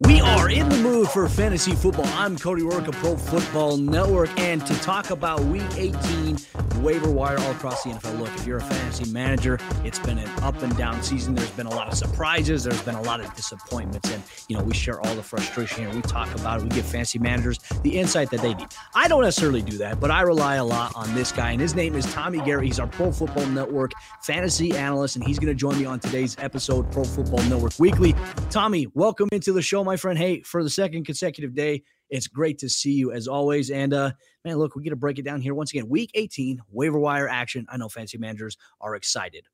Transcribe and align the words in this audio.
We 0.00 0.20
are 0.20 0.50
in 0.50 0.68
the 0.68 0.76
mood 0.76 1.08
for 1.08 1.26
fantasy 1.26 1.72
football. 1.72 2.04
I'm 2.08 2.36
Cody 2.36 2.60
Roark 2.60 2.86
of 2.86 2.94
Pro 2.96 3.16
Football 3.16 3.78
Network, 3.78 4.28
and 4.38 4.64
to 4.66 4.74
talk 4.80 5.08
about 5.08 5.40
Week 5.44 5.64
18 5.74 6.36
waiver 6.80 7.10
wire 7.10 7.38
all 7.38 7.50
across 7.52 7.82
the 7.82 7.90
NFL. 7.90 8.20
Look, 8.20 8.28
if 8.34 8.46
you're 8.46 8.58
a 8.58 8.62
fantasy 8.62 9.10
manager, 9.10 9.58
it's 9.84 9.98
been 9.98 10.18
an 10.18 10.28
up 10.42 10.62
and 10.62 10.76
down 10.76 11.02
season. 11.02 11.34
There's 11.34 11.50
been 11.50 11.66
a 11.66 11.74
lot 11.74 11.88
of 11.88 11.94
surprises. 11.94 12.64
There's 12.64 12.82
been 12.82 12.94
a 12.94 13.02
lot 13.02 13.20
of 13.20 13.34
disappointments, 13.34 14.10
and 14.10 14.22
you 14.48 14.56
know 14.58 14.62
we 14.62 14.74
share 14.74 15.00
all 15.00 15.14
the 15.14 15.22
frustration 15.22 15.84
here. 15.84 15.94
We 15.94 16.02
talk 16.02 16.32
about 16.34 16.60
it. 16.60 16.64
We 16.64 16.68
give 16.68 16.84
fantasy 16.84 17.18
managers 17.18 17.58
the 17.82 17.98
insight 17.98 18.30
that 18.30 18.42
they 18.42 18.52
need. 18.52 18.68
I 18.94 19.08
don't 19.08 19.22
necessarily 19.22 19.62
do 19.62 19.78
that, 19.78 19.98
but 19.98 20.10
I 20.10 20.20
rely 20.22 20.56
a 20.56 20.64
lot 20.64 20.94
on 20.94 21.14
this 21.14 21.32
guy, 21.32 21.52
and 21.52 21.60
his 21.60 21.74
name 21.74 21.94
is 21.94 22.04
Tommy 22.12 22.40
Garrett. 22.40 22.66
He's 22.66 22.78
our 22.78 22.86
Pro 22.86 23.10
Football 23.10 23.46
Network 23.46 23.92
fantasy 24.22 24.76
analyst, 24.76 25.16
and 25.16 25.24
he's 25.24 25.38
going 25.38 25.48
to 25.48 25.54
join 25.54 25.78
me 25.78 25.86
on 25.86 26.00
today's 26.00 26.36
episode, 26.38 26.92
Pro 26.92 27.04
Football 27.04 27.42
Network 27.44 27.72
Weekly. 27.78 28.14
Tommy, 28.50 28.88
welcome 28.94 29.28
into 29.32 29.52
the 29.52 29.62
show, 29.62 29.82
my 29.86 29.96
friend. 29.96 30.18
Hey, 30.18 30.42
for 30.42 30.62
the 30.62 30.70
second 30.70 31.04
consecutive 31.04 31.54
day, 31.54 31.82
it's 32.10 32.26
great 32.26 32.58
to 32.58 32.68
see 32.68 32.92
you 32.92 33.12
as 33.12 33.26
always. 33.26 33.70
And 33.70 33.92
uh, 33.92 34.12
man, 34.44 34.56
look, 34.56 34.76
we 34.76 34.82
get 34.82 34.90
to 34.90 34.96
break 34.96 35.18
it 35.18 35.24
down 35.24 35.40
here 35.40 35.54
once 35.54 35.72
again. 35.72 35.88
Week 35.88 36.10
18, 36.14 36.60
waiver 36.70 36.98
wire 36.98 37.28
action. 37.28 37.66
I 37.68 37.76
know 37.76 37.88
fancy 37.88 38.18
managers 38.18 38.56
are 38.80 38.94
excited. 38.94 39.44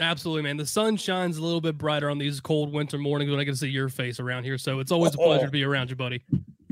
Absolutely, 0.00 0.42
man. 0.42 0.56
The 0.56 0.66
sun 0.66 0.96
shines 0.96 1.38
a 1.38 1.42
little 1.42 1.60
bit 1.60 1.78
brighter 1.78 2.10
on 2.10 2.18
these 2.18 2.40
cold 2.40 2.72
winter 2.72 2.98
mornings 2.98 3.30
when 3.30 3.40
I 3.40 3.44
get 3.44 3.52
to 3.52 3.56
see 3.56 3.68
your 3.68 3.88
face 3.88 4.20
around 4.20 4.44
here. 4.44 4.58
So 4.58 4.80
it's 4.80 4.90
always 4.90 5.14
a 5.14 5.18
pleasure 5.18 5.46
to 5.46 5.50
be 5.50 5.64
around 5.64 5.90
you, 5.90 5.96
buddy. 5.96 6.22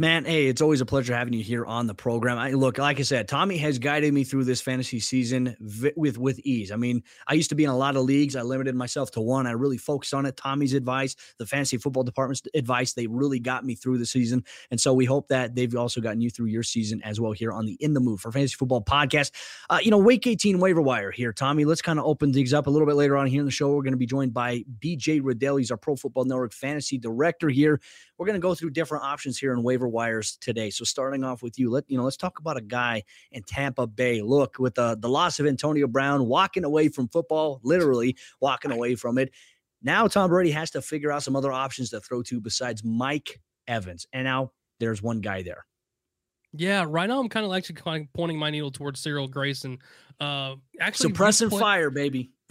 Man, 0.00 0.24
hey, 0.24 0.46
it's 0.46 0.62
always 0.62 0.80
a 0.80 0.86
pleasure 0.86 1.14
having 1.14 1.34
you 1.34 1.44
here 1.44 1.66
on 1.66 1.86
the 1.86 1.94
program. 1.94 2.38
I 2.38 2.52
look, 2.52 2.78
like 2.78 2.98
I 2.98 3.02
said, 3.02 3.28
Tommy 3.28 3.58
has 3.58 3.78
guided 3.78 4.14
me 4.14 4.24
through 4.24 4.44
this 4.44 4.62
fantasy 4.62 4.98
season 4.98 5.54
with 5.94 6.16
with 6.16 6.38
ease. 6.38 6.72
I 6.72 6.76
mean, 6.76 7.02
I 7.26 7.34
used 7.34 7.50
to 7.50 7.54
be 7.54 7.64
in 7.64 7.70
a 7.70 7.76
lot 7.76 7.96
of 7.96 8.04
leagues. 8.04 8.34
I 8.34 8.40
limited 8.40 8.74
myself 8.74 9.10
to 9.10 9.20
one. 9.20 9.46
I 9.46 9.50
really 9.50 9.76
focused 9.76 10.14
on 10.14 10.24
it. 10.24 10.38
Tommy's 10.38 10.72
advice, 10.72 11.16
the 11.36 11.44
fantasy 11.44 11.76
football 11.76 12.02
department's 12.02 12.40
advice, 12.54 12.94
they 12.94 13.08
really 13.08 13.40
got 13.40 13.62
me 13.62 13.74
through 13.74 13.98
the 13.98 14.06
season. 14.06 14.42
And 14.70 14.80
so 14.80 14.94
we 14.94 15.04
hope 15.04 15.28
that 15.28 15.54
they've 15.54 15.76
also 15.76 16.00
gotten 16.00 16.22
you 16.22 16.30
through 16.30 16.46
your 16.46 16.62
season 16.62 17.02
as 17.02 17.20
well 17.20 17.32
here 17.32 17.52
on 17.52 17.66
the 17.66 17.76
In 17.78 17.92
the 17.92 18.00
Mood 18.00 18.20
for 18.20 18.32
Fantasy 18.32 18.54
Football 18.54 18.82
Podcast. 18.82 19.32
Uh, 19.68 19.80
you 19.82 19.90
know, 19.90 19.98
Week 19.98 20.26
18 20.26 20.60
waiver 20.60 20.80
wire 20.80 21.10
here, 21.10 21.34
Tommy. 21.34 21.66
Let's 21.66 21.82
kind 21.82 21.98
of 21.98 22.06
open 22.06 22.32
things 22.32 22.54
up 22.54 22.68
a 22.68 22.70
little 22.70 22.86
bit 22.86 22.96
later 22.96 23.18
on 23.18 23.26
here 23.26 23.40
in 23.40 23.44
the 23.44 23.52
show. 23.52 23.68
We're 23.68 23.82
going 23.82 23.92
to 23.92 23.98
be 23.98 24.06
joined 24.06 24.32
by 24.32 24.64
BJ 24.78 25.20
Rudell. 25.20 25.58
He's 25.58 25.70
our 25.70 25.76
Pro 25.76 25.94
Football 25.94 26.24
Network 26.24 26.54
fantasy 26.54 26.96
director 26.96 27.50
here 27.50 27.82
we're 28.20 28.26
going 28.26 28.38
to 28.38 28.42
go 28.42 28.54
through 28.54 28.68
different 28.68 29.02
options 29.02 29.38
here 29.38 29.54
in 29.54 29.62
waiver 29.62 29.88
wires 29.88 30.36
today. 30.42 30.68
So 30.68 30.84
starting 30.84 31.24
off 31.24 31.42
with 31.42 31.58
you, 31.58 31.70
let 31.70 31.84
you 31.88 31.96
know, 31.96 32.04
let's 32.04 32.18
talk 32.18 32.38
about 32.38 32.58
a 32.58 32.60
guy 32.60 33.02
in 33.32 33.42
Tampa 33.42 33.86
Bay. 33.86 34.20
Look, 34.20 34.58
with 34.58 34.74
the 34.74 34.94
the 35.00 35.08
loss 35.08 35.40
of 35.40 35.46
Antonio 35.46 35.86
Brown, 35.86 36.26
walking 36.26 36.64
away 36.64 36.88
from 36.88 37.08
football, 37.08 37.60
literally 37.62 38.18
walking 38.38 38.72
away 38.72 38.94
from 38.94 39.16
it. 39.16 39.30
Now 39.82 40.06
Tom 40.06 40.28
Brady 40.28 40.50
has 40.50 40.70
to 40.72 40.82
figure 40.82 41.10
out 41.10 41.22
some 41.22 41.34
other 41.34 41.50
options 41.50 41.88
to 41.90 42.00
throw 42.00 42.22
to 42.24 42.42
besides 42.42 42.84
Mike 42.84 43.40
Evans. 43.66 44.06
And 44.12 44.24
now 44.24 44.52
there's 44.80 45.00
one 45.02 45.22
guy 45.22 45.40
there. 45.42 45.64
Yeah, 46.52 46.84
right 46.86 47.08
now 47.08 47.20
I'm 47.20 47.30
kind 47.30 47.46
of 47.46 47.52
actually 47.54 47.76
kind 47.76 48.04
of 48.04 48.12
pointing 48.12 48.38
my 48.38 48.50
needle 48.50 48.70
towards 48.70 49.00
Cyril 49.00 49.28
Grayson. 49.28 49.78
Uh, 50.20 50.56
actually, 50.78 51.06
we 51.06 51.14
Suppressing 51.14 51.48
play- 51.48 51.60
fire, 51.60 51.88
baby. 51.88 52.32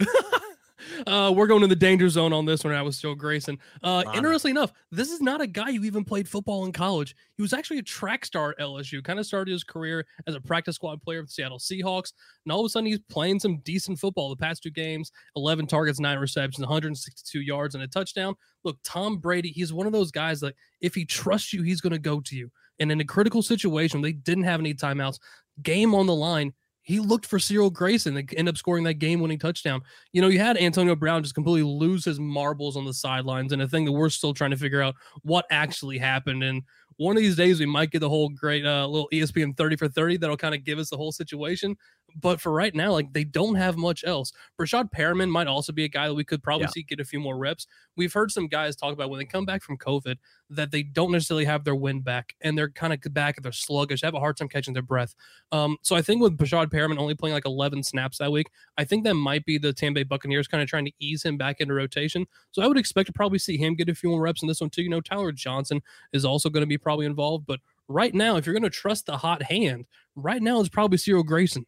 uh, 1.06 1.32
we're 1.34 1.46
going 1.46 1.60
to 1.62 1.66
the 1.66 1.76
danger 1.76 2.08
zone 2.08 2.32
on 2.32 2.44
this 2.44 2.64
one. 2.64 2.74
I 2.74 2.82
was 2.82 2.98
Joe 2.98 3.14
Grayson. 3.14 3.58
Uh, 3.82 4.04
interestingly 4.14 4.52
enough, 4.52 4.72
this 4.90 5.10
is 5.10 5.20
not 5.20 5.40
a 5.40 5.46
guy 5.46 5.72
who 5.72 5.84
even 5.84 6.04
played 6.04 6.28
football 6.28 6.64
in 6.64 6.72
college. 6.72 7.14
He 7.36 7.42
was 7.42 7.52
actually 7.52 7.78
a 7.78 7.82
track 7.82 8.24
star 8.24 8.50
at 8.50 8.58
LSU. 8.58 9.02
Kind 9.02 9.18
of 9.18 9.26
started 9.26 9.52
his 9.52 9.64
career 9.64 10.06
as 10.26 10.34
a 10.34 10.40
practice 10.40 10.76
squad 10.76 11.02
player 11.02 11.22
for 11.22 11.26
the 11.26 11.32
Seattle 11.32 11.58
Seahawks, 11.58 12.12
and 12.44 12.52
all 12.52 12.60
of 12.60 12.66
a 12.66 12.68
sudden 12.68 12.86
he's 12.86 13.00
playing 13.08 13.40
some 13.40 13.58
decent 13.58 13.98
football. 13.98 14.30
The 14.30 14.36
past 14.36 14.62
two 14.62 14.70
games, 14.70 15.12
11 15.36 15.66
targets, 15.66 16.00
nine 16.00 16.18
receptions, 16.18 16.60
162 16.60 17.40
yards, 17.40 17.74
and 17.74 17.84
a 17.84 17.88
touchdown. 17.88 18.34
Look, 18.64 18.78
Tom 18.84 19.18
Brady, 19.18 19.50
he's 19.50 19.72
one 19.72 19.86
of 19.86 19.92
those 19.92 20.10
guys 20.10 20.40
that 20.40 20.54
if 20.80 20.94
he 20.94 21.04
trusts 21.04 21.52
you, 21.52 21.62
he's 21.62 21.80
going 21.80 21.92
to 21.92 21.98
go 21.98 22.20
to 22.20 22.36
you. 22.36 22.50
And 22.78 22.90
in 22.90 23.00
a 23.00 23.04
critical 23.04 23.42
situation, 23.42 24.00
they 24.00 24.12
didn't 24.12 24.44
have 24.44 24.60
any 24.60 24.74
timeouts, 24.74 25.18
game 25.62 25.94
on 25.94 26.06
the 26.06 26.14
line. 26.14 26.52
He 26.90 26.98
looked 26.98 27.24
for 27.24 27.38
Cyril 27.38 27.70
Grayson 27.70 28.16
and 28.16 28.34
end 28.36 28.48
up 28.48 28.56
scoring 28.56 28.82
that 28.84 28.94
game 28.94 29.20
winning 29.20 29.38
touchdown. 29.38 29.80
You 30.12 30.22
know, 30.22 30.28
you 30.28 30.40
had 30.40 30.56
Antonio 30.56 30.96
Brown 30.96 31.22
just 31.22 31.36
completely 31.36 31.62
lose 31.62 32.04
his 32.04 32.18
marbles 32.18 32.76
on 32.76 32.84
the 32.84 32.92
sidelines, 32.92 33.52
and 33.52 33.62
a 33.62 33.68
thing 33.68 33.84
that 33.84 33.92
we're 33.92 34.08
still 34.08 34.34
trying 34.34 34.50
to 34.50 34.56
figure 34.56 34.82
out 34.82 34.96
what 35.22 35.46
actually 35.50 35.98
happened. 35.98 36.42
And 36.42 36.62
one 36.96 37.16
of 37.16 37.22
these 37.22 37.36
days, 37.36 37.60
we 37.60 37.66
might 37.66 37.92
get 37.92 38.00
the 38.00 38.08
whole 38.08 38.28
great 38.28 38.66
uh, 38.66 38.86
little 38.88 39.08
ESPN 39.12 39.56
30 39.56 39.76
for 39.76 39.88
30 39.88 40.16
that'll 40.16 40.36
kind 40.36 40.54
of 40.54 40.64
give 40.64 40.80
us 40.80 40.90
the 40.90 40.96
whole 40.96 41.12
situation. 41.12 41.76
But 42.18 42.40
for 42.40 42.52
right 42.52 42.74
now, 42.74 42.92
like 42.92 43.12
they 43.12 43.24
don't 43.24 43.54
have 43.56 43.76
much 43.76 44.04
else. 44.04 44.32
Breshad 44.58 44.90
Perriman 44.90 45.30
might 45.30 45.46
also 45.46 45.72
be 45.72 45.84
a 45.84 45.88
guy 45.88 46.08
that 46.08 46.14
we 46.14 46.24
could 46.24 46.42
probably 46.42 46.64
Yeah. 46.64 46.70
see 46.70 46.82
get 46.82 47.00
a 47.00 47.04
few 47.04 47.20
more 47.20 47.36
reps. 47.36 47.66
We've 47.96 48.12
heard 48.12 48.30
some 48.30 48.46
guys 48.48 48.76
talk 48.76 48.92
about 48.92 49.10
when 49.10 49.18
they 49.18 49.24
come 49.24 49.44
back 49.44 49.62
from 49.62 49.76
COVID 49.78 50.16
that 50.50 50.70
they 50.70 50.82
don't 50.82 51.12
necessarily 51.12 51.44
have 51.44 51.64
their 51.64 51.74
wind 51.74 52.04
back 52.04 52.34
and 52.40 52.56
they're 52.56 52.70
kind 52.70 52.92
of 52.92 53.00
back 53.14 53.36
and 53.36 53.44
they're 53.44 53.52
sluggish, 53.52 54.02
have 54.02 54.14
a 54.14 54.20
hard 54.20 54.36
time 54.36 54.48
catching 54.48 54.74
their 54.74 54.82
breath. 54.82 55.14
Um, 55.52 55.76
so 55.82 55.96
I 55.96 56.02
think 56.02 56.22
with 56.22 56.36
Breshad 56.36 56.66
Perriman 56.72 56.98
only 56.98 57.14
playing 57.14 57.34
like 57.34 57.46
11 57.46 57.82
snaps 57.82 58.18
that 58.18 58.32
week, 58.32 58.50
I 58.78 58.84
think 58.84 59.04
that 59.04 59.14
might 59.14 59.44
be 59.44 59.58
the 59.58 59.72
Tampa 59.72 60.00
Bay 60.00 60.04
Buccaneers 60.04 60.48
kind 60.48 60.62
of 60.62 60.68
trying 60.68 60.86
to 60.86 60.92
ease 60.98 61.22
him 61.22 61.36
back 61.36 61.60
into 61.60 61.74
rotation. 61.74 62.26
So 62.50 62.62
I 62.62 62.66
would 62.66 62.78
expect 62.78 63.06
to 63.06 63.12
probably 63.12 63.38
see 63.38 63.56
him 63.56 63.74
get 63.74 63.88
a 63.88 63.94
few 63.94 64.10
more 64.10 64.20
reps 64.20 64.42
in 64.42 64.48
this 64.48 64.60
one 64.60 64.70
too. 64.70 64.82
You 64.82 64.90
know, 64.90 65.00
Tyler 65.00 65.32
Johnson 65.32 65.80
is 66.12 66.24
also 66.24 66.48
going 66.50 66.62
to 66.62 66.66
be 66.66 66.78
probably 66.78 67.06
involved, 67.06 67.46
but 67.46 67.60
right 67.88 68.14
now, 68.14 68.36
if 68.36 68.46
you're 68.46 68.54
going 68.54 68.62
to 68.62 68.70
trust 68.70 69.06
the 69.06 69.16
hot 69.16 69.42
hand, 69.42 69.84
right 70.14 70.40
now 70.40 70.60
it's 70.60 70.68
probably 70.68 70.96
Cyril 70.98 71.22
Grayson. 71.24 71.66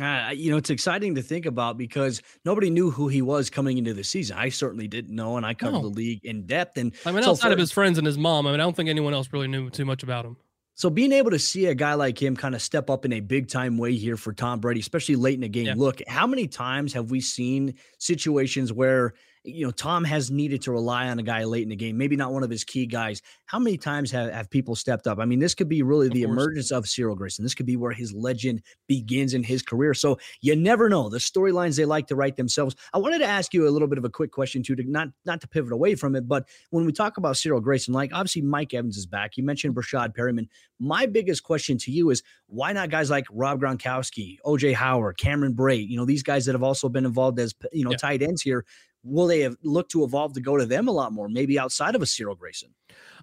Uh, 0.00 0.30
you 0.34 0.50
know, 0.50 0.56
it's 0.56 0.70
exciting 0.70 1.16
to 1.16 1.22
think 1.22 1.44
about 1.44 1.76
because 1.76 2.22
nobody 2.44 2.70
knew 2.70 2.90
who 2.90 3.08
he 3.08 3.20
was 3.20 3.50
coming 3.50 3.78
into 3.78 3.92
the 3.94 4.04
season. 4.04 4.36
I 4.38 4.48
certainly 4.48 4.86
didn't 4.86 5.14
know, 5.14 5.36
and 5.36 5.44
I 5.44 5.54
covered 5.54 5.72
No. 5.78 5.82
the 5.82 5.88
league 5.88 6.24
in 6.24 6.46
depth. 6.46 6.76
And 6.76 6.92
I 7.04 7.10
mean, 7.10 7.24
so 7.24 7.30
outside 7.30 7.50
of 7.52 7.58
his 7.58 7.72
friends 7.72 7.98
and 7.98 8.06
his 8.06 8.16
mom, 8.16 8.46
I 8.46 8.52
mean, 8.52 8.60
I 8.60 8.62
don't 8.62 8.76
think 8.76 8.88
anyone 8.88 9.12
else 9.12 9.28
really 9.32 9.48
knew 9.48 9.70
too 9.70 9.84
much 9.84 10.02
about 10.04 10.24
him. 10.24 10.36
So 10.76 10.88
being 10.88 11.10
able 11.10 11.32
to 11.32 11.38
see 11.40 11.66
a 11.66 11.74
guy 11.74 11.94
like 11.94 12.22
him 12.22 12.36
kind 12.36 12.54
of 12.54 12.62
step 12.62 12.88
up 12.88 13.04
in 13.04 13.12
a 13.14 13.18
big 13.18 13.48
time 13.48 13.76
way 13.78 13.96
here 13.96 14.16
for 14.16 14.32
Tom 14.32 14.60
Brady, 14.60 14.78
especially 14.78 15.16
late 15.16 15.34
in 15.34 15.40
the 15.40 15.48
game. 15.48 15.66
Yeah. 15.66 15.74
Look, 15.76 16.00
how 16.06 16.24
many 16.28 16.46
times 16.46 16.92
have 16.92 17.10
we 17.10 17.20
seen 17.20 17.74
situations 17.98 18.72
where 18.72 19.14
you 19.44 19.64
know 19.64 19.70
Tom 19.70 20.04
has 20.04 20.30
needed 20.30 20.62
to 20.62 20.72
rely 20.72 21.08
on 21.08 21.18
a 21.18 21.22
guy 21.22 21.44
late 21.44 21.62
in 21.62 21.68
the 21.68 21.76
game, 21.76 21.96
maybe 21.96 22.16
not 22.16 22.32
one 22.32 22.42
of 22.42 22.50
his 22.50 22.64
key 22.64 22.86
guys. 22.86 23.22
How 23.46 23.58
many 23.58 23.76
times 23.78 24.10
have, 24.10 24.30
have 24.32 24.50
people 24.50 24.74
stepped 24.74 25.06
up? 25.06 25.18
I 25.18 25.24
mean, 25.24 25.38
this 25.38 25.54
could 25.54 25.68
be 25.68 25.82
really 25.82 26.08
Of 26.08 26.12
the 26.14 26.24
course. 26.24 26.32
emergence 26.32 26.70
of 26.70 26.88
Cyril 26.88 27.14
Grayson. 27.16 27.44
This 27.44 27.54
could 27.54 27.66
be 27.66 27.76
where 27.76 27.92
his 27.92 28.12
legend 28.12 28.62
begins 28.88 29.34
in 29.34 29.42
his 29.42 29.62
career. 29.62 29.94
So 29.94 30.18
you 30.42 30.54
never 30.56 30.88
know 30.88 31.08
the 31.08 31.18
storylines 31.18 31.76
they 31.76 31.84
like 31.84 32.06
to 32.08 32.16
write 32.16 32.36
themselves. 32.36 32.76
I 32.92 32.98
wanted 32.98 33.18
to 33.20 33.26
ask 33.26 33.54
you 33.54 33.66
a 33.66 33.70
little 33.70 33.88
bit 33.88 33.98
of 33.98 34.04
a 34.04 34.10
quick 34.10 34.32
question 34.32 34.62
too, 34.62 34.76
to 34.76 34.82
not 34.90 35.08
not 35.24 35.40
to 35.40 35.48
pivot 35.48 35.72
away 35.72 35.94
from 35.94 36.14
it, 36.16 36.28
but 36.28 36.46
when 36.70 36.84
we 36.84 36.92
talk 36.92 37.16
about 37.16 37.36
Cyril 37.36 37.60
Grayson, 37.60 37.94
like 37.94 38.10
obviously 38.12 38.42
Mike 38.42 38.74
Evans 38.74 38.96
is 38.96 39.06
back. 39.06 39.36
You 39.36 39.44
mentioned 39.44 39.74
Breshad 39.74 40.14
Perriman. 40.14 40.48
My 40.80 41.06
biggest 41.06 41.42
question 41.42 41.76
to 41.78 41.90
you 41.90 42.10
is 42.10 42.22
why 42.46 42.72
not 42.72 42.90
guys 42.90 43.10
like 43.10 43.26
Rob 43.30 43.60
Gronkowski, 43.60 44.36
OJ 44.44 44.74
Howard, 44.74 45.18
Cameron 45.18 45.54
Brate, 45.54 45.88
you 45.88 45.96
know, 45.96 46.04
these 46.04 46.22
guys 46.22 46.46
that 46.46 46.52
have 46.52 46.62
also 46.62 46.88
been 46.88 47.04
involved 47.04 47.38
as, 47.40 47.54
you 47.72 47.84
know, 47.84 47.90
Yeah. 47.90 47.96
tight 47.96 48.22
ends 48.22 48.42
here. 48.42 48.64
Will 49.04 49.26
they 49.26 49.40
have 49.40 49.56
looked 49.62 49.92
to 49.92 50.04
evolve 50.04 50.34
to 50.34 50.40
go 50.40 50.56
to 50.56 50.66
them 50.66 50.88
a 50.88 50.92
lot 50.92 51.12
more, 51.12 51.28
maybe 51.28 51.58
outside 51.58 51.94
of 51.94 52.02
a 52.02 52.06
Cyril 52.06 52.34
Grayson? 52.34 52.74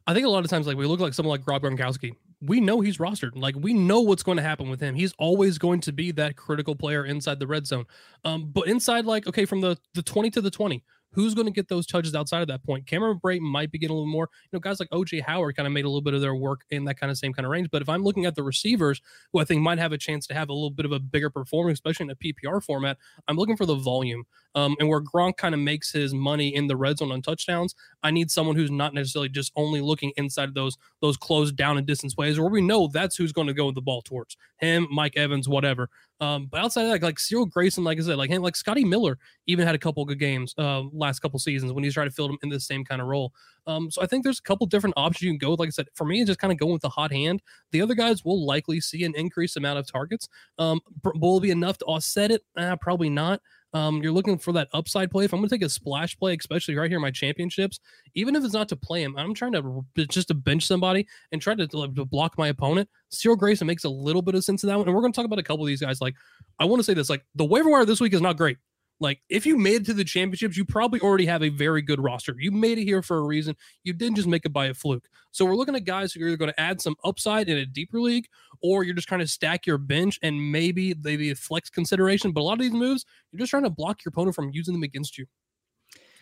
I 0.07 0.13
think 0.13 0.25
a 0.25 0.30
lot 0.30 0.44
of 0.44 0.50
times, 0.50 0.68
like 0.68 0.77
we 0.77 0.86
look 0.86 1.00
like 1.00 1.13
someone 1.13 1.38
like 1.38 1.48
Rob 1.48 1.63
Gronkowski, 1.63 2.13
we 2.42 2.60
know 2.60 2.81
he's 2.81 2.98
rostered. 2.98 3.31
Like 3.36 3.56
we 3.57 3.74
know 3.74 4.01
what's 4.01 4.24
going 4.24 4.38
to 4.38 4.44
happen 4.44 4.69
with 4.69 4.80
him. 4.80 4.95
He's 4.95 5.13
always 5.18 5.57
going 5.57 5.81
to 5.81 5.92
be 5.92 6.12
that 6.12 6.36
critical 6.36 6.75
player 6.75 7.06
inside 7.06 7.39
the 7.39 7.48
red 7.48 7.66
zone. 7.66 7.86
Um, 8.24 8.51
but 8.51 8.68
inside, 8.68 9.06
like 9.06 9.27
okay, 9.27 9.45
from 9.45 9.62
the 9.62 9.77
the 9.94 10.04
twenty 10.04 10.30
to 10.31 10.42
the 10.42 10.51
twenty, 10.51 10.83
who's 11.12 11.33
going 11.33 11.48
to 11.48 11.51
get 11.51 11.69
those 11.69 11.88
touches 11.88 12.13
outside 12.13 12.42
of 12.42 12.48
that 12.50 12.63
point? 12.63 12.86
Cameron 12.86 13.19
Brate 13.24 13.39
might 13.39 13.71
be 13.71 13.80
getting 13.80 13.95
a 13.95 13.98
little 13.98 14.12
more. 14.12 14.30
You 14.44 14.57
know, 14.57 14.60
guys 14.60 14.80
like 14.80 14.89
OJ 14.89 15.21
Howard 15.21 15.56
kind 15.56 15.66
of 15.66 15.74
made 15.74 15.86
a 15.86 15.88
little 15.88 16.01
bit 16.01 16.13
of 16.13 16.21
their 16.21 16.36
work 16.36 16.62
in 16.69 16.83
that 16.86 17.00
kind 17.00 17.10
of 17.10 17.18
same 17.18 17.33
kind 17.33 17.45
of 17.45 17.51
range. 17.51 17.69
But 17.71 17.81
if 17.81 17.89
I'm 17.89 18.04
looking 18.04 18.25
at 18.25 18.36
the 18.36 18.44
receivers, 18.44 19.01
who 19.31 19.39
I 19.39 19.45
think 19.45 19.62
might 19.62 19.80
have 19.80 19.94
a 19.94 19.98
chance 19.98 20.28
to 20.28 20.33
have 20.33 20.50
a 20.50 20.54
little 20.54 20.69
bit 20.69 20.86
of 20.86 20.92
a 20.92 21.00
bigger 21.00 21.30
performance, 21.30 21.78
especially 21.78 22.06
in 22.06 22.10
a 22.12 22.16
PPR 22.16 22.62
format, 22.62 22.98
I'm 23.28 23.38
looking 23.38 23.57
for 23.57 23.66
the 23.66 23.75
volume. 23.75 24.25
Um, 24.56 24.75
and 24.80 24.90
where 24.90 25.02
Gronk 25.02 25.38
kind 25.38 25.54
of 25.54 25.60
makes 25.60 25.92
his 25.92 26.13
money 26.13 26.56
in 26.56 26.68
the 26.68 26.75
red 26.75 26.98
zone 26.98 27.12
on 27.12 27.22
touchdowns, 27.22 27.75
I 28.04 28.12
need 28.12 28.31
someone 28.31 28.56
who's 28.56 28.72
not 28.72 28.94
necessarily 28.94 29.30
just 29.30 29.52
only 29.56 29.81
looking 29.81 30.12
inside 30.18 30.50
of 30.50 30.56
those 30.56 30.78
those 31.02 31.18
closed 31.18 31.56
down 31.56 31.78
and 31.78 31.86
distance 31.86 32.16
plays, 32.16 32.40
where 32.40 32.50
we 32.50 32.62
know 32.62 32.88
that's 32.88 33.16
who's 33.16 33.31
going 33.31 33.48
to 33.48 33.54
go 33.54 33.68
with 33.68 33.75
the 33.75 33.81
ball 33.81 34.02
towards 34.02 34.38
him, 34.57 34.88
Mike 34.92 35.18
Evans, 35.18 35.48
whatever. 35.48 35.90
Um, 36.22 36.48
but 36.50 36.62
outside 36.62 36.84
of 36.84 36.92
that, 36.92 37.04
like 37.04 37.19
Cyril 37.19 37.46
Grayson, 37.46 37.84
like 37.84 38.00
I 38.00 38.02
said, 38.02 38.18
like 38.18 38.30
him, 38.30 38.42
like 38.42 38.56
Scotty 38.56 38.86
Miller 38.86 39.18
even 39.48 39.66
had 39.66 39.75
a 39.75 39.80
couple 39.80 40.06
good 40.06 40.19
games 40.19 40.56
uh, 40.57 40.84
last 40.94 41.19
couple 41.19 41.38
seasons 41.40 41.74
when 41.74 41.84
he's 41.84 41.94
trying 41.94 42.07
to 42.07 42.16
fill 42.16 42.30
him 42.30 42.38
in 42.42 42.50
the 42.50 42.60
same 42.60 42.86
kind 42.86 43.02
of 43.02 43.07
role. 43.07 43.34
Um, 43.68 43.92
so 43.92 44.02
I 44.02 44.06
think 44.06 44.24
there's 44.24 44.40
a 44.40 44.44
couple 44.44 44.66
different 44.68 44.94
options 44.96 45.24
you 45.24 45.31
can 45.31 45.38
go 45.38 45.52
with. 45.52 45.60
Like 45.60 45.68
I 45.68 45.72
said, 45.72 45.88
for 45.94 46.06
me, 46.06 46.22
it's 46.22 46.30
just 46.30 46.40
kind 46.40 46.54
of 46.54 46.60
going 46.60 46.72
with 46.74 46.84
the 46.84 46.90
hot 46.90 47.12
hand. 47.12 47.42
The 47.72 47.81
other 47.81 47.96
guys 47.96 48.24
will 48.24 48.46
likely 48.46 48.80
see 48.80 49.04
an 49.04 49.13
increased 49.16 49.57
amount 49.57 49.80
of 49.80 49.92
targets. 49.92 50.30
Um, 50.57 50.80
will 51.16 51.38
it 51.38 51.42
be 51.42 51.52
enough 51.52 51.78
to 51.80 51.86
offset 51.86 52.31
it? 52.31 52.44
Uh, 52.56 52.78
probably 52.78 53.10
not. 53.10 53.42
Um, 53.75 54.01
you're 54.01 54.13
looking 54.13 54.38
for 54.38 54.54
that 54.54 54.69
upside 54.74 55.12
play. 55.12 55.25
If 55.25 55.33
I'm 55.33 55.42
going 55.42 55.50
to 55.50 55.56
take 55.56 55.66
a 55.66 55.69
splash 55.69 56.18
play, 56.18 56.33
especially 56.39 56.75
right 56.75 56.89
here 56.89 56.98
in 56.98 57.01
my 57.01 57.12
championships, 57.12 57.81
even 58.13 58.33
if 58.33 58.44
it's 58.45 58.54
not 58.54 58.69
to 58.69 58.77
play 58.77 59.04
him, 59.04 59.18
I'm 59.18 59.33
trying 59.33 59.51
to 59.51 59.83
just 60.07 60.30
to 60.30 60.33
bench 60.33 60.66
somebody 60.66 61.06
and 61.33 61.42
try 61.42 61.56
to, 61.56 61.68
to 61.68 62.06
block 62.06 62.38
my 62.38 62.48
opponent. 62.48 62.88
Cyril 63.10 63.36
Grayson 63.36 63.68
makes 63.68 63.83
a 63.83 63.89
little 63.89 64.22
bit 64.22 64.33
of 64.33 64.45
sense 64.45 64.63
in 64.63 64.69
that 64.69 64.77
one. 64.77 64.88
And 64.88 64.95
we're 64.95 65.01
going 65.01 65.12
to 65.12 65.16
talk 65.16 65.25
about 65.25 65.39
a 65.39 65.44
couple 65.44 65.66
of 65.66 65.68
these 65.68 65.81
guys. 65.81 66.00
Like, 66.00 66.16
I 66.57 66.63
want 66.63 66.80
to 66.80 66.86
say 66.86 66.94
this: 66.94 67.10
like 67.10 67.25
the 67.36 67.44
waiver 67.44 67.69
wire 67.69 67.83
this 67.83 68.00
week 68.00 68.13
is 68.13 68.22
not 68.22 68.38
great. 68.38 68.57
Like, 69.00 69.21
if 69.30 69.45
you 69.45 69.57
made 69.57 69.81
it 69.81 69.86
to 69.88 69.94
the 69.94 70.03
championships, 70.03 70.56
you 70.56 70.63
probably 70.63 71.01
already 71.01 71.25
have 71.25 71.44
a 71.44 71.50
very 71.50 71.81
good 71.81 72.01
roster. 72.01 72.36
You 72.39 72.51
made 72.51 72.77
it 72.77 72.86
here 72.86 73.01
for 73.01 73.18
a 73.18 73.21
reason. 73.21 73.56
You 73.83 73.94
didn't 73.94 74.15
just 74.15 74.27
make 74.27 74.45
it 74.45 74.53
by 74.53 74.68
a 74.68 74.74
fluke. 74.74 75.07
So 75.31 75.44
we're 75.44 75.56
looking 75.56 75.75
at 75.75 75.83
guys 75.83 76.13
who 76.13 76.24
are 76.24 76.27
either 76.27 76.38
going 76.38 76.51
to 76.51 76.59
add 76.59 76.80
some 76.80 76.95
upside 77.03 77.50
in 77.50 77.57
a 77.57 77.65
deeper 77.65 78.00
league, 78.00 78.27
or 78.63 78.83
you're 78.83 78.95
just 78.95 79.07
trying 79.07 79.19
to 79.19 79.27
stack 79.27 79.65
your 79.65 79.77
bench 79.77 80.18
and 80.21 80.51
maybe 80.51 80.94
they 80.94 81.18
be 81.18 81.31
a 81.31 81.36
flex 81.36 81.69
consideration. 81.69 82.31
But 82.31 82.42
a 82.42 82.44
lot 82.44 82.53
of 82.53 82.59
these 82.59 82.71
moves, 82.71 83.06
you're 83.31 83.39
just 83.39 83.50
trying 83.50 83.63
to 83.63 83.69
block 83.69 84.06
your 84.06 84.09
opponent 84.09 84.36
from 84.36 84.51
using 84.51 84.74
them 84.74 84.83
against 84.83 85.18
you. 85.18 85.25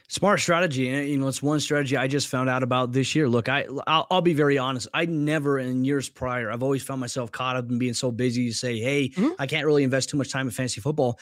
Smart 0.10 0.42
strategy, 0.42 0.90
and 0.90 1.08
you 1.08 1.18
know 1.18 1.28
it's 1.28 1.42
one 1.42 1.60
strategy 1.62 1.96
I 1.96 2.08
just 2.08 2.28
found 2.28 2.50
out 2.50 2.62
about 2.62 2.92
this 2.92 3.16
year. 3.16 3.28
Look, 3.28 3.48
I 3.48 3.66
I'll, 3.88 4.06
I'll, 4.12 4.22
be 4.22 4.34
very 4.34 4.58
honest. 4.58 4.88
I 4.94 5.06
never 5.06 5.60
in 5.60 5.86
years 5.86 6.10
prior, 6.10 6.52
I've 6.52 6.62
always 6.62 6.84
found 6.84 7.00
myself 7.00 7.32
caught 7.32 7.56
up 7.56 7.70
in 7.70 7.80
being 7.80 7.94
so 7.94 8.12
busy 8.12 8.50
to 8.50 8.54
say, 8.54 8.80
"Hey, 8.80 9.10
mm-hmm. 9.10 9.30
I 9.40 9.48
can't 9.48 9.66
really 9.66 9.84
invest 9.84 10.10
too 10.10 10.18
much 10.18 10.30
time 10.30 10.46
in 10.46 10.52
fantasy 10.52 10.82
football." 10.82 11.18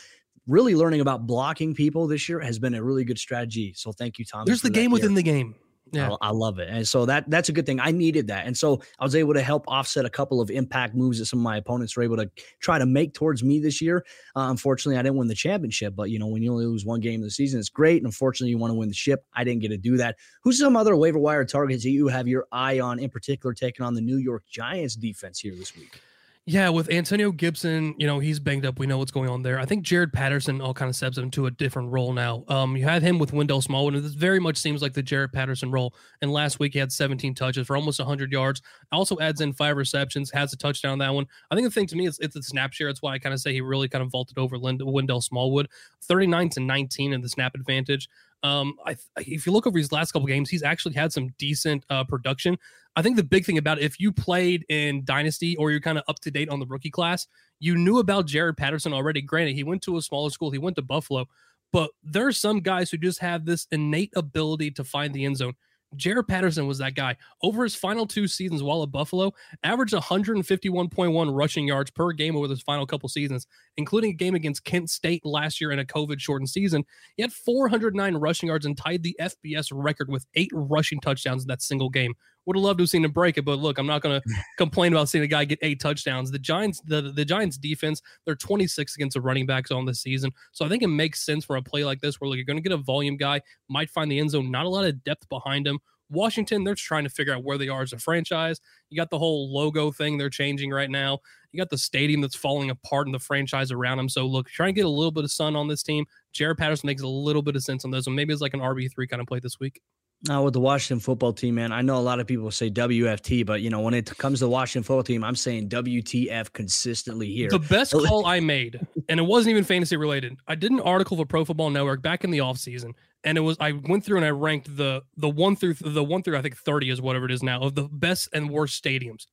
Really 0.48 0.76
learning 0.76 1.02
about 1.02 1.28
blocking 1.28 1.74
people 1.74 2.08
this 2.08 2.28
year 2.28 2.40
has 2.40 2.60
been 2.60 2.74
a 2.74 2.84
really 2.84 3.04
good 3.04 3.20
strategy. 3.20 3.74
So 3.76 3.92
thank 3.92 4.20
you, 4.20 4.26
Tom. 4.26 4.46
There's 4.46 4.62
the 4.62 4.70
game 4.70 4.92
within 4.92 5.14
the 5.14 5.24
game. 5.24 5.56
Yeah, 5.94 6.12
I, 6.22 6.28
I, 6.28 6.30
love 6.30 6.60
it, 6.60 6.70
and 6.70 6.88
so 6.88 7.06
that 7.06 7.30
that's 7.30 7.50
a 7.50 7.52
good 7.52 7.66
thing. 7.66 7.82
I 7.82 7.92
needed 7.92 8.28
that, 8.28 8.46
and 8.46 8.58
so 8.58 8.82
I 8.98 9.04
was 9.04 9.14
able 9.14 9.34
to 9.34 9.42
help 9.42 9.66
offset 9.68 10.06
a 10.06 10.10
couple 10.10 10.40
of 10.40 10.50
impact 10.50 10.96
moves 10.96 11.20
that 11.20 11.26
some 11.26 11.40
of 11.40 11.44
my 11.44 11.58
opponents 11.58 11.98
were 11.98 12.04
able 12.04 12.16
to 12.16 12.32
try 12.62 12.80
to 12.80 12.86
make 12.86 13.14
towards 13.14 13.44
me 13.44 13.60
this 13.60 13.82
year. 13.82 14.06
Uh, 14.34 14.48
unfortunately, 14.50 14.98
I 14.98 15.02
didn't 15.02 15.18
win 15.18 15.28
the 15.28 15.36
championship, 15.36 15.94
but 15.94 16.10
you 16.10 16.18
know 16.18 16.28
when 16.28 16.44
you 16.44 16.52
only 16.54 16.66
lose 16.66 16.86
one 16.86 17.02
game 17.02 17.20
of 17.20 17.26
the 17.26 17.32
season, 17.32 17.60
it's 17.60 17.68
great. 17.68 17.98
And 17.98 18.06
unfortunately, 18.06 18.52
you 18.52 18.58
want 18.58 18.72
to 18.72 18.76
win 18.76 18.88
the 18.88 18.96
ship. 18.96 19.26
I 19.34 19.44
didn't 19.44 19.64
get 19.64 19.70
to 19.70 19.78
do 19.78 19.98
that. 19.98 20.16
Who's 20.44 20.60
some 20.60 20.78
other 20.78 20.96
waiver 20.96 21.20
wire 21.20 21.44
targets 21.44 21.84
that 21.84 21.90
you 21.90 22.08
have 22.08 22.26
your 22.26 22.48
eye 22.54 22.80
on, 22.80 22.98
in 22.98 23.10
particular, 23.10 23.54
taking 23.54 23.86
on 23.86 23.94
the 23.94 24.02
New 24.02 24.18
York 24.18 24.44
Giants 24.50 24.96
defense 24.96 25.40
here 25.40 25.56
this 25.56 25.76
week? 25.76 26.00
Yeah, 26.48 26.70
with 26.70 26.90
Antonio 26.90 27.32
Gibson, 27.32 27.94
you 28.00 28.08
know, 28.08 28.18
he's 28.18 28.40
banged 28.40 28.66
up. 28.66 28.80
We 28.80 28.88
know 28.88 28.98
what's 28.98 29.12
going 29.12 29.30
on 29.30 29.44
there. 29.44 29.60
I 29.60 29.66
think 29.66 29.86
Jaret 29.86 30.12
Patterson 30.12 30.60
all 30.60 30.74
kind 30.74 30.90
of 30.90 30.96
steps 30.96 31.20
into 31.20 31.46
a 31.46 31.52
different 31.52 31.92
role 31.92 32.14
now. 32.14 32.44
Um, 32.48 32.76
you 32.76 32.84
have 32.84 33.04
him 33.04 33.20
with 33.20 33.32
Wendell 33.32 33.62
Smallwood, 33.62 33.94
and 33.94 34.04
this 34.04 34.16
very 34.16 34.40
much 34.40 34.58
seems 34.58 34.82
like 34.82 34.94
the 34.94 35.04
Jaret 35.04 35.32
Patterson 35.34 35.70
role. 35.70 35.94
And 36.20 36.32
last 36.34 36.58
week 36.60 36.74
he 36.74 36.80
had 36.80 36.92
17 36.92 37.36
touches 37.36 37.68
for 37.68 37.78
almost 37.78 38.00
100 38.00 38.32
yards. 38.32 38.60
Also 38.92 39.20
adds 39.20 39.40
in 39.40 39.54
five 39.54 39.78
receptions, 39.78 40.32
has 40.32 40.52
a 40.52 40.58
touchdown 40.58 40.94
on 40.94 41.00
that 41.00 41.14
one. 41.14 41.28
I 41.52 41.56
think 41.56 41.68
the 41.68 41.72
thing 41.72 41.86
to 41.88 41.96
me 41.96 42.08
is 42.08 42.18
it's 42.20 42.36
a 42.36 42.42
snap 42.42 42.74
share. 42.74 42.88
That's 42.88 43.04
why 43.04 43.14
I 43.14 43.20
kind 43.20 43.34
of 43.34 43.40
say 43.40 43.54
he 43.54 43.62
really 43.62 43.88
kind 43.88 44.04
of 44.04 44.10
vaulted 44.10 44.40
over 44.40 44.58
Lind- 44.58 44.82
Wendell 44.84 45.22
Smallwood, 45.22 45.68
39 46.02 46.50
to 46.50 46.60
19 46.60 47.14
in 47.14 47.22
the 47.22 47.30
snap 47.30 47.54
advantage. 47.54 48.10
Um, 48.44 48.76
I, 48.86 48.96
if 49.18 49.46
you 49.46 49.52
look 49.52 49.68
over 49.68 49.78
his 49.78 49.92
last 49.92 50.12
couple 50.12 50.28
games, 50.28 50.50
he's 50.50 50.64
actually 50.64 50.96
had 50.96 51.14
some 51.14 51.30
decent 51.38 51.86
uh, 51.90 52.04
production. 52.04 52.58
I 52.96 53.02
think 53.02 53.16
the 53.16 53.24
big 53.24 53.46
thing 53.46 53.58
about 53.58 53.78
it, 53.78 53.84
if 53.84 54.00
you 54.00 54.12
played 54.12 54.66
in 54.68 55.06
Dynasty 55.06 55.56
or 55.58 55.72
you're 55.72 55.80
kind 55.80 55.98
of 55.98 56.04
up 56.08 56.20
to 56.22 56.32
date 56.32 56.50
on 56.50 56.60
the 56.60 56.66
rookie 56.66 56.90
class, 56.90 57.28
you 57.60 57.76
knew 57.76 58.00
about 58.00 58.28
Jaret 58.28 58.58
Patterson 58.58 58.94
already. 58.94 59.22
Granted, 59.22 59.56
he 59.56 59.64
went 59.64 59.82
to 59.84 59.98
a 59.98 60.02
smaller 60.02 60.30
school, 60.30 60.52
he 60.52 60.58
went 60.58 60.76
to 60.76 60.82
Buffalo, 60.82 61.26
but 61.72 61.92
there 62.04 62.28
are 62.28 62.34
some 62.34 62.60
guys 62.60 62.92
who 62.92 62.98
just 62.98 63.20
have 63.20 63.46
this 63.46 63.68
innate 63.72 64.12
ability 64.16 64.72
to 64.72 64.84
find 64.84 65.14
the 65.14 65.26
end 65.26 65.38
zone. 65.38 65.54
Jaret 65.98 66.28
Patterson 66.28 66.68
was 66.68 66.78
that 66.78 66.96
guy. 66.96 67.18
Over 67.44 67.64
his 67.64 67.76
final 67.76 68.06
two 68.06 68.28
seasons 68.28 68.64
while 68.64 68.84
at 68.84 68.92
Buffalo, 68.92 69.34
averaged 69.64 69.94
151.1 69.94 71.36
rushing 71.36 71.68
yards 71.68 71.92
per 71.92 72.12
game 72.12 72.36
over 72.36 72.48
his 72.48 72.62
final 72.62 72.86
couple 72.86 73.10
seasons, 73.10 73.48
including 73.78 74.12
a 74.12 74.16
game 74.16 74.36
against 74.36 74.64
Kent 74.64 74.90
State 74.90 75.26
last 75.26 75.60
year 75.60 75.72
in 75.72 75.80
a 75.80 75.86
COVID 75.86 76.20
shortened 76.20 76.50
season. 76.50 76.84
He 77.18 77.24
had 77.24 77.34
409 77.34 78.16
rushing 78.16 78.48
yards 78.48 78.66
and 78.66 78.78
tied 78.78 79.04
the 79.04 79.18
FBS 79.20 79.70
record 79.74 80.10
with 80.10 80.26
eight 80.36 80.52
rushing 80.54 81.00
touchdowns 81.00 81.44
in 81.44 81.48
that 81.48 81.62
single 81.62 81.90
game. 81.90 82.14
Would 82.46 82.56
have 82.56 82.64
loved 82.64 82.80
to 82.80 82.84
have 82.84 82.90
seen 82.90 83.06
him 83.06 83.12
break 83.12 83.38
it, 83.38 83.46
but 83.46 83.60
look, 83.60 83.78
I'm 83.78 83.86
not 83.86 84.02
going 84.02 84.20
to 84.28 84.30
complain 84.58 84.94
about 84.94 85.10
seeing 85.10 85.24
a 85.24 85.28
guy 85.28 85.46
get 85.46 85.60
eight 85.62 85.80
touchdowns. 85.80 86.32
The 86.32 86.40
Giants, 86.40 86.82
the, 86.86 87.14
the 87.14 87.24
Giants 87.26 87.58
defense, 87.58 88.02
they're 88.26 88.36
26 88.36 88.96
against 88.96 89.14
the 89.14 89.22
running 89.22 89.46
backs 89.46 89.72
on 89.72 89.86
this 89.86 90.02
season. 90.02 90.32
So 90.52 90.66
I 90.66 90.70
think 90.70 90.84
it 90.84 90.88
makes 90.88 91.26
sense 91.26 91.46
for 91.46 91.58
a 91.58 91.62
play 91.62 91.84
like 91.84 92.02
this 92.02 92.20
where 92.20 92.30
like, 92.30 92.38
you're 92.38 92.46
going 92.46 92.58
to 92.58 92.64
get 92.64 92.72
a 92.72 92.78
volume 92.78 93.18
guy, 93.18 93.42
might 93.70 93.90
find 93.90 94.12
the 94.12 94.20
end 94.20 94.32
zone, 94.32 94.50
not 94.50 94.66
a 94.66 94.70
lot 94.70 94.86
of 94.86 95.04
depth 95.04 95.30
behind 95.30 95.68
him. 95.68 95.80
Washington, 96.12 96.64
they're 96.64 96.76
trying 96.76 97.06
to 97.06 97.10
figure 97.10 97.34
out 97.34 97.44
where 97.44 97.58
they 97.58 97.70
are 97.70 97.82
as 97.82 97.94
a 97.94 97.98
franchise. 97.98 98.60
You 98.90 98.98
got 98.98 99.10
the 99.10 99.18
whole 99.18 99.52
logo 99.52 99.92
thing 99.92 100.18
they're 100.18 100.30
changing 100.30 100.70
right 100.70 100.90
now. 100.90 101.20
You 101.52 101.58
got 101.58 101.70
the 101.70 101.78
stadium 101.78 102.22
that's 102.22 102.36
falling 102.36 102.70
apart 102.70 103.08
and 103.08 103.16
the 103.16 103.20
franchise 103.20 103.72
around 103.72 103.98
them. 103.98 104.10
So 104.10 104.26
look, 104.26 104.50
trying 104.50 104.70
to 104.70 104.74
get 104.74 104.86
a 104.86 104.90
little 104.90 105.12
bit 105.12 105.24
of 105.24 105.32
sun 105.32 105.56
on 105.56 105.68
this 105.68 105.84
team. 105.84 106.06
Jaret 106.34 106.58
Patterson 106.58 106.88
makes 106.88 107.02
a 107.02 107.08
little 107.08 107.42
bit 107.42 107.56
of 107.56 107.64
sense 107.64 107.86
on 107.86 107.92
this 107.92 108.08
one. 108.08 108.16
Maybe 108.16 108.34
it's 108.34 108.42
like 108.42 108.54
an 108.54 108.60
RB3 108.60 109.10
kind 109.10 109.22
of 109.22 109.28
play 109.28 109.40
this 109.40 109.60
week. 109.60 109.82
Uh, 110.30 110.40
with 110.42 110.54
the 110.54 110.60
Washington 110.60 111.00
football 111.00 111.34
team, 111.34 111.56
man, 111.56 111.72
I 111.72 111.82
know 111.82 111.98
a 111.98 112.00
lot 112.00 112.20
of 112.20 112.28
people 112.28 112.52
say 112.52 112.70
WFT, 112.70 113.44
but 113.44 113.62
you 113.62 113.72
know 113.72 113.80
when 113.80 113.96
it 113.96 114.16
comes 114.20 114.40
to 114.40 114.46
the 114.46 114.50
Washington 114.50 114.84
football 114.84 115.02
team, 115.02 115.24
I'm 115.24 115.36
saying 115.36 115.70
WTF 115.70 116.54
consistently 116.54 117.32
here. 117.32 117.50
The 117.50 117.58
best 117.58 117.92
call 117.92 118.28
I 118.28 118.40
made, 118.40 118.80
and 119.10 119.20
it 119.20 119.24
wasn't 119.24 119.52
even 119.52 119.64
fantasy 119.64 119.98
related. 119.98 120.38
I 120.48 120.54
did 120.54 120.72
an 120.72 120.80
article 120.80 121.18
for 121.18 121.26
Pro 121.26 121.44
Football 121.44 121.72
Network 121.72 122.04
back 122.04 122.24
in 122.24 122.30
the 122.30 122.38
offseason, 122.38 122.94
and 123.24 123.36
it 123.36 123.42
was 123.42 123.58
I 123.60 123.72
went 123.72 124.06
through 124.06 124.18
and 124.18 124.26
I 124.26 124.30
ranked 124.30 124.76
the 124.78 125.02
the 125.18 125.30
one 125.30 125.56
through 125.56 125.74
the 125.74 126.04
one 126.04 126.22
through 126.22 126.38
I 126.38 126.44
think 126.44 126.56
30 126.56 126.92
is 126.92 127.02
whatever 127.02 127.26
it 127.26 127.32
is 127.32 127.42
now 127.42 127.62
of 127.62 127.74
the 127.74 127.84
best 127.84 128.30
and 128.32 128.50
worst 128.50 128.84
stadiums. 128.84 129.26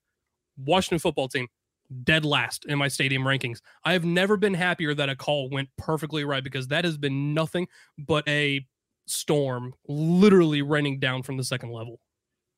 Washington 0.56 0.98
football 0.98 1.28
team 1.28 1.48
dead 2.04 2.24
last 2.24 2.64
in 2.66 2.78
my 2.78 2.88
stadium 2.88 3.22
rankings. 3.22 3.60
I 3.84 3.92
have 3.92 4.04
never 4.04 4.36
been 4.36 4.54
happier 4.54 4.94
that 4.94 5.08
a 5.08 5.16
call 5.16 5.48
went 5.50 5.68
perfectly 5.78 6.24
right 6.24 6.44
because 6.44 6.68
that 6.68 6.84
has 6.84 6.98
been 6.98 7.34
nothing 7.34 7.68
but 7.98 8.26
a 8.28 8.66
storm 9.10 9.74
literally 9.86 10.62
raining 10.62 10.98
down 10.98 11.22
from 11.22 11.36
the 11.36 11.44
second 11.44 11.70
level. 11.70 12.00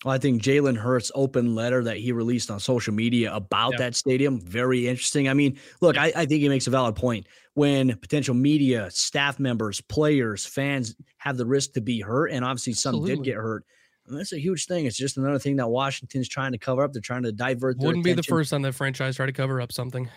Well, 0.05 0.15
I 0.15 0.19
think 0.19 0.43
Jalen 0.43 0.79
Hurts' 0.79 1.13
open 1.15 1.55
letter 1.55 1.85
that 1.85 1.99
he 1.99 2.13
released 2.13 2.51
on 2.51 2.59
social 2.59 2.95
media 2.95 3.35
about 3.35 3.77
that 3.77 3.95
stadium, 3.95 4.41
very 4.41 4.89
interesting. 4.89 5.29
I 5.29 5.35
mean, 5.35 5.59
look, 5.83 5.99
I, 5.99 6.07
I, 6.17 6.25
think 6.25 6.41
he 6.41 6.49
makes 6.49 6.67
a 6.67 6.71
valid 6.71 6.97
point. 6.97 7.27
When 7.53 7.95
potential 7.99 8.35
media, 8.35 8.91
staff 8.91 9.39
members, 9.39 9.83
players, 9.83 10.47
fans 10.47 10.95
have 11.19 11.37
the 11.37 11.45
risk 11.45 11.75
to 11.75 11.83
be 11.83 12.01
hurt, 12.01 12.29
and 12.29 12.47
obviously 12.47 12.73
some 12.73 12.95
Absolutely. 12.95 13.17
did 13.17 13.25
get 13.25 13.37
hurt. 13.37 13.65
I 14.07 14.11
mean, 14.11 14.19
that's 14.19 14.33
a 14.33 14.41
huge 14.41 14.65
thing. 14.65 14.87
It's 14.87 14.97
just 14.97 15.19
another 15.19 15.39
thing 15.39 15.57
that 15.57 15.69
Washington's 15.69 16.29
trying 16.29 16.53
to 16.53 16.59
cover 16.59 16.83
up. 16.83 16.95
They're 16.95 17.03
trying 17.03 17.25
to 17.25 17.33
divert. 17.33 17.77
Wouldn't 17.79 18.03
be 18.03 18.15
the 18.15 18.23
first 18.23 18.51
time 18.51 18.63
that 18.63 18.75
franchise 18.75 19.17
tried 19.17 19.27
to 19.27 19.33
cover 19.33 19.61
up 19.61 19.71
something 19.71 20.09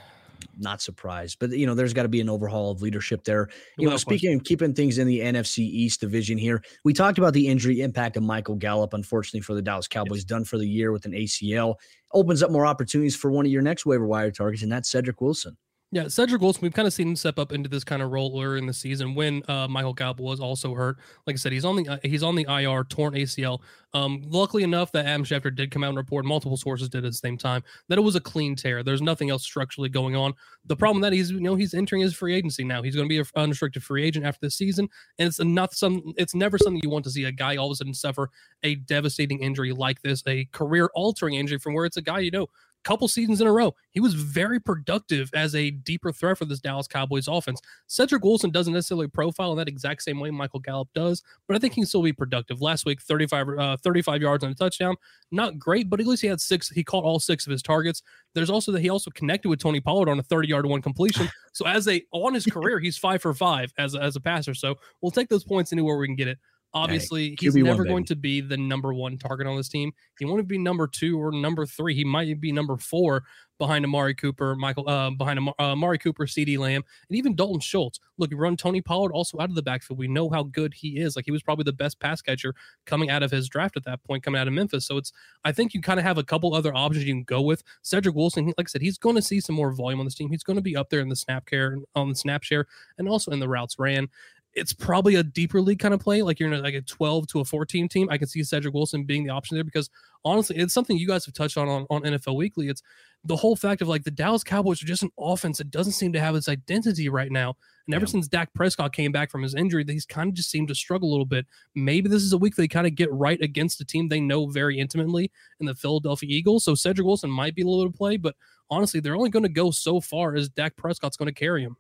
not 0.58 0.82
surprised. 0.82 1.38
But 1.40 1.52
you 1.52 1.66
know, 1.66 1.76
there's 1.76 1.94
got 1.94 2.04
to 2.04 2.10
be 2.10 2.22
an 2.22 2.30
overhaul 2.30 2.72
of 2.72 2.82
leadership 2.82 3.24
there. 3.24 3.50
You 3.78 3.90
know, 3.90 3.98
speaking 3.98 4.34
of 4.34 4.44
keeping 4.44 4.74
things 4.74 4.98
in 4.98 5.08
the 5.08 5.20
NFC 5.20 5.60
East 5.60 6.00
division 6.02 6.38
here, 6.38 6.64
we 6.84 6.94
talked 6.94 7.18
about 7.18 7.34
the 7.34 7.48
injury 7.48 7.82
impact 7.82 8.18
of 8.18 8.24
Michael 8.24 8.56
Gallup, 8.56 8.94
unfortunately 8.94 9.42
for 9.42 9.54
the 9.54 9.62
Dallas 9.62 9.88
Cowboys, 9.88 10.20
yes. 10.20 10.26
done 10.26 10.46
for 10.46 10.58
the 10.58 10.68
year 10.68 10.92
with 10.92 11.06
an 11.06 11.14
ACL. 11.14 11.76
Opens 12.14 12.44
up 12.44 12.52
more 12.52 12.66
opportunities 12.66 13.16
for 13.16 13.32
one 13.32 13.46
of 13.46 13.52
your 13.52 13.62
next 13.62 13.86
waiver 13.86 14.06
wire 14.06 14.32
targets, 14.32 14.64
and 14.64 14.72
that's 14.72 14.92
Cedrick 14.92 15.20
Wilson. 15.20 15.58
Yeah, 15.94 16.06
Cedrick 16.06 16.40
Wilson, 16.40 16.64
we've 16.64 16.74
kind 16.74 16.88
of 16.88 16.94
seen 16.94 17.10
him 17.10 17.16
step 17.16 17.38
up 17.38 17.52
into 17.52 17.70
this 17.70 17.84
kind 17.84 18.02
of 18.02 18.10
role 18.10 18.32
earlier 18.42 18.58
in 18.58 18.66
the 18.66 18.74
season 18.74 19.14
when 19.14 19.44
uh, 19.48 19.68
Michael 19.68 19.94
Gallup 19.94 20.20
was 20.20 20.40
also 20.40 20.74
hurt. 20.74 20.98
Like 21.28 21.36
I 21.36 21.38
said, 21.38 21.52
he's 21.52 21.66
on 21.66 21.76
the 21.76 21.88
uh, 21.88 21.98
he's 22.02 22.24
on 22.24 22.36
the 22.36 22.48
IR, 22.50 22.84
torn 22.86 23.14
ACL. 23.14 23.60
Um, 23.94 24.24
luckily 24.26 24.64
enough, 24.64 24.92
that 24.94 25.06
Adam 25.06 25.24
Schefter 25.24 25.56
did 25.56 25.70
come 25.70 25.84
out 25.84 25.90
and 25.90 25.98
report. 25.98 26.26
Multiple 26.26 26.58
sources 26.58 26.90
did 26.90 27.06
at 27.06 27.12
the 27.12 27.18
same 27.18 27.38
time 27.38 27.64
that 27.90 28.00
it 28.00 28.02
was 28.02 28.16
a 28.16 28.20
clean 28.20 28.56
tear. 28.56 28.82
There's 28.82 29.04
nothing 29.04 29.30
else 29.30 29.44
structurally 29.44 29.88
going 29.88 30.16
on. 30.16 30.34
The 30.66 30.76
problem 30.76 31.00
that 31.02 31.14
he's 31.14 31.30
you 31.30 31.40
know 31.40 31.54
he's 31.54 31.76
entering 31.76 32.02
his 32.02 32.16
free 32.16 32.34
agency 32.34 32.64
now. 32.64 32.82
He's 32.82 32.96
going 32.96 33.08
to 33.08 33.10
be 33.10 33.20
an 33.20 33.26
unrestricted 33.36 33.84
free 33.84 34.04
agent 34.04 34.26
after 34.26 34.48
the 34.48 34.50
season, 34.50 34.90
and 35.20 35.28
it's 35.28 35.40
not 35.40 35.76
some. 35.76 36.02
It's 36.18 36.34
never 36.34 36.58
something 36.58 36.82
you 36.82 36.90
want 36.90 37.06
to 37.06 37.12
see 37.12 37.26
a 37.26 37.32
guy 37.32 37.58
all 37.58 37.68
of 37.68 37.74
a 37.74 37.76
sudden 37.76 37.94
suffer 37.94 38.32
a 38.64 38.74
devastating 38.76 39.44
injury 39.44 39.72
like 39.74 40.02
this, 40.02 40.24
a 40.26 40.46
career 40.46 40.90
altering 40.96 41.36
injury 41.36 41.60
from 41.60 41.76
where 41.76 41.86
it's 41.86 41.98
a 41.98 42.02
guy 42.02 42.18
you 42.18 42.32
know 42.32 42.48
couple 42.84 43.08
seasons 43.08 43.42
in 43.42 43.48
a 43.48 43.52
row, 43.52 43.74
he 43.92 44.00
was 44.00 44.14
very 44.14 44.60
productive 44.60 45.30
as 45.34 45.56
a 45.56 45.72
deeper 45.72 46.12
threat 46.12 46.38
for 46.38 46.46
this 46.46 46.60
Dallas 46.60 46.88
Cowboys 46.88 47.28
offense. 47.28 47.62
Cedrick 47.88 48.22
Wilson 48.22 48.50
doesn't 48.50 48.74
necessarily 48.74 49.08
profile 49.08 49.52
in 49.52 49.58
that 49.58 49.68
exact 49.68 50.04
same 50.04 50.20
way 50.20 50.32
Michael 50.32 50.60
Gallup 50.60 50.90
does, 50.94 51.24
but 51.48 51.56
I 51.56 51.60
think 51.60 51.74
he 51.74 51.82
can 51.82 51.88
still 51.88 52.04
be 52.04 52.14
productive. 52.14 52.62
Last 52.62 52.86
week, 52.86 53.02
35, 53.02 53.50
uh, 53.50 53.78
35 53.78 54.22
yards 54.22 54.44
on 54.44 54.52
a 54.52 54.56
touchdown. 54.56 54.96
Not 55.32 55.58
great, 55.58 55.90
but 55.90 56.00
at 56.00 56.08
least 56.08 56.22
he 56.22 56.28
had 56.28 56.42
six. 56.42 56.70
He 56.70 56.84
caught 56.84 57.04
all 57.04 57.20
six 57.20 57.46
of 57.48 57.52
his 57.52 57.62
targets. 57.62 58.02
There's 58.34 58.50
also 58.50 58.72
that 58.72 58.82
he 58.82 58.90
also 58.90 59.12
connected 59.12 59.50
with 59.50 59.60
Tony 59.60 59.80
Pollard 59.80 60.10
on 60.10 60.20
a 60.20 60.24
30 60.24 60.48
yard 60.48 60.66
one 60.66 60.82
completion. 60.82 61.30
So 61.56 61.68
as 61.68 61.88
a 61.88 62.04
on 62.10 62.34
his 62.34 62.48
career, 62.48 62.80
he's 62.80 62.98
five 62.98 63.22
for 63.22 63.32
five 63.32 63.72
as 63.78 63.94
a, 63.94 64.02
as 64.02 64.16
a 64.16 64.20
passer. 64.20 64.56
So 64.56 64.74
we'll 65.02 65.12
take 65.12 65.30
those 65.30 65.44
points 65.44 65.72
anywhere 65.72 65.98
we 65.98 66.08
can 66.08 66.16
get 66.16 66.28
it. 66.28 66.40
Obviously, 66.74 67.30
Hey, 67.30 67.36
he's 67.40 67.56
QB1, 67.56 67.64
never 67.64 67.84
baby. 67.84 67.90
going 67.90 68.06
to 68.06 68.16
be 68.16 68.42
the 68.42 68.58
number 68.58 68.94
one 68.94 69.18
target 69.18 69.46
on 69.48 69.56
this 69.56 69.70
team. 69.70 69.92
He 70.18 70.26
won't 70.26 70.48
be 70.48 70.58
number 70.58 70.88
two 70.88 71.22
or 71.22 71.32
number 71.32 71.66
three. 71.66 71.94
He 71.94 72.04
might 72.04 72.40
be 72.42 72.52
number 72.52 72.78
four 72.78 73.24
behind 73.60 73.86
Amari 73.86 74.16
Cooper, 74.16 74.56
Michael, 74.56 74.90
uh, 74.90 75.12
behind 75.12 75.38
Am- 75.38 75.50
uh, 75.50 75.54
Amari 75.60 76.00
Cooper, 76.00 76.26
CeeDee 76.26 76.58
Lamb, 76.58 76.84
and 77.08 77.16
even 77.18 77.36
Dalton 77.36 77.60
Schultz. 77.60 78.00
Look, 78.18 78.32
you 78.32 78.38
run 78.38 78.58
Tony 78.58 78.82
Pollard 78.82 79.12
also 79.12 79.40
out 79.40 79.50
of 79.50 79.56
the 79.56 79.62
backfield. 79.62 80.00
We 80.00 80.08
know 80.08 80.30
how 80.30 80.44
good 80.44 80.74
he 80.74 80.98
is. 81.00 81.16
Like 81.16 81.26
he 81.26 81.32
was 81.32 81.44
probably 81.44 81.64
the 81.64 81.72
best 81.74 82.00
pass 82.00 82.22
catcher 82.22 82.56
coming 82.86 83.12
out 83.12 83.22
of 83.22 83.30
his 83.30 83.48
draft 83.48 83.78
at 83.78 83.86
that 83.86 84.04
point, 84.04 84.24
coming 84.24 84.42
out 84.42 84.48
of 84.48 84.54
Memphis. 84.54 84.86
So 84.88 84.98
it's, 84.98 85.14
I 85.46 85.52
think 85.52 85.74
you 85.76 85.82
kind 85.82 86.00
of 86.00 86.06
have 86.06 86.18
a 86.18 86.24
couple 86.24 86.54
other 86.56 86.76
options 86.76 87.06
you 87.06 87.14
can 87.14 87.24
go 87.24 87.42
with. 87.42 87.64
Cedrick 87.84 88.16
Wilson, 88.16 88.48
like 88.58 88.68
I 88.68 88.70
said, 88.70 88.82
he's 88.82 88.98
going 88.98 89.16
to 89.16 89.22
see 89.22 89.40
some 89.40 89.56
more 89.56 89.72
volume 89.72 90.00
on 90.00 90.06
this 90.08 90.16
team. 90.16 90.30
He's 90.32 90.44
going 90.44 90.58
to 90.58 90.62
be 90.62 90.76
up 90.76 90.90
there 90.90 91.02
in 91.02 91.10
the 91.10 91.16
snap 91.16 91.46
care, 91.46 91.78
on 91.96 92.10
the 92.10 92.16
snap 92.16 92.42
share, 92.44 92.66
and 92.98 93.08
also 93.08 93.32
in 93.32 93.40
the 93.40 93.48
routes 93.48 93.78
ran 93.78 94.10
it's 94.56 94.74
probably 94.74 95.16
a 95.16 95.24
deeper 95.24 95.62
league 95.62 95.80
kind 95.80 95.94
of 95.94 96.00
play. 96.00 96.22
Like 96.22 96.40
you're 96.40 96.52
in 96.52 96.60
a, 96.60 96.62
like 96.62 96.76
a 96.76 96.82
12 96.82 97.28
to 97.28 97.40
a 97.40 97.46
14 97.46 97.88
team. 97.90 98.08
I 98.12 98.18
can 98.18 98.28
see 98.28 98.42
Cedrick 98.42 98.74
Wilson 98.74 99.04
being 99.04 99.24
the 99.24 99.32
option 99.32 99.56
there 99.56 99.64
because 99.64 99.90
honestly, 100.24 100.58
it's 100.58 100.74
something 100.74 100.96
you 100.96 101.08
guys 101.08 101.26
have 101.26 101.34
touched 101.34 101.58
on, 101.58 101.68
on 101.68 101.86
on 101.90 102.04
NFL 102.04 102.36
Weekly. 102.36 102.70
It's 102.70 102.84
the 103.26 103.36
whole 103.36 103.56
fact 103.56 103.82
of 103.82 103.88
like 103.88 104.04
the 104.04 104.12
Dallas 104.12 104.44
Cowboys 104.44 104.84
are 104.84 104.86
just 104.86 105.02
an 105.04 105.12
offense 105.18 105.58
that 105.58 105.72
doesn't 105.72 105.94
seem 105.94 106.14
to 106.14 106.20
have 106.20 106.36
its 106.36 106.50
identity 106.50 107.10
right 107.10 107.32
now. 107.32 107.56
And 107.88 107.96
ever 107.96 108.06
Yeah. 108.06 108.12
since 108.12 108.28
Dak 108.28 108.54
Prescott 108.54 108.94
came 108.94 109.12
back 109.12 109.32
from 109.32 109.42
his 109.44 109.56
injury, 109.56 109.84
he's 109.88 110.06
kind 110.06 110.30
of 110.30 110.36
just 110.36 110.52
seemed 110.52 110.68
to 110.68 110.76
struggle 110.76 111.10
a 111.10 111.12
little 111.12 111.26
bit. 111.26 111.46
Maybe 111.74 112.08
this 112.10 112.22
is 112.24 112.34
a 112.34 112.38
week 112.38 112.56
they 112.56 112.68
kind 112.68 112.86
of 112.86 112.96
get 112.96 113.12
right 113.12 113.42
against 113.42 113.82
a 113.82 113.86
team 113.86 114.08
they 114.08 114.20
know 114.20 114.48
very 114.48 114.78
intimately 114.78 115.32
in 115.60 115.66
the 115.66 115.76
Philadelphia 115.76 116.30
Eagles. 116.30 116.64
So 116.64 116.74
Cedrick 116.74 117.06
Wilson 117.06 117.30
might 117.32 117.56
be 117.56 117.62
a 117.62 117.66
little 117.66 117.86
bit 117.86 117.94
of 117.94 117.98
play, 117.98 118.18
but 118.18 118.36
honestly, 118.70 119.00
they're 119.00 119.16
only 119.16 119.30
going 119.30 119.44
to 119.44 119.50
go 119.50 119.72
so 119.72 120.00
far 120.00 120.36
as 120.36 120.50
Dak 120.50 120.76
Prescott's 120.76 121.18
going 121.18 121.28
to 121.28 121.34
carry 121.34 121.64
him. 121.64 121.76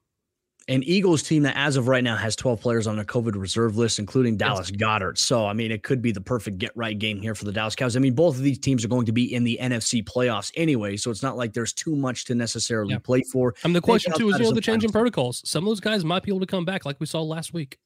An 0.69 0.81
Eagles 0.83 1.23
team 1.23 1.43
that, 1.43 1.57
as 1.57 1.75
of 1.75 1.89
right 1.89 2.03
now, 2.03 2.15
has 2.15 2.35
12 2.37 2.61
players 2.61 2.87
on 2.87 2.95
their 2.95 3.03
COVID 3.03 3.35
reserve 3.35 3.75
list, 3.75 3.99
including 3.99 4.37
Dallas 4.37 4.71
Goedert. 4.71 5.17
So, 5.17 5.45
I 5.45 5.51
mean, 5.51 5.71
it 5.71 5.83
could 5.83 6.01
be 6.01 6.13
the 6.13 6.21
perfect 6.21 6.57
get 6.57 6.71
right 6.75 6.97
game 6.97 7.21
here 7.21 7.35
for 7.35 7.43
the 7.43 7.51
Dallas 7.51 7.75
Cows. 7.75 7.97
I 7.97 7.99
mean, 7.99 8.13
both 8.13 8.37
of 8.37 8.43
these 8.43 8.59
teams 8.59 8.85
are 8.85 8.87
going 8.87 9.05
to 9.07 9.11
be 9.11 9.33
in 9.33 9.43
the 9.43 9.59
NFC 9.61 10.01
playoffs 10.03 10.51
anyway. 10.55 10.95
So, 10.95 11.11
it's 11.11 11.21
not 11.21 11.35
like 11.35 11.51
there's 11.51 11.73
too 11.73 11.95
much 11.95 12.23
to 12.25 12.35
necessarily 12.35 12.93
Yeah. 12.93 12.99
play 12.99 13.23
for. 13.23 13.53
I 13.63 13.67
mean, 13.67 13.73
the 13.73 13.81
question 13.81 14.13
too 14.13 14.29
is, 14.29 14.37
you 14.39 14.45
know, 14.45 14.51
the 14.53 14.61
change 14.61 14.85
in 14.85 14.91
protocols. 14.91 15.41
Some 15.45 15.65
of 15.65 15.69
those 15.69 15.81
guys 15.81 16.05
might 16.05 16.23
be 16.23 16.31
able 16.31 16.39
to 16.39 16.45
come 16.45 16.63
back, 16.63 16.85
like 16.85 16.99
we 16.99 17.07
saw 17.07 17.21
last 17.21 17.53
week. 17.53 17.77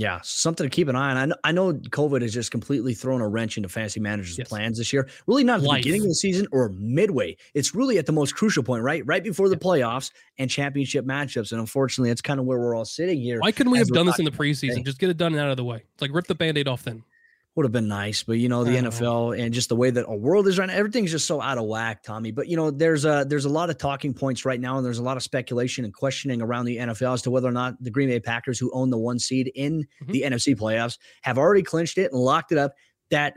Yeah, 0.00 0.18
something 0.22 0.64
to 0.64 0.74
keep 0.74 0.88
an 0.88 0.96
eye 0.96 1.10
on. 1.10 1.16
I 1.18 1.26
know, 1.26 1.34
I 1.44 1.52
know 1.52 1.74
COVID 1.74 2.22
has 2.22 2.32
just 2.32 2.50
completely 2.50 2.94
thrown 2.94 3.20
a 3.20 3.28
wrench 3.28 3.58
into 3.58 3.68
fantasy 3.68 4.00
managers' 4.00 4.38
Yes. 4.38 4.48
plans 4.48 4.78
this 4.78 4.94
year. 4.94 5.06
Really, 5.26 5.44
not 5.44 5.58
at 5.58 5.62
the 5.62 5.74
beginning 5.74 6.00
of 6.00 6.08
the 6.08 6.14
season 6.14 6.46
or 6.52 6.70
midway. 6.70 7.36
It's 7.52 7.74
really 7.74 7.98
at 7.98 8.06
the 8.06 8.12
most 8.12 8.34
crucial 8.34 8.62
point, 8.62 8.82
right? 8.82 9.04
Right 9.04 9.22
before 9.22 9.50
the 9.50 9.58
playoffs 9.58 10.10
and 10.38 10.48
championship 10.50 11.04
matchups. 11.04 11.52
And 11.52 11.60
unfortunately, 11.60 12.08
that's 12.08 12.22
kind 12.22 12.40
of 12.40 12.46
where 12.46 12.58
we're 12.58 12.74
all 12.74 12.86
sitting 12.86 13.20
here. 13.20 13.40
Why 13.40 13.52
couldn't 13.52 13.72
we 13.72 13.78
have 13.78 13.88
done 13.88 14.06
this 14.06 14.18
in 14.18 14.24
the 14.24 14.30
preseason? 14.30 14.70
today. 14.70 14.82
Just 14.84 15.00
get 15.00 15.10
it 15.10 15.18
done 15.18 15.32
and 15.34 15.40
out 15.42 15.50
of 15.50 15.58
the 15.58 15.64
way. 15.64 15.82
It's 15.92 16.00
like 16.00 16.14
rip 16.14 16.26
the 16.26 16.34
band-aid 16.34 16.66
off 16.66 16.82
then. 16.82 17.04
Would 17.56 17.64
have 17.64 17.72
been 17.72 17.88
nice, 17.88 18.22
but 18.22 18.34
you 18.34 18.48
know 18.48 18.62
the 18.64 18.80
know. 18.80 18.90
NFL 18.90 19.38
and 19.38 19.52
just 19.52 19.68
the 19.68 19.76
way 19.76 19.90
that 19.90 20.06
our 20.06 20.16
world 20.16 20.46
is 20.46 20.58
right 20.58 20.66
now, 20.68 20.74
everything's 20.74 21.10
just 21.10 21.26
so 21.26 21.40
out 21.40 21.58
of 21.58 21.64
whack, 21.64 22.02
Tommy. 22.02 22.30
But 22.30 22.46
you 22.48 22.56
know, 22.56 22.70
there's 22.70 23.04
a 23.04 23.24
there's 23.28 23.44
a 23.44 23.48
lot 23.50 23.70
of 23.70 23.78
talking 23.78 24.14
points 24.14 24.44
right 24.44 24.60
now, 24.60 24.76
and 24.76 24.86
there's 24.86 24.98
a 24.98 25.02
lot 25.02 25.16
of 25.16 25.22
speculation 25.22 25.84
and 25.84 25.92
questioning 25.92 26.40
around 26.42 26.66
the 26.66 26.76
NFL 26.78 27.14
as 27.14 27.22
to 27.22 27.30
whether 27.30 27.48
or 27.48 27.52
not 27.52 27.74
the 27.82 27.90
Green 27.90 28.08
Bay 28.08 28.20
Packers, 28.20 28.58
who 28.58 28.70
own 28.72 28.90
the 28.90 28.98
one 28.98 29.18
seed 29.18 29.50
in 29.54 29.86
Mhm. 30.04 30.12
the 30.12 30.22
NFC 30.22 30.54
playoffs, 30.54 30.96
have 31.22 31.38
already 31.38 31.62
clinched 31.62 31.98
it 31.98 32.12
and 32.12 32.20
locked 32.20 32.52
it 32.52 32.58
up. 32.58 32.72
That 33.10 33.34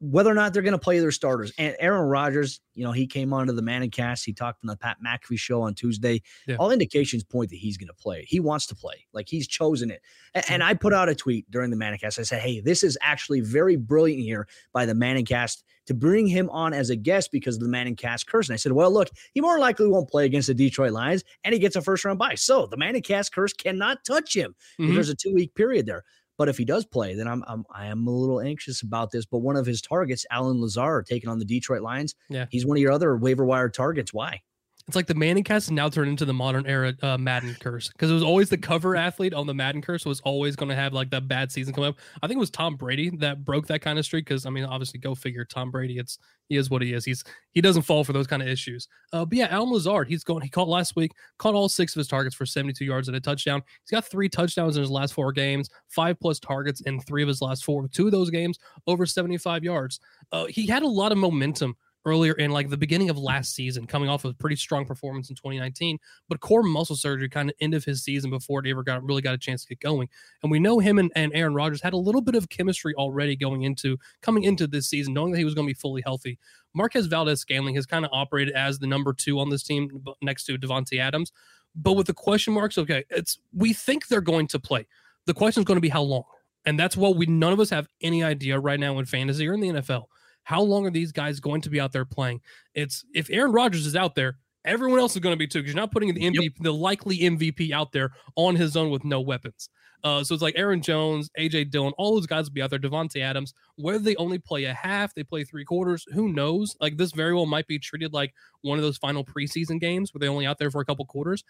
whether 0.00 0.30
or 0.30 0.34
not 0.34 0.52
they're 0.52 0.62
going 0.62 0.72
to 0.72 0.78
play 0.78 1.00
their 1.00 1.10
starters. 1.10 1.52
And 1.58 1.74
Aaron 1.80 2.02
Rodgers, 2.08 2.60
you 2.74 2.84
know, 2.84 2.92
he 2.92 3.06
came 3.06 3.32
onto 3.32 3.52
the 3.52 3.62
Manning 3.62 3.90
cast. 3.90 4.24
He 4.24 4.32
talked 4.32 4.62
on 4.62 4.68
the 4.68 4.76
Pat 4.76 4.98
McAfee 5.04 5.38
show 5.38 5.62
on 5.62 5.74
Tuesday. 5.74 6.22
Yeah. 6.46 6.54
All 6.56 6.70
indications 6.70 7.24
point 7.24 7.50
that 7.50 7.56
he's 7.56 7.76
going 7.76 7.88
to 7.88 7.94
play. 7.94 8.24
He 8.28 8.38
wants 8.38 8.66
to 8.66 8.76
play. 8.76 9.06
Like 9.12 9.28
he's 9.28 9.48
chosen 9.48 9.90
it. 9.90 10.00
A- 10.36 10.48
And, 10.52 10.62
I 10.62 10.74
put 10.74 10.92
out 10.94 11.08
a 11.08 11.14
tweet 11.16 11.50
during 11.50 11.70
the 11.70 11.76
Manning 11.76 11.98
cast. 11.98 12.18
I 12.18 12.22
said, 12.22 12.40
hey, 12.40 12.60
this 12.60 12.84
is 12.84 12.96
actually 13.02 13.40
very 13.40 13.74
brilliant 13.74 14.22
here 14.22 14.46
by 14.72 14.86
the 14.86 14.94
Manning 14.94 15.24
cast 15.24 15.64
to 15.86 15.94
bring 15.94 16.26
him 16.28 16.48
on 16.50 16.74
as 16.74 16.90
a 16.90 16.96
guest 16.96 17.32
because 17.32 17.56
of 17.56 17.62
the 17.62 17.68
Manning 17.68 17.96
cast 17.96 18.28
curse. 18.28 18.48
And 18.48 18.54
I 18.54 18.58
said, 18.58 18.72
well, 18.72 18.92
look, 18.92 19.08
he 19.32 19.40
more 19.40 19.58
likely 19.58 19.88
won't 19.88 20.08
play 20.10 20.26
against 20.26 20.46
the 20.46 20.54
Detroit 20.54 20.92
Lions 20.92 21.24
and 21.42 21.52
he 21.52 21.58
gets 21.58 21.74
a 21.74 21.82
first 21.82 22.04
round 22.04 22.18
bye. 22.20 22.36
So 22.36 22.66
the 22.66 22.76
Manning 22.76 23.02
cast 23.02 23.32
curse 23.34 23.52
cannot 23.52 24.04
touch 24.04 24.36
him. 24.36 24.54
Mhm. 24.78 24.94
There's 24.94 25.08
a 25.08 25.16
two 25.16 25.34
week 25.34 25.54
period 25.56 25.86
there. 25.86 26.04
But 26.38 26.48
if 26.48 26.56
he 26.56 26.64
does 26.64 26.86
play, 26.86 27.14
then 27.14 27.26
I'm, 27.28 27.44
I'm 27.46 27.64
I 27.74 27.86
am 27.86 28.06
a 28.06 28.10
little 28.10 28.40
anxious 28.40 28.80
about 28.82 29.10
this. 29.10 29.26
But 29.26 29.40
one 29.40 29.56
of 29.56 29.66
his 29.66 29.82
targets, 29.82 30.24
Allen 30.30 30.60
Lazard, 30.60 31.06
taking 31.06 31.28
on 31.28 31.38
the 31.38 31.44
Detroit 31.44 31.82
Lions. 31.82 32.14
Yeah. 32.30 32.46
he's 32.50 32.64
one 32.64 32.76
of 32.76 32.80
your 32.80 32.92
other 32.92 33.16
waiver 33.16 33.44
wire 33.44 33.68
targets. 33.68 34.14
Why? 34.14 34.42
It's 34.88 34.96
like 34.96 35.06
the 35.06 35.14
Manning 35.14 35.44
cast 35.44 35.70
now 35.70 35.90
turned 35.90 36.08
into 36.08 36.24
the 36.24 36.32
modern 36.32 36.66
era 36.66 36.94
uh, 37.02 37.18
Madden 37.18 37.54
curse 37.60 37.88
because 37.88 38.10
it 38.10 38.14
was 38.14 38.22
always 38.22 38.48
the 38.48 38.56
cover 38.56 38.96
athlete 38.96 39.34
on 39.34 39.46
the 39.46 39.52
Madden 39.52 39.82
curse 39.82 40.06
was 40.06 40.20
always 40.20 40.56
going 40.56 40.70
to 40.70 40.74
have 40.74 40.94
like 40.94 41.10
that 41.10 41.28
bad 41.28 41.52
season 41.52 41.74
coming 41.74 41.90
up. 41.90 41.96
I 42.22 42.26
think 42.26 42.38
it 42.38 42.40
was 42.40 42.48
Tom 42.48 42.74
Brady 42.74 43.10
that 43.18 43.44
broke 43.44 43.66
that 43.66 43.82
kind 43.82 43.98
of 43.98 44.06
streak 44.06 44.24
because 44.24 44.46
I 44.46 44.50
mean, 44.50 44.64
obviously, 44.64 44.98
go 44.98 45.14
figure. 45.14 45.44
Tom 45.44 45.70
Brady, 45.70 45.98
it's 45.98 46.18
he 46.48 46.56
is 46.56 46.70
what 46.70 46.80
he 46.80 46.94
is. 46.94 47.04
He's 47.04 47.22
he 47.50 47.60
doesn't 47.60 47.82
fall 47.82 48.02
for 48.02 48.14
those 48.14 48.26
kind 48.26 48.40
of 48.40 48.48
issues. 48.48 48.88
Uh, 49.12 49.26
but 49.26 49.36
yeah, 49.36 49.48
Allen 49.50 49.70
Lazard, 49.70 50.08
he's 50.08 50.24
going. 50.24 50.42
He 50.42 50.48
caught 50.48 50.68
last 50.68 50.96
week, 50.96 51.12
caught 51.38 51.54
all 51.54 51.68
six 51.68 51.94
of 51.94 52.00
his 52.00 52.08
targets 52.08 52.34
for 52.34 52.46
72 52.46 52.82
yards 52.82 53.08
and 53.08 53.16
a 53.16 53.20
touchdown. 53.20 53.62
He's 53.84 53.94
got 53.94 54.06
three 54.06 54.30
touchdowns 54.30 54.76
in 54.76 54.82
his 54.82 54.90
last 54.90 55.12
four 55.12 55.32
games, 55.32 55.68
five 55.88 56.18
plus 56.18 56.40
targets 56.40 56.80
in 56.80 56.98
three 57.00 57.20
of 57.20 57.28
his 57.28 57.42
last 57.42 57.62
four. 57.62 57.86
Two 57.88 58.06
of 58.06 58.12
those 58.12 58.30
games 58.30 58.58
over 58.86 59.04
75 59.04 59.64
yards. 59.64 60.00
Uh, 60.32 60.46
he 60.46 60.66
had 60.66 60.82
a 60.82 60.88
lot 60.88 61.12
of 61.12 61.18
momentum 61.18 61.76
earlier 62.04 62.32
in 62.34 62.50
like 62.50 62.68
the 62.68 62.76
beginning 62.76 63.10
of 63.10 63.18
last 63.18 63.54
season, 63.54 63.86
coming 63.86 64.08
off 64.08 64.24
of 64.24 64.32
a 64.32 64.34
pretty 64.34 64.56
strong 64.56 64.84
performance 64.84 65.30
in 65.30 65.36
2019. 65.36 65.98
But 66.28 66.40
core 66.40 66.62
muscle 66.62 66.96
surgery 66.96 67.28
kind 67.28 67.50
of 67.50 67.56
end 67.60 67.74
of 67.74 67.84
his 67.84 68.02
season 68.02 68.30
before 68.30 68.60
it 68.60 68.70
ever 68.70 68.82
got 68.82 69.04
really 69.04 69.22
got 69.22 69.34
a 69.34 69.38
chance 69.38 69.62
to 69.62 69.68
get 69.68 69.80
going. 69.80 70.08
And 70.42 70.50
we 70.50 70.58
know 70.58 70.78
him 70.78 70.98
and, 70.98 71.10
and 71.14 71.32
Aaron 71.34 71.54
Rodgers 71.54 71.82
had 71.82 71.92
a 71.92 71.98
little 71.98 72.20
bit 72.20 72.34
of 72.34 72.48
chemistry 72.48 72.94
already 72.94 73.36
going 73.36 73.62
into 73.62 73.98
coming 74.22 74.44
into 74.44 74.66
this 74.66 74.88
season, 74.88 75.14
knowing 75.14 75.32
that 75.32 75.38
he 75.38 75.44
was 75.44 75.54
going 75.54 75.66
to 75.66 75.74
be 75.74 75.78
fully 75.78 76.02
healthy. 76.02 76.38
Marquez 76.74 77.06
Valdes-Scantling 77.06 77.74
has 77.74 77.86
kind 77.86 78.04
of 78.04 78.10
operated 78.12 78.54
as 78.54 78.78
the 78.78 78.86
number 78.86 79.12
two 79.12 79.40
on 79.40 79.48
this 79.48 79.62
team 79.62 80.04
next 80.22 80.44
to 80.44 80.58
Davante 80.58 80.98
Adams. 80.98 81.32
But 81.74 81.94
with 81.94 82.06
the 82.06 82.14
question 82.14 82.54
marks, 82.54 82.78
okay, 82.78 83.04
it's 83.10 83.38
we 83.52 83.72
think 83.72 84.08
they're 84.08 84.20
going 84.20 84.48
to 84.48 84.58
play. 84.58 84.86
The 85.26 85.34
question 85.34 85.60
is 85.60 85.64
going 85.64 85.76
to 85.76 85.82
be 85.82 85.88
how 85.88 86.02
long. 86.02 86.24
And 86.64 86.78
that's 86.78 86.96
what 86.96 87.16
we 87.16 87.26
none 87.26 87.52
of 87.52 87.60
us 87.60 87.70
have 87.70 87.88
any 88.02 88.22
idea 88.22 88.58
right 88.58 88.80
now 88.80 88.98
in 88.98 89.04
fantasy 89.04 89.46
or 89.48 89.54
in 89.54 89.60
the 89.60 89.68
NFL. 89.68 90.04
How 90.48 90.62
long 90.62 90.86
are 90.86 90.90
these 90.90 91.12
guys 91.12 91.40
going 91.40 91.60
to 91.60 91.68
be 91.68 91.78
out 91.78 91.92
there 91.92 92.06
playing? 92.06 92.40
It's 92.72 93.04
if 93.14 93.28
Aaron 93.28 93.52
Rodgers 93.52 93.84
is 93.84 93.94
out 93.94 94.14
there, 94.14 94.38
everyone 94.64 94.98
else 94.98 95.12
is 95.12 95.20
going 95.20 95.34
to 95.34 95.38
be 95.38 95.46
too 95.46 95.58
because 95.58 95.74
you're 95.74 95.80
not 95.82 95.92
putting 95.92 96.14
the 96.14 96.22
MVP, 96.22 96.54
the 96.60 96.72
likely 96.72 97.18
MVP 97.18 97.70
out 97.70 97.92
there 97.92 98.12
on 98.34 98.56
his 98.56 98.74
own 98.74 98.88
with 98.88 99.04
no 99.04 99.20
weapons. 99.20 99.68
Uh, 100.02 100.24
so 100.24 100.32
it's 100.32 100.42
like 100.42 100.54
Aaron 100.56 100.80
Jones, 100.80 101.28
AJ 101.38 101.70
Dillon, 101.70 101.92
all 101.98 102.14
those 102.14 102.26
guys 102.26 102.46
will 102.46 102.54
be 102.54 102.62
out 102.62 102.70
there. 102.70 102.78
Davante 102.78 103.20
Adams, 103.20 103.52
whether 103.76 103.98
they 103.98 104.16
only 104.16 104.38
play 104.38 104.64
a 104.64 104.72
half, 104.72 105.14
they 105.14 105.22
play 105.22 105.44
three 105.44 105.66
quarters, 105.66 106.06
who 106.14 106.32
knows? 106.32 106.74
Like 106.80 106.96
this 106.96 107.12
very 107.12 107.34
well 107.34 107.44
might 107.44 107.66
be 107.66 107.78
treated 107.78 108.14
like 108.14 108.32
one 108.62 108.78
of 108.78 108.82
those 108.82 108.96
final 108.96 109.22
preseason 109.22 109.78
games 109.78 110.14
where 110.14 110.20
they're 110.20 110.30
only 110.30 110.46
out 110.46 110.58
there 110.58 110.70
for 110.70 110.80
a 110.80 110.86
couple 110.86 111.04
quarters. 111.04 111.44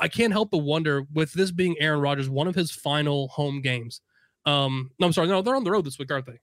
I 0.00 0.08
can't 0.08 0.32
help 0.32 0.50
but 0.50 0.58
wonder 0.58 1.04
with 1.12 1.34
this 1.34 1.50
being 1.50 1.76
Aaron 1.78 2.00
Rodgers, 2.00 2.30
one 2.30 2.48
of 2.48 2.54
his 2.54 2.70
final 2.70 3.28
home 3.28 3.60
games. 3.60 4.00
Um, 4.46 4.92
no, 4.98 5.08
I'm 5.08 5.12
sorry, 5.12 5.28
no, 5.28 5.42
they're 5.42 5.56
on 5.56 5.64
the 5.64 5.70
road 5.70 5.84
this 5.84 5.98
week, 5.98 6.10
aren't 6.10 6.24
they? 6.24 6.40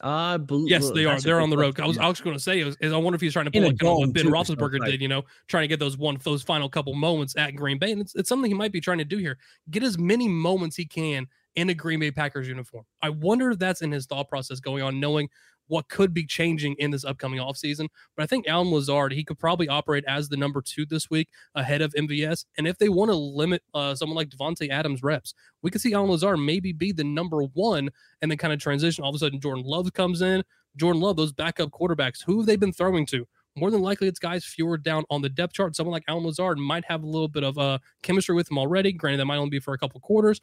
I 0.00 0.38
believe. 0.38 0.70
Yes, 0.70 0.90
they 0.90 1.04
are. 1.04 1.20
They're 1.20 1.40
on 1.40 1.50
the 1.50 1.56
road. 1.58 1.78
I 1.78 1.86
was, 1.86 1.98
I 1.98 2.08
was 2.08 2.20
going 2.20 2.34
to 2.34 2.42
say, 2.42 2.60
is, 2.60 2.76
I 2.80 2.96
wonder 2.96 3.14
if 3.14 3.20
he's 3.20 3.34
trying 3.34 3.44
to 3.44 3.50
pull 3.50 3.62
like, 3.62 3.82
what 3.82 4.12
Ben 4.12 4.26
Roethlisberger 4.26 4.80
right. 4.80 4.90
did, 4.90 5.02
you 5.02 5.08
know, 5.08 5.22
trying 5.48 5.64
to 5.64 5.68
get 5.68 5.78
those 5.78 5.98
one 5.98 6.18
those 6.24 6.42
final 6.42 6.68
couple 6.68 6.94
moments 6.94 7.36
at 7.36 7.54
Green 7.54 7.78
Bay, 7.78 7.92
and 7.92 8.00
it's, 8.00 8.14
it's 8.14 8.28
something 8.28 8.50
he 8.50 8.56
might 8.56 8.72
be 8.72 8.80
trying 8.80 8.98
to 8.98 9.04
do 9.04 9.18
here. 9.18 9.38
Get 9.70 9.82
as 9.82 9.98
many 9.98 10.28
moments 10.28 10.76
he 10.76 10.86
can 10.86 11.26
in 11.56 11.68
a 11.68 11.74
Green 11.74 12.00
Bay 12.00 12.10
Packers 12.10 12.48
uniform. 12.48 12.84
I 13.02 13.10
wonder 13.10 13.50
if 13.50 13.58
that's 13.58 13.82
in 13.82 13.92
his 13.92 14.06
thought 14.06 14.28
process 14.28 14.60
going 14.60 14.82
on, 14.82 14.98
knowing 14.98 15.28
what 15.72 15.88
could 15.88 16.12
be 16.12 16.26
changing 16.26 16.74
in 16.78 16.90
this 16.90 17.02
upcoming 17.02 17.40
offseason. 17.40 17.88
But 18.14 18.24
I 18.24 18.26
think 18.26 18.46
Allen 18.46 18.70
Lazard, 18.70 19.10
he 19.10 19.24
could 19.24 19.38
probably 19.38 19.68
operate 19.68 20.04
as 20.06 20.28
the 20.28 20.36
number 20.36 20.60
two 20.60 20.84
this 20.84 21.08
week 21.08 21.30
ahead 21.54 21.80
of 21.80 21.94
MVS. 21.94 22.44
And 22.58 22.68
if 22.68 22.76
they 22.76 22.90
want 22.90 23.10
to 23.10 23.16
limit 23.16 23.62
uh, 23.72 23.94
someone 23.94 24.14
like 24.14 24.28
Davante 24.28 24.68
Adams 24.68 25.02
reps, 25.02 25.32
we 25.62 25.70
could 25.70 25.80
see 25.80 25.94
Allen 25.94 26.10
Lazard 26.10 26.38
maybe 26.40 26.74
be 26.74 26.92
the 26.92 27.04
number 27.04 27.44
one 27.54 27.88
and 28.20 28.30
then 28.30 28.36
kind 28.36 28.52
of 28.52 28.60
transition. 28.60 29.02
All 29.02 29.08
of 29.08 29.16
a 29.16 29.18
sudden, 29.18 29.40
Jordan 29.40 29.64
Love 29.64 29.90
comes 29.94 30.20
in. 30.20 30.44
Jordan 30.76 31.00
Love, 31.00 31.16
those 31.16 31.32
backup 31.32 31.70
quarterbacks, 31.70 32.22
who 32.22 32.36
have 32.36 32.46
they 32.46 32.56
been 32.56 32.72
throwing 32.74 33.06
to? 33.06 33.26
More 33.56 33.70
than 33.70 33.80
likely, 33.80 34.08
it's 34.08 34.18
guys 34.18 34.44
fewer 34.44 34.76
down 34.76 35.04
on 35.08 35.22
the 35.22 35.28
depth 35.30 35.54
chart. 35.54 35.74
Someone 35.74 35.92
like 35.92 36.04
Allen 36.06 36.24
Lazard 36.24 36.58
might 36.58 36.84
have 36.84 37.02
a 37.02 37.06
little 37.06 37.28
bit 37.28 37.44
of 37.44 37.56
uh, 37.56 37.78
chemistry 38.02 38.34
with 38.34 38.50
him 38.50 38.58
already. 38.58 38.92
Granted, 38.92 39.20
that 39.20 39.26
might 39.26 39.36
only 39.36 39.50
be 39.50 39.60
for 39.60 39.72
a 39.72 39.78
couple 39.78 40.00
quarters. 40.00 40.38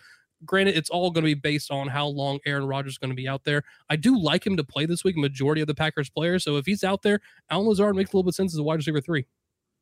Granted, 0.45 0.77
it's 0.77 0.89
all 0.89 1.11
going 1.11 1.23
to 1.23 1.29
be 1.29 1.33
based 1.33 1.71
on 1.71 1.87
how 1.87 2.07
long 2.07 2.39
Aaron 2.45 2.65
Rodgers 2.65 2.93
is 2.93 2.97
going 2.97 3.11
to 3.11 3.15
be 3.15 3.27
out 3.27 3.43
there. 3.43 3.63
I 3.89 3.95
do 3.95 4.17
like 4.17 4.45
him 4.45 4.57
to 4.57 4.63
play 4.63 4.85
this 4.85 5.03
week, 5.03 5.17
majority 5.17 5.61
of 5.61 5.67
the 5.67 5.75
Packers 5.75 6.09
players. 6.09 6.43
So 6.43 6.57
if 6.57 6.65
he's 6.65 6.83
out 6.83 7.01
there, 7.01 7.19
Allen 7.49 7.67
Lazard 7.67 7.95
makes 7.95 8.13
a 8.13 8.15
little 8.15 8.23
bit 8.23 8.29
of 8.29 8.35
sense 8.35 8.53
as 8.53 8.59
a 8.59 8.63
wide 8.63 8.75
receiver 8.75 9.01
three. 9.01 9.25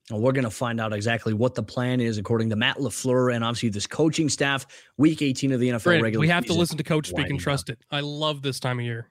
Well, 0.09 0.21
we're 0.21 0.31
going 0.31 0.45
to 0.45 0.49
find 0.49 0.79
out 0.79 0.93
exactly 0.93 1.33
what 1.33 1.53
the 1.53 1.63
plan 1.63 1.99
is 1.99 2.17
according 2.17 2.49
to 2.51 2.55
Matt 2.55 2.77
LaFleur 2.77 3.35
and 3.35 3.43
obviously 3.43 3.69
this 3.69 3.85
coaching 3.85 4.29
staff. 4.29 4.65
Week 4.97 5.21
18 5.21 5.51
of 5.51 5.59
the 5.59 5.69
NFL 5.69 6.01
regular 6.01 6.21
we 6.21 6.29
have 6.29 6.45
to 6.45 6.53
listen 6.53 6.77
to 6.77 6.83
coach 6.83 7.09
speak 7.09 7.29
and 7.29 7.39
trust 7.39 7.69
it. 7.69 7.79
I 7.91 7.99
love 7.99 8.41
this 8.41 8.59
time 8.59 8.79
of 8.79 8.85
year. 8.85 9.09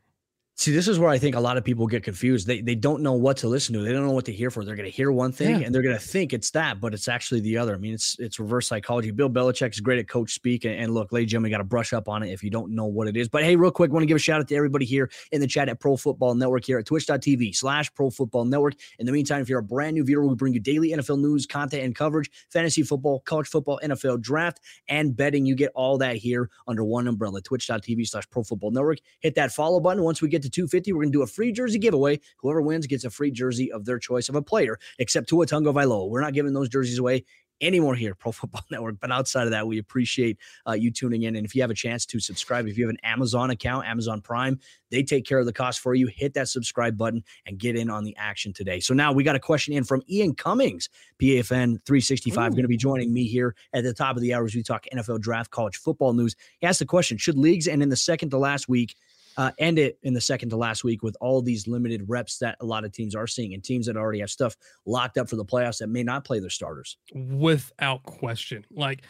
See, 0.58 0.72
this 0.72 0.88
is 0.88 0.98
where 0.98 1.10
I 1.10 1.18
think 1.18 1.36
a 1.36 1.40
lot 1.40 1.58
of 1.58 1.64
people 1.64 1.86
get 1.86 2.02
confused. 2.02 2.46
They 2.46 2.62
they 2.62 2.74
don't 2.74 3.02
know 3.02 3.12
what 3.12 3.36
to 3.38 3.46
listen 3.48 3.74
to. 3.74 3.82
They 3.82 3.92
don't 3.92 4.06
know 4.06 4.12
what 4.12 4.24
to 4.24 4.32
hear 4.32 4.50
for. 4.50 4.64
They're 4.64 4.74
going 4.74 4.90
to 4.90 4.94
hear 4.96 5.12
one 5.12 5.30
thing 5.30 5.60
Yeah. 5.60 5.66
and 5.66 5.74
they're 5.74 5.82
going 5.82 5.94
to 5.94 6.00
think 6.00 6.32
it's 6.32 6.50
that, 6.52 6.80
but 6.80 6.94
it's 6.94 7.08
actually 7.08 7.40
the 7.40 7.58
other. 7.58 7.74
I 7.74 7.76
mean, 7.78 7.92
it's 7.92 8.16
it's 8.18 8.40
reverse 8.40 8.66
psychology. 8.66 9.10
Bill 9.10 9.28
Belichick 9.28 9.74
is 9.74 9.80
great 9.80 9.98
at 9.98 10.08
coach 10.08 10.32
speak, 10.32 10.64
and, 10.64 10.74
and 10.74 10.94
look, 10.94 11.12
ladies 11.12 11.26
and 11.26 11.30
gentlemen, 11.32 11.50
you 11.50 11.54
got 11.56 11.58
to 11.58 11.64
brush 11.68 11.92
up 11.92 12.08
on 12.08 12.22
it 12.22 12.30
if 12.32 12.42
you 12.42 12.48
don't 12.48 12.74
know 12.74 12.86
what 12.86 13.06
it 13.06 13.18
is. 13.18 13.28
But 13.28 13.44
hey, 13.44 13.54
real 13.54 13.70
quick, 13.70 13.92
want 13.92 14.02
to 14.02 14.06
give 14.06 14.16
a 14.16 14.18
shout 14.18 14.40
out 14.40 14.48
to 14.48 14.56
everybody 14.56 14.86
here 14.86 15.10
in 15.30 15.42
the 15.42 15.46
chat 15.46 15.68
at 15.68 15.78
Pro 15.78 15.94
Football 15.94 16.34
Network 16.36 16.64
here 16.64 16.78
at 16.78 16.86
Twitch.tv 16.86 17.54
slash 17.54 17.92
Pro 17.92 18.08
Football 18.08 18.46
Network. 18.46 18.76
In 18.98 19.04
the 19.04 19.12
meantime, 19.12 19.42
if 19.42 19.50
you're 19.50 19.58
a 19.58 19.62
brand 19.62 19.92
new 19.92 20.04
viewer, 20.04 20.26
we 20.26 20.34
bring 20.36 20.54
you 20.54 20.60
daily 20.60 20.92
NFL 20.92 21.20
news, 21.20 21.44
content, 21.44 21.82
and 21.82 21.94
coverage, 21.94 22.30
fantasy 22.50 22.82
football, 22.82 23.20
college 23.26 23.46
football, 23.48 23.78
NFL 23.84 24.22
draft, 24.22 24.60
and 24.88 25.14
betting. 25.14 25.44
You 25.44 25.54
get 25.54 25.70
all 25.74 25.98
that 25.98 26.16
here 26.16 26.48
under 26.66 26.82
one 26.82 27.06
umbrella. 27.08 27.42
Twitch.tv 27.42 28.08
slash 28.08 28.24
Pro 28.30 28.42
Football 28.42 28.70
Network. 28.70 29.00
Hit 29.20 29.34
that 29.34 29.52
follow 29.52 29.80
button. 29.80 30.02
Once 30.02 30.22
we 30.22 30.28
get 30.30 30.42
to 30.42 30.45
250, 30.50 30.92
we're 30.92 31.02
going 31.02 31.12
to 31.12 31.18
do 31.18 31.22
a 31.22 31.26
free 31.26 31.52
jersey 31.52 31.78
giveaway. 31.78 32.20
Whoever 32.38 32.62
wins 32.62 32.86
gets 32.86 33.04
a 33.04 33.10
free 33.10 33.30
jersey 33.30 33.70
of 33.72 33.84
their 33.84 33.98
choice 33.98 34.28
of 34.28 34.34
a 34.34 34.42
player, 34.42 34.78
except 34.98 35.28
Tua 35.28 35.46
Tagovailoa. 35.46 36.08
We're 36.08 36.20
not 36.20 36.34
giving 36.34 36.52
those 36.52 36.68
jerseys 36.68 36.98
away 36.98 37.24
anymore 37.60 37.94
here, 37.94 38.14
Pro 38.14 38.32
Football 38.36 38.64
Network. 38.70 38.96
But 39.00 39.10
outside 39.10 39.44
of 39.44 39.50
that, 39.50 39.66
we 39.66 39.78
appreciate 39.78 40.38
uh, 40.66 40.72
you 40.72 40.90
tuning 40.90 41.22
in. 41.22 41.36
And 41.36 41.46
if 41.46 41.54
you 41.54 41.62
have 41.62 41.70
a 41.70 41.74
chance 41.74 42.06
to 42.06 42.20
subscribe, 42.20 42.66
if 42.66 42.76
you 42.76 42.84
have 42.84 42.90
an 42.90 43.00
Amazon 43.02 43.50
account, 43.50 43.86
Amazon 43.86 44.20
Prime, 44.20 44.58
they 44.90 45.02
take 45.02 45.26
care 45.26 45.38
of 45.38 45.46
the 45.46 45.52
cost 45.52 45.80
for 45.80 45.94
you. 45.94 46.06
Hit 46.06 46.34
that 46.34 46.48
subscribe 46.48 46.96
button 46.96 47.24
and 47.46 47.58
get 47.58 47.76
in 47.76 47.90
on 47.90 48.04
the 48.04 48.16
action 48.16 48.52
today. 48.52 48.80
So 48.80 48.94
now 48.94 49.12
we 49.12 49.24
got 49.24 49.36
a 49.36 49.40
question 49.40 49.74
in 49.74 49.84
from 49.84 50.02
Ian 50.08 50.34
Cummings, 50.34 50.88
PAFN 51.20 51.84
365, 51.84 52.52
going 52.52 52.62
to 52.62 52.68
be 52.68 52.76
joining 52.76 53.12
me 53.12 53.24
here 53.24 53.54
at 53.72 53.84
the 53.84 53.94
top 53.94 54.16
of 54.16 54.22
the 54.22 54.34
hour 54.34 54.44
as 54.44 54.54
we 54.54 54.62
talk 54.62 54.86
NFL 54.94 55.20
draft, 55.20 55.50
college 55.50 55.76
football 55.76 56.12
news. 56.12 56.36
He 56.60 56.66
asked 56.66 56.78
the 56.78 56.86
question 56.86 57.18
Should 57.18 57.38
leagues 57.38 57.66
end 57.66 57.82
in 57.82 57.88
the 57.88 57.96
second 57.96 58.30
to 58.30 58.38
last 58.38 58.68
week? 58.68 58.94
Uh, 59.36 59.50
end 59.58 59.78
it 59.78 59.98
in 60.02 60.14
the 60.14 60.20
second 60.20 60.48
to 60.48 60.56
last 60.56 60.82
week 60.82 61.02
with 61.02 61.16
all 61.20 61.42
these 61.42 61.66
limited 61.66 62.02
reps 62.08 62.38
that 62.38 62.56
a 62.60 62.64
lot 62.64 62.84
of 62.84 62.92
teams 62.92 63.14
are 63.14 63.26
seeing 63.26 63.52
and 63.52 63.62
teams 63.62 63.84
that 63.86 63.96
already 63.96 64.20
have 64.20 64.30
stuff 64.30 64.56
locked 64.86 65.18
up 65.18 65.28
for 65.28 65.36
the 65.36 65.44
playoffs 65.44 65.78
that 65.78 65.88
may 65.88 66.02
not 66.02 66.24
play 66.24 66.38
their 66.38 66.48
starters. 66.48 66.96
without 67.14 68.02
question. 68.04 68.64
Like, 68.70 69.02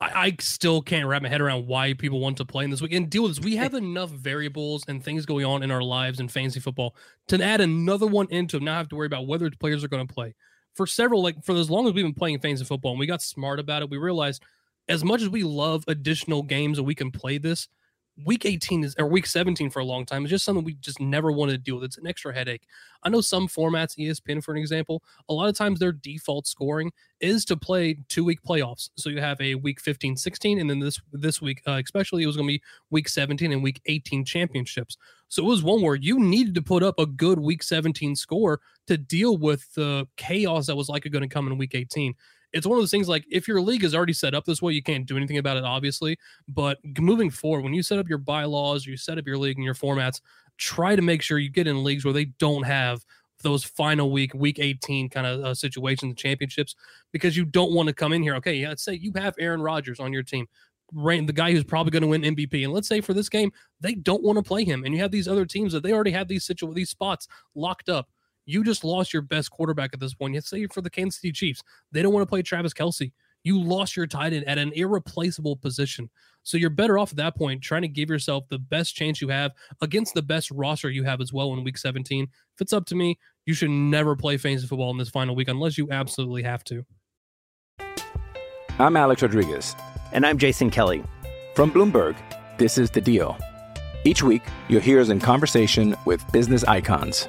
I, 0.00 0.26
I 0.26 0.36
still 0.40 0.82
can't 0.82 1.06
wrap 1.06 1.22
my 1.22 1.28
head 1.28 1.40
around 1.40 1.66
why 1.66 1.94
people 1.94 2.20
want 2.20 2.36
to 2.38 2.44
play 2.44 2.64
in 2.64 2.70
this 2.70 2.80
week 2.80 2.92
and 2.92 3.08
deal 3.10 3.22
with 3.24 3.36
this. 3.36 3.44
We 3.44 3.56
have 3.56 3.74
enough 3.74 4.10
variables 4.10 4.84
and 4.88 5.02
things 5.02 5.26
going 5.26 5.44
on 5.44 5.62
in 5.62 5.70
our 5.70 5.82
lives 5.82 6.20
in 6.20 6.28
fantasy 6.28 6.60
football 6.60 6.96
to 7.28 7.42
add 7.42 7.60
another 7.60 8.06
one 8.06 8.26
into 8.30 8.56
it, 8.56 8.62
not 8.62 8.76
have 8.76 8.88
to 8.90 8.96
worry 8.96 9.06
about 9.06 9.26
whether 9.26 9.50
players 9.50 9.84
are 9.84 9.88
going 9.88 10.06
to 10.06 10.12
play. 10.12 10.34
For 10.74 10.86
several, 10.86 11.22
like 11.22 11.44
for 11.44 11.56
as 11.56 11.70
long 11.70 11.86
as 11.88 11.92
we've 11.92 12.04
been 12.04 12.14
playing 12.14 12.38
fantasy 12.40 12.64
football 12.64 12.92
and 12.92 13.00
we 13.00 13.06
got 13.06 13.22
smart 13.22 13.58
about 13.58 13.82
it, 13.82 13.90
we 13.90 13.98
realized 13.98 14.42
as 14.88 15.04
much 15.04 15.22
as 15.22 15.28
we 15.28 15.42
love 15.42 15.84
additional 15.88 16.42
games 16.42 16.78
and 16.78 16.86
we 16.86 16.94
can 16.94 17.10
play 17.10 17.38
this, 17.38 17.68
week 18.24 18.44
18 18.44 18.84
is 18.84 18.94
or 18.98 19.06
week 19.06 19.26
17 19.26 19.70
for 19.70 19.80
a 19.80 19.84
long 19.84 20.04
time 20.04 20.24
is 20.24 20.30
just 20.30 20.44
something 20.44 20.64
we 20.64 20.74
just 20.74 21.00
never 21.00 21.30
wanted 21.30 21.52
to 21.52 21.58
deal 21.58 21.76
with. 21.76 21.84
It's 21.84 21.98
an 21.98 22.06
extra 22.06 22.34
headache. 22.34 22.66
I 23.02 23.08
know 23.08 23.20
some 23.20 23.46
formats, 23.46 23.96
ESPN 23.96 24.42
for 24.42 24.52
an 24.52 24.58
example, 24.58 25.02
a 25.28 25.34
lot 25.34 25.48
of 25.48 25.56
times 25.56 25.78
their 25.78 25.92
default 25.92 26.46
scoring 26.46 26.90
is 27.20 27.44
to 27.46 27.56
play 27.56 27.98
two 28.08 28.24
week 28.24 28.42
playoffs. 28.42 28.90
So 28.96 29.10
you 29.10 29.20
have 29.20 29.40
a 29.40 29.54
week 29.56 29.80
15, 29.80 30.16
16, 30.16 30.60
and 30.60 30.68
then 30.68 30.80
this 30.80 31.00
this 31.12 31.40
week, 31.40 31.62
uh, 31.66 31.80
especially 31.84 32.22
it 32.22 32.26
was 32.26 32.36
going 32.36 32.48
to 32.48 32.54
be 32.54 32.62
week 32.90 33.08
17 33.08 33.52
and 33.52 33.62
week 33.62 33.80
18 33.86 34.24
championships. 34.24 34.96
So 35.28 35.42
it 35.42 35.46
was 35.46 35.62
one 35.62 35.82
where 35.82 35.94
you 35.94 36.18
needed 36.18 36.54
to 36.54 36.62
put 36.62 36.82
up 36.82 36.98
a 36.98 37.06
good 37.06 37.38
week 37.38 37.62
17 37.62 38.16
score 38.16 38.60
to 38.86 38.96
deal 38.96 39.36
with 39.36 39.72
the 39.74 40.08
chaos 40.16 40.66
that 40.66 40.76
was 40.76 40.88
likely 40.88 41.10
going 41.10 41.22
to 41.22 41.28
come 41.28 41.46
in 41.46 41.58
week 41.58 41.74
18 41.74 42.14
it's 42.52 42.66
one 42.66 42.78
of 42.78 42.82
those 42.82 42.90
things 42.90 43.08
like 43.08 43.24
if 43.30 43.46
your 43.46 43.60
league 43.60 43.84
is 43.84 43.94
already 43.94 44.12
set 44.12 44.34
up 44.34 44.44
this 44.44 44.62
way, 44.62 44.72
you 44.72 44.82
can't 44.82 45.06
do 45.06 45.16
anything 45.16 45.38
about 45.38 45.56
it, 45.56 45.64
obviously. 45.64 46.18
But 46.48 46.78
moving 46.98 47.30
forward, 47.30 47.62
when 47.62 47.74
you 47.74 47.82
set 47.82 47.98
up 47.98 48.08
your 48.08 48.18
bylaws, 48.18 48.86
you 48.86 48.96
set 48.96 49.18
up 49.18 49.26
your 49.26 49.38
league 49.38 49.56
and 49.56 49.64
your 49.64 49.74
formats, 49.74 50.20
try 50.56 50.96
to 50.96 51.02
make 51.02 51.22
sure 51.22 51.38
you 51.38 51.50
get 51.50 51.66
in 51.66 51.84
leagues 51.84 52.04
where 52.04 52.14
they 52.14 52.26
don't 52.26 52.64
have 52.64 53.04
those 53.42 53.64
final 53.64 54.10
week, 54.10 54.34
week 54.34 54.58
18 54.58 55.08
kind 55.10 55.26
of 55.26 55.40
uh, 55.44 55.54
situations, 55.54 56.16
championships, 56.16 56.74
because 57.12 57.36
you 57.36 57.44
don't 57.44 57.72
want 57.72 57.88
to 57.88 57.94
come 57.94 58.12
in 58.12 58.22
here. 58.22 58.34
Okay, 58.36 58.54
yeah, 58.54 58.68
let's 58.68 58.82
say 58.82 58.94
you 58.94 59.12
have 59.16 59.34
Aaron 59.38 59.62
Rodgers 59.62 60.00
on 60.00 60.12
your 60.12 60.22
team, 60.22 60.46
the 60.92 61.32
guy 61.34 61.52
who's 61.52 61.64
probably 61.64 61.90
going 61.90 62.02
to 62.02 62.08
win 62.08 62.22
MVP, 62.22 62.64
and 62.64 62.72
let's 62.72 62.88
say 62.88 63.00
for 63.00 63.14
this 63.14 63.28
game 63.28 63.52
they 63.80 63.94
don't 63.94 64.22
want 64.22 64.38
to 64.38 64.42
play 64.42 64.64
him, 64.64 64.84
and 64.84 64.94
you 64.94 65.00
have 65.00 65.10
these 65.10 65.28
other 65.28 65.44
teams 65.44 65.72
that 65.72 65.82
they 65.82 65.92
already 65.92 66.10
have 66.10 66.28
these 66.28 66.44
situ- 66.44 66.74
these 66.74 66.90
spots 66.90 67.28
locked 67.54 67.88
up. 67.88 68.08
You 68.48 68.64
just 68.64 68.82
lost 68.82 69.12
your 69.12 69.20
best 69.20 69.50
quarterback 69.50 69.90
at 69.92 70.00
this 70.00 70.14
point. 70.14 70.32
Let's 70.32 70.48
say 70.48 70.66
for 70.68 70.80
the 70.80 70.88
Kansas 70.88 71.20
City 71.20 71.32
Chiefs, 71.32 71.62
they 71.92 72.00
don't 72.00 72.14
want 72.14 72.22
to 72.22 72.28
play 72.28 72.40
Travis 72.40 72.72
Kelce. 72.72 73.12
You 73.44 73.60
lost 73.60 73.94
your 73.94 74.06
tight 74.06 74.32
end 74.32 74.48
at 74.48 74.56
an 74.56 74.72
irreplaceable 74.72 75.54
position. 75.54 76.08
So 76.44 76.56
you're 76.56 76.70
better 76.70 76.98
off 76.98 77.10
at 77.10 77.18
that 77.18 77.36
point 77.36 77.60
trying 77.60 77.82
to 77.82 77.88
give 77.88 78.08
yourself 78.08 78.48
the 78.48 78.58
best 78.58 78.96
chance 78.96 79.20
you 79.20 79.28
have 79.28 79.52
against 79.82 80.14
the 80.14 80.22
best 80.22 80.50
roster 80.50 80.88
you 80.88 81.04
have 81.04 81.20
as 81.20 81.30
well 81.30 81.52
in 81.52 81.62
week 81.62 81.76
17. 81.76 82.24
If 82.24 82.60
it's 82.62 82.72
up 82.72 82.86
to 82.86 82.94
me, 82.94 83.18
you 83.44 83.52
should 83.52 83.68
never 83.68 84.16
play 84.16 84.38
fantasy 84.38 84.66
football 84.66 84.92
in 84.92 84.96
this 84.96 85.10
final 85.10 85.36
week 85.36 85.48
unless 85.48 85.76
you 85.76 85.86
absolutely 85.90 86.42
have 86.44 86.64
to. 86.64 86.86
I'm 88.78 88.96
Alex 88.96 89.20
Rodriguez. 89.20 89.76
And 90.12 90.24
I'm 90.24 90.38
Jason 90.38 90.70
Kelly. 90.70 91.04
From 91.54 91.70
Bloomberg, 91.70 92.16
this 92.56 92.78
is 92.78 92.90
The 92.90 93.02
Deal. 93.02 93.36
Each 94.04 94.22
week, 94.22 94.42
you'll 94.68 94.80
hear 94.80 95.02
us 95.02 95.10
in 95.10 95.20
conversation 95.20 95.94
with 96.06 96.24
business 96.32 96.64
icons. 96.64 97.28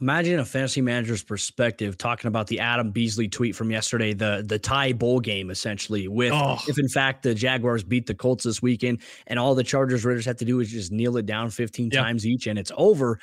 Imagine 0.00 0.40
a 0.40 0.44
fantasy 0.44 0.80
manager's 0.80 1.22
perspective 1.22 1.96
talking 1.96 2.26
about 2.26 2.48
the 2.48 2.58
Adam 2.58 2.90
Beasley 2.90 3.28
tweet 3.28 3.54
from 3.54 3.70
yesterday, 3.70 4.12
the 4.12 4.44
the 4.44 4.58
tie 4.58 4.92
bowl 4.92 5.20
game 5.20 5.50
essentially. 5.50 6.08
With 6.08 6.32
Oh. 6.32 6.58
if 6.68 6.78
in 6.80 6.88
fact 6.88 7.22
the 7.22 7.32
Jaguars 7.32 7.84
beat 7.84 8.06
the 8.06 8.14
Colts 8.14 8.42
this 8.44 8.60
weekend, 8.60 9.02
and 9.28 9.38
all 9.38 9.54
the 9.54 9.62
Chargers 9.62 10.04
Raiders 10.04 10.24
have 10.26 10.36
to 10.38 10.44
do 10.44 10.58
is 10.58 10.68
just 10.70 10.90
kneel 10.90 11.16
it 11.16 11.26
down 11.26 11.48
15 11.50 11.90
Yeah. 11.92 12.02
times 12.02 12.26
each, 12.26 12.48
and 12.48 12.58
it's 12.58 12.72
over. 12.76 13.20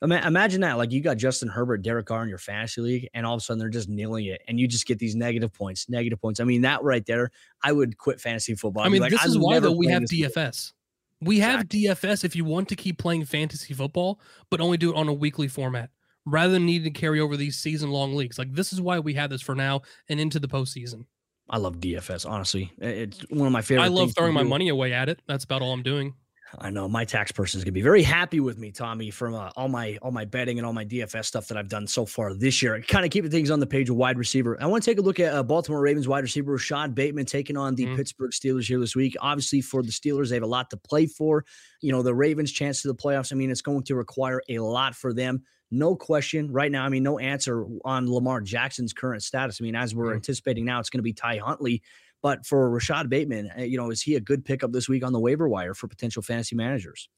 Imagine 0.00 0.60
that, 0.62 0.78
like 0.78 0.90
you 0.92 1.00
got 1.00 1.16
Justin 1.16 1.48
Herbert, 1.48 1.82
Derek 1.82 2.06
Carr 2.06 2.22
in 2.24 2.28
your 2.28 2.38
fantasy 2.38 2.80
league, 2.80 3.08
and 3.14 3.24
all 3.26 3.34
of 3.34 3.38
a 3.38 3.40
sudden 3.44 3.58
they're 3.58 3.68
just 3.68 3.88
kneeling 3.88 4.26
it, 4.26 4.42
and 4.48 4.58
you 4.60 4.66
just 4.68 4.86
get 4.86 4.98
these 5.00 5.14
negative 5.16 5.52
points, 5.52 5.88
negative 5.88 6.20
points. 6.20 6.38
I 6.40 6.44
mean, 6.44 6.62
that 6.62 6.82
right 6.84 7.04
there, 7.06 7.30
I 7.62 7.72
would 7.72 7.98
quit 7.98 8.20
fantasy 8.20 8.54
football. 8.54 8.82
I 8.84 8.86
I'd 8.86 8.92
mean, 8.92 9.00
like, 9.00 9.10
this 9.12 9.24
is 9.24 9.38
why 9.38 9.58
though 9.60 9.72
we 9.72 9.86
have. 9.88 10.02
DFS. 10.04 10.72
We 11.20 11.38
have 11.38 11.68
DFS 11.68 12.24
if 12.24 12.34
you 12.34 12.44
want 12.44 12.68
to 12.70 12.76
keep 12.76 12.98
playing 12.98 13.24
fantasy 13.26 13.74
football, 13.74 14.20
but 14.50 14.60
only 14.60 14.76
do 14.76 14.90
it 14.92 14.96
on 14.96 15.06
a 15.08 15.12
weekly 15.12 15.46
format 15.46 15.90
rather 16.26 16.52
than 16.52 16.66
needing 16.66 16.92
to 16.92 16.98
carry 16.98 17.20
over 17.20 17.36
these 17.36 17.58
season 17.58 17.90
long 17.90 18.14
leagues. 18.14 18.38
Like 18.38 18.52
this 18.52 18.72
is 18.72 18.80
why 18.80 18.98
we 18.98 19.14
have 19.14 19.30
this 19.30 19.42
for 19.42 19.54
now 19.54 19.82
and 20.08 20.20
into 20.20 20.38
the 20.38 20.48
postseason. 20.48 21.04
I 21.50 21.58
love 21.58 21.78
DFS. 21.78 22.28
Honestly, 22.28 22.72
it's 22.78 23.20
one 23.30 23.46
of 23.46 23.52
my 23.52 23.62
favorite. 23.62 23.84
I 23.84 23.88
love 23.88 24.14
throwing 24.14 24.32
my 24.32 24.42
money 24.42 24.68
away 24.68 24.92
at 24.92 25.08
it. 25.08 25.20
That's 25.26 25.44
about 25.44 25.60
all 25.60 25.72
I'm 25.72 25.82
doing. 25.82 26.14
I 26.58 26.70
know 26.70 26.88
my 26.88 27.04
tax 27.04 27.32
person 27.32 27.58
is 27.58 27.64
going 27.64 27.72
to 27.72 27.78
be 27.78 27.82
very 27.82 28.02
happy 28.02 28.40
with 28.40 28.58
me, 28.58 28.72
Tommy, 28.72 29.10
from 29.10 29.34
uh, 29.34 29.50
all 29.56 29.68
my 29.68 29.98
all 30.02 30.10
my 30.10 30.24
betting 30.24 30.58
and 30.58 30.66
all 30.66 30.72
my 30.72 30.84
DFS 30.84 31.24
stuff 31.24 31.48
that 31.48 31.56
I've 31.56 31.68
done 31.68 31.86
so 31.86 32.04
far 32.04 32.34
this 32.34 32.62
year. 32.62 32.80
Kind 32.82 33.04
of 33.04 33.10
keeping 33.10 33.30
things 33.30 33.50
on 33.50 33.60
the 33.60 33.66
page 33.66 33.88
of 33.88 33.96
wide 33.96 34.18
receiver. 34.18 34.58
I 34.60 34.66
want 34.66 34.82
to 34.82 34.90
take 34.90 34.98
a 34.98 35.02
look 35.02 35.18
at 35.18 35.32
uh, 35.32 35.42
Baltimore 35.42 35.80
Ravens 35.80 36.08
wide 36.08 36.22
receiver 36.22 36.52
Rashod 36.52 36.94
Bateman 36.94 37.26
taking 37.26 37.56
on 37.56 37.74
the 37.74 37.86
mm-hmm. 37.86 37.96
Pittsburgh 37.96 38.32
Steelers 38.32 38.66
here 38.66 38.78
this 38.78 38.94
week. 38.94 39.16
Obviously, 39.20 39.60
for 39.60 39.82
the 39.82 39.90
Steelers, 39.92 40.28
they 40.28 40.36
have 40.36 40.42
a 40.42 40.46
lot 40.46 40.70
to 40.70 40.76
play 40.76 41.06
for. 41.06 41.44
You 41.80 41.92
know, 41.92 42.02
the 42.02 42.14
Ravens' 42.14 42.52
chance 42.52 42.82
to 42.82 42.88
the 42.88 42.94
playoffs. 42.94 43.32
I 43.32 43.36
mean, 43.36 43.50
it's 43.50 43.62
going 43.62 43.82
to 43.84 43.94
require 43.94 44.42
a 44.48 44.58
lot 44.58 44.94
for 44.94 45.12
them. 45.12 45.42
No 45.72 45.96
question 45.96 46.52
right 46.52 46.70
now. 46.70 46.84
I 46.84 46.88
mean, 46.88 47.02
no 47.02 47.18
answer 47.18 47.66
on 47.84 48.12
Lamar 48.12 48.40
Jackson's 48.40 48.92
current 48.92 49.22
status. 49.22 49.58
I 49.60 49.64
mean, 49.64 49.74
as 49.74 49.94
we're 49.94 50.06
mm-hmm. 50.06 50.16
anticipating 50.16 50.64
now, 50.64 50.78
it's 50.78 50.90
going 50.90 50.98
to 50.98 51.02
be 51.02 51.12
Ty 51.12 51.38
Huntley. 51.38 51.82
But 52.22 52.46
for 52.46 52.70
Rashod 52.70 53.10
Bateman, 53.10 53.50
uh, 53.58 53.62
you 53.62 53.76
know, 53.76 53.90
is 53.90 54.00
he 54.00 54.14
a 54.14 54.20
good 54.20 54.44
pickup 54.44 54.70
this 54.70 54.88
week 54.88 55.04
on 55.04 55.12
the 55.12 55.18
waiver 55.18 55.48
wire 55.48 55.74
for 55.74 55.88
potential 55.88 56.22
fantasy 56.22 56.54
managers? 56.54 57.08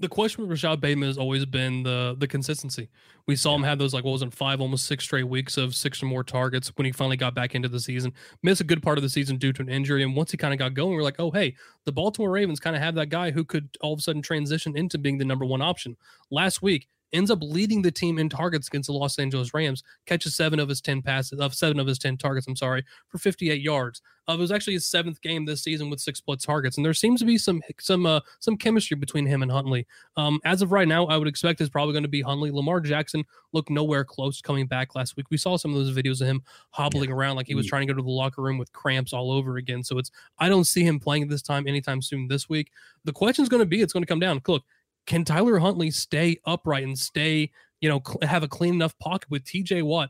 the 0.00 0.08
question 0.08 0.40
with 0.40 0.50
Rashod 0.50 0.80
Bateman 0.80 1.08
has 1.08 1.18
always 1.18 1.44
been 1.44 1.82
the 1.82 2.16
the 2.18 2.26
consistency. 2.26 2.88
We 3.26 3.36
saw 3.36 3.54
him 3.54 3.62
have 3.62 3.78
those 3.78 3.92
like 3.92 4.02
what 4.02 4.12
was 4.12 4.22
it 4.22 4.32
five, 4.32 4.60
almost 4.60 4.86
six 4.86 5.04
straight 5.04 5.28
weeks 5.28 5.58
of 5.58 5.74
six 5.74 6.02
or 6.02 6.06
more 6.06 6.24
targets 6.24 6.72
when 6.76 6.86
he 6.86 6.92
finally 6.92 7.18
got 7.18 7.34
back 7.34 7.54
into 7.54 7.68
the 7.68 7.78
season. 7.78 8.14
Missed 8.42 8.62
a 8.62 8.64
good 8.64 8.82
part 8.82 8.96
of 8.96 9.02
the 9.02 9.10
season 9.10 9.36
due 9.36 9.52
to 9.52 9.62
an 9.62 9.68
injury, 9.68 10.02
and 10.02 10.16
once 10.16 10.30
he 10.30 10.38
kind 10.38 10.54
of 10.54 10.58
got 10.58 10.72
going, 10.72 10.92
we 10.92 10.96
are 10.96 11.04
like, 11.04 11.20
oh 11.20 11.30
hey, 11.30 11.54
the 11.84 11.92
Baltimore 11.92 12.30
Ravens 12.30 12.58
kind 12.58 12.74
of 12.74 12.82
have 12.82 12.94
that 12.94 13.10
guy 13.10 13.30
who 13.30 13.44
could 13.44 13.68
all 13.82 13.92
of 13.92 13.98
a 13.98 14.02
sudden 14.02 14.22
transition 14.22 14.76
into 14.76 14.96
being 14.96 15.18
the 15.18 15.24
number 15.24 15.44
one 15.44 15.60
option. 15.60 15.96
Last 16.30 16.62
week, 16.62 16.88
ends 17.12 17.30
up 17.30 17.40
leading 17.42 17.82
the 17.82 17.90
team 17.90 18.18
in 18.18 18.28
targets 18.28 18.68
against 18.68 18.86
the 18.86 18.92
Los 18.92 19.18
Angeles 19.18 19.54
Rams, 19.54 19.82
catches 20.06 20.36
seven 20.36 20.60
of 20.60 20.68
his 20.68 20.80
10 20.80 21.02
passes, 21.02 21.40
of 21.40 21.54
seven 21.54 21.80
of 21.80 21.86
his 21.86 21.98
10 21.98 22.16
targets, 22.16 22.46
I'm 22.46 22.56
sorry, 22.56 22.84
for 23.08 23.18
58 23.18 23.60
yards. 23.60 24.02
Uh, 24.28 24.34
it 24.34 24.38
was 24.38 24.52
actually 24.52 24.74
his 24.74 24.86
seventh 24.86 25.20
game 25.22 25.44
this 25.44 25.62
season 25.62 25.90
with 25.90 26.00
six 26.00 26.18
split 26.18 26.40
targets, 26.40 26.76
and 26.76 26.86
there 26.86 26.94
seems 26.94 27.20
to 27.20 27.26
be 27.26 27.36
some 27.36 27.60
some 27.80 28.06
uh, 28.06 28.20
some 28.38 28.56
chemistry 28.56 28.96
between 28.96 29.26
him 29.26 29.42
and 29.42 29.50
Huntley. 29.50 29.86
Um, 30.16 30.38
as 30.44 30.62
of 30.62 30.72
right 30.72 30.86
now, 30.86 31.06
I 31.06 31.16
would 31.16 31.26
expect 31.26 31.60
it's 31.60 31.70
probably 31.70 31.94
going 31.94 32.04
to 32.04 32.08
be 32.08 32.20
Huntley. 32.20 32.50
Lamar 32.50 32.80
Jackson 32.80 33.24
looked 33.52 33.70
nowhere 33.70 34.04
close 34.04 34.40
coming 34.40 34.66
back 34.66 34.94
last 34.94 35.16
week. 35.16 35.26
We 35.30 35.36
saw 35.36 35.56
some 35.56 35.72
of 35.72 35.78
those 35.78 35.96
videos 35.96 36.20
of 36.20 36.28
him 36.28 36.42
hobbling 36.70 37.10
yeah. 37.10 37.16
around 37.16 37.36
like 37.36 37.48
he 37.48 37.54
was 37.54 37.66
trying 37.66 37.86
to 37.86 37.92
go 37.92 37.96
to 37.96 38.04
the 38.04 38.10
locker 38.10 38.42
room 38.42 38.58
with 38.58 38.72
cramps 38.72 39.12
all 39.12 39.32
over 39.32 39.56
again. 39.56 39.82
So 39.82 39.98
it's 39.98 40.12
I 40.38 40.48
don't 40.48 40.64
see 40.64 40.84
him 40.84 41.00
playing 41.00 41.26
this 41.26 41.42
time 41.42 41.66
anytime 41.66 42.00
soon 42.00 42.28
this 42.28 42.48
week. 42.48 42.70
The 43.04 43.12
question 43.12 43.42
is 43.42 43.48
going 43.48 43.62
to 43.62 43.66
be, 43.66 43.80
it's 43.80 43.92
going 43.92 44.02
to 44.04 44.08
come 44.08 44.20
down. 44.20 44.40
Look, 44.46 44.62
can 45.10 45.24
Tyler 45.24 45.58
Huntley 45.58 45.90
stay 45.90 46.38
upright 46.44 46.84
and 46.84 46.96
stay, 46.96 47.50
you 47.80 47.88
know, 47.88 48.00
cl- 48.06 48.20
have 48.22 48.44
a 48.44 48.48
clean 48.48 48.74
enough 48.74 48.96
pocket 49.00 49.28
with 49.28 49.42
TJ 49.42 49.82
Watt 49.82 50.08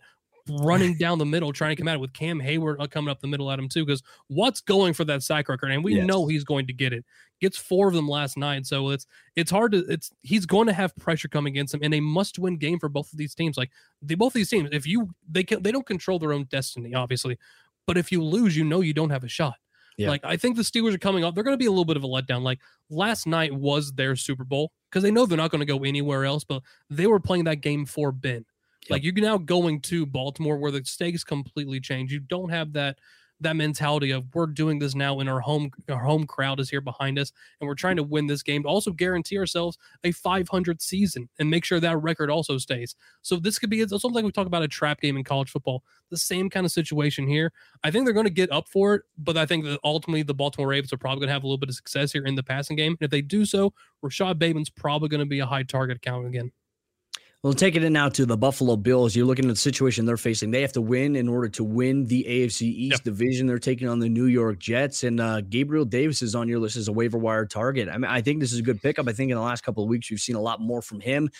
running 0.61 0.95
down 0.99 1.17
the 1.17 1.25
middle, 1.25 1.55
trying 1.55 1.75
to 1.75 1.81
come 1.81 1.89
at 1.89 1.95
it 1.95 2.01
with 2.01 2.13
Cam 2.13 2.39
Heyward 2.39 2.77
uh, 2.79 2.87
coming 2.87 3.11
up 3.11 3.19
the 3.19 3.27
middle 3.27 3.51
at 3.51 3.59
him 3.59 3.67
too? 3.67 3.87
Because 3.87 4.03
Watt's 4.29 4.61
going 4.61 4.93
for 4.93 5.07
that 5.07 5.23
sack 5.23 5.49
record, 5.49 5.71
and 5.71 5.83
we 5.83 5.95
yes. 5.95 6.07
know 6.07 6.27
he's 6.27 6.45
going 6.45 6.67
to 6.67 6.75
get 6.75 6.93
it. 6.93 7.07
Gets 7.41 7.57
four 7.57 7.89
of 7.89 7.95
them 7.95 8.07
last 8.07 8.37
night, 8.37 8.67
so 8.67 8.91
it's 8.91 9.07
it's 9.37 9.51
hard 9.51 9.73
to 9.73 9.79
it's 9.89 10.13
he's 10.21 10.45
going 10.45 10.67
to 10.67 10.75
have 10.75 10.95
pressure 10.97 11.29
coming 11.29 11.55
against 11.55 11.73
him, 11.73 11.81
and 11.83 11.95
a 11.95 12.01
must 12.01 12.39
win 12.39 12.59
game 12.59 12.79
for 12.79 12.91
both 12.91 13.11
of 13.11 13.17
these 13.17 13.35
teams. 13.35 13.57
Like 13.57 13.71
they 14.03 14.17
both 14.17 14.33
of 14.33 14.35
these 14.35 14.51
teams, 14.51 14.69
if 14.71 14.87
you 14.87 15.09
they 15.27 15.45
can 15.45 15.63
they 15.63 15.73
don't 15.73 15.87
control 15.87 16.19
their 16.19 16.35
own 16.35 16.45
destiny, 16.51 16.93
obviously, 16.93 17.39
but 17.87 17.97
if 17.97 18.13
you 18.13 18.23
lose, 18.23 18.55
you 18.55 18.65
know 18.65 18.83
you 18.83 18.93
don't 18.93 19.09
have 19.09 19.25
a 19.25 19.29
shot. 19.29 19.55
Yeah. 20.01 20.09
Like 20.09 20.23
I 20.25 20.37
think 20.37 20.57
the 20.57 20.63
Steelers 20.63 20.95
are 20.95 20.99
coming 20.99 21.25
up. 21.25 21.35
They're 21.35 21.45
going 21.45 21.55
to 21.55 21.59
be 21.59 21.67
a 21.67 21.71
little 21.71 21.85
bit 21.85 21.97
of 21.99 22.05
a 22.05 22.09
letdown. 22.09 22.43
Like 22.43 22.59
last 22.89 23.27
night 23.27 23.55
was 23.55 23.93
their 23.93 24.17
Super 24.17 24.45
Bowl 24.45 24.73
because 24.89 25.03
they 25.03 25.11
know 25.11 25.27
they're 25.27 25.37
not 25.37 25.51
going 25.51 25.61
to 25.61 25.67
go 25.67 25.85
anywhere 25.85 26.25
else, 26.25 26.43
but 26.43 26.63
they 26.89 27.07
were 27.07 27.21
playing 27.21 27.45
that 27.45 27.57
game 27.57 27.85
for 27.85 28.11
Ben. 28.11 28.47
Yep. 28.83 28.91
Like 28.91 29.05
you're 29.05 29.13
now 29.15 29.37
going 29.37 29.81
to 29.83 30.07
Baltimore 30.07 30.57
where 30.57 30.71
the 30.71 30.83
stakes 30.85 31.23
completely 31.23 31.81
change. 31.81 32.13
You 32.13 32.21
don't 32.21 32.49
have 32.49 32.73
that 32.73 32.99
that 33.41 33.57
mentality 33.57 34.11
of 34.11 34.25
we're 34.35 34.47
doing 34.47 34.79
this 34.79 34.95
now 34.95 35.21
in 35.21 35.29
our 35.29 35.41
home 35.41 35.71
our 35.89 36.05
home 36.05 36.27
crowd 36.27 36.61
is 36.61 36.71
here 36.71 36.81
behind 36.81 37.19
us 37.19 37.33
and 37.61 37.69
we're 37.69 37.75
trying 37.75 37.97
to 37.97 38.03
win 38.03 38.27
this 38.27 38.43
game 38.43 38.63
to 38.63 38.69
also 38.69 38.91
guarantee 38.91 39.39
ourselves 39.39 39.79
a 40.05 40.13
500 40.13 40.81
season 40.81 41.29
and 41.39 41.51
make 41.51 41.65
sure 41.65 41.81
that 41.81 41.97
record 41.99 42.31
also 42.31 42.59
stays. 42.59 42.95
So 43.23 43.37
this 43.37 43.59
could 43.59 43.71
be 43.71 43.87
something 43.87 44.13
like 44.13 44.25
we 44.25 44.33
talk 44.33 44.47
about 44.47 44.63
a 44.63 44.69
trap 44.69 45.01
game 45.01 45.17
in 45.17 45.25
college 45.25 45.51
football 45.51 45.83
the 46.11 46.17
same 46.17 46.51
kind 46.51 46.67
of 46.67 46.73
situation 46.73 47.27
here. 47.27 47.53
I 47.85 47.91
think 47.91 48.05
they're 48.05 48.13
going 48.13 48.27
to 48.27 48.31
get 48.31 48.51
up 48.53 48.69
for 48.69 48.95
it 48.95 49.03
but 49.19 49.37
i 49.37 49.47
think 49.47 49.65
that 49.65 49.79
ultimately 49.85 50.23
the 50.23 50.35
baltimore 50.35 50.69
ravens 50.69 50.93
are 50.93 50.99
probably 50.99 51.21
going 51.21 51.29
to 51.29 51.33
have 51.33 51.43
a 51.43 51.47
little 51.47 51.59
bit 51.59 51.69
of 51.69 51.75
success 51.75 52.13
here 52.13 52.25
in 52.25 52.35
the 52.35 52.43
passing 52.43 52.77
game 52.77 52.93
and 52.93 53.03
if 53.03 53.11
they 53.11 53.23
do 53.23 53.45
so 53.45 53.73
rashod 54.03 54.39
bateman's 54.39 54.71
probably 54.71 55.09
going 55.09 55.21
to 55.21 55.27
be 55.27 55.41
a 55.41 55.47
high 55.47 55.63
target 55.63 56.03
count 56.03 56.27
again 56.27 56.51
well, 57.43 57.55
taking 57.55 57.83
it 57.83 57.87
in 57.87 57.95
now 57.95 58.11
to 58.11 58.27
the 58.27 58.37
Buffalo 58.37 58.77
Bills, 58.77 59.17
you're 59.17 59.25
looking 59.25 59.47
at 59.47 59.49
the 59.49 59.57
situation 59.57 60.05
they're 60.05 60.19
facing. 60.19 60.51
They 60.51 60.61
have 60.61 60.75
to 60.75 60.83
win 60.83 61.17
in 61.17 61.27
order 61.27 61.49
to 61.51 61.65
win 61.65 62.05
the 62.05 62.23
AFC 62.29 62.63
East 62.63 62.93
yep. 62.99 63.03
division. 63.03 63.47
They're 63.47 63.59
taking 63.59 63.89
on 63.89 63.99
the 63.99 64.11
New 64.11 64.27
York 64.27 64.59
Jets, 64.59 65.05
and 65.05 65.19
uh, 65.21 65.41
Gabriel 65.41 65.87
Davis 65.87 66.21
is 66.21 66.35
on 66.35 66.49
your 66.49 66.59
list 66.59 66.77
as 66.77 66.89
a 66.89 66.93
waiver 66.93 67.17
wire 67.17 67.47
target. 67.47 67.89
I 67.89 67.97
mean, 67.97 68.11
I 68.11 68.21
think 68.21 68.41
this 68.41 68.53
is 68.53 68.59
a 68.59 68.63
good 68.63 68.83
pickup. 68.83 69.09
I 69.09 69.15
think 69.15 69.31
in 69.31 69.39
the 69.39 69.43
last 69.43 69.63
couple 69.63 69.83
of 69.83 69.89
weeks, 69.89 70.11
we've 70.11 70.21
seen 70.21 70.37
a 70.37 70.41
lot 70.41 70.61
more 70.61 70.83
from 70.83 71.01
him. 71.01 71.31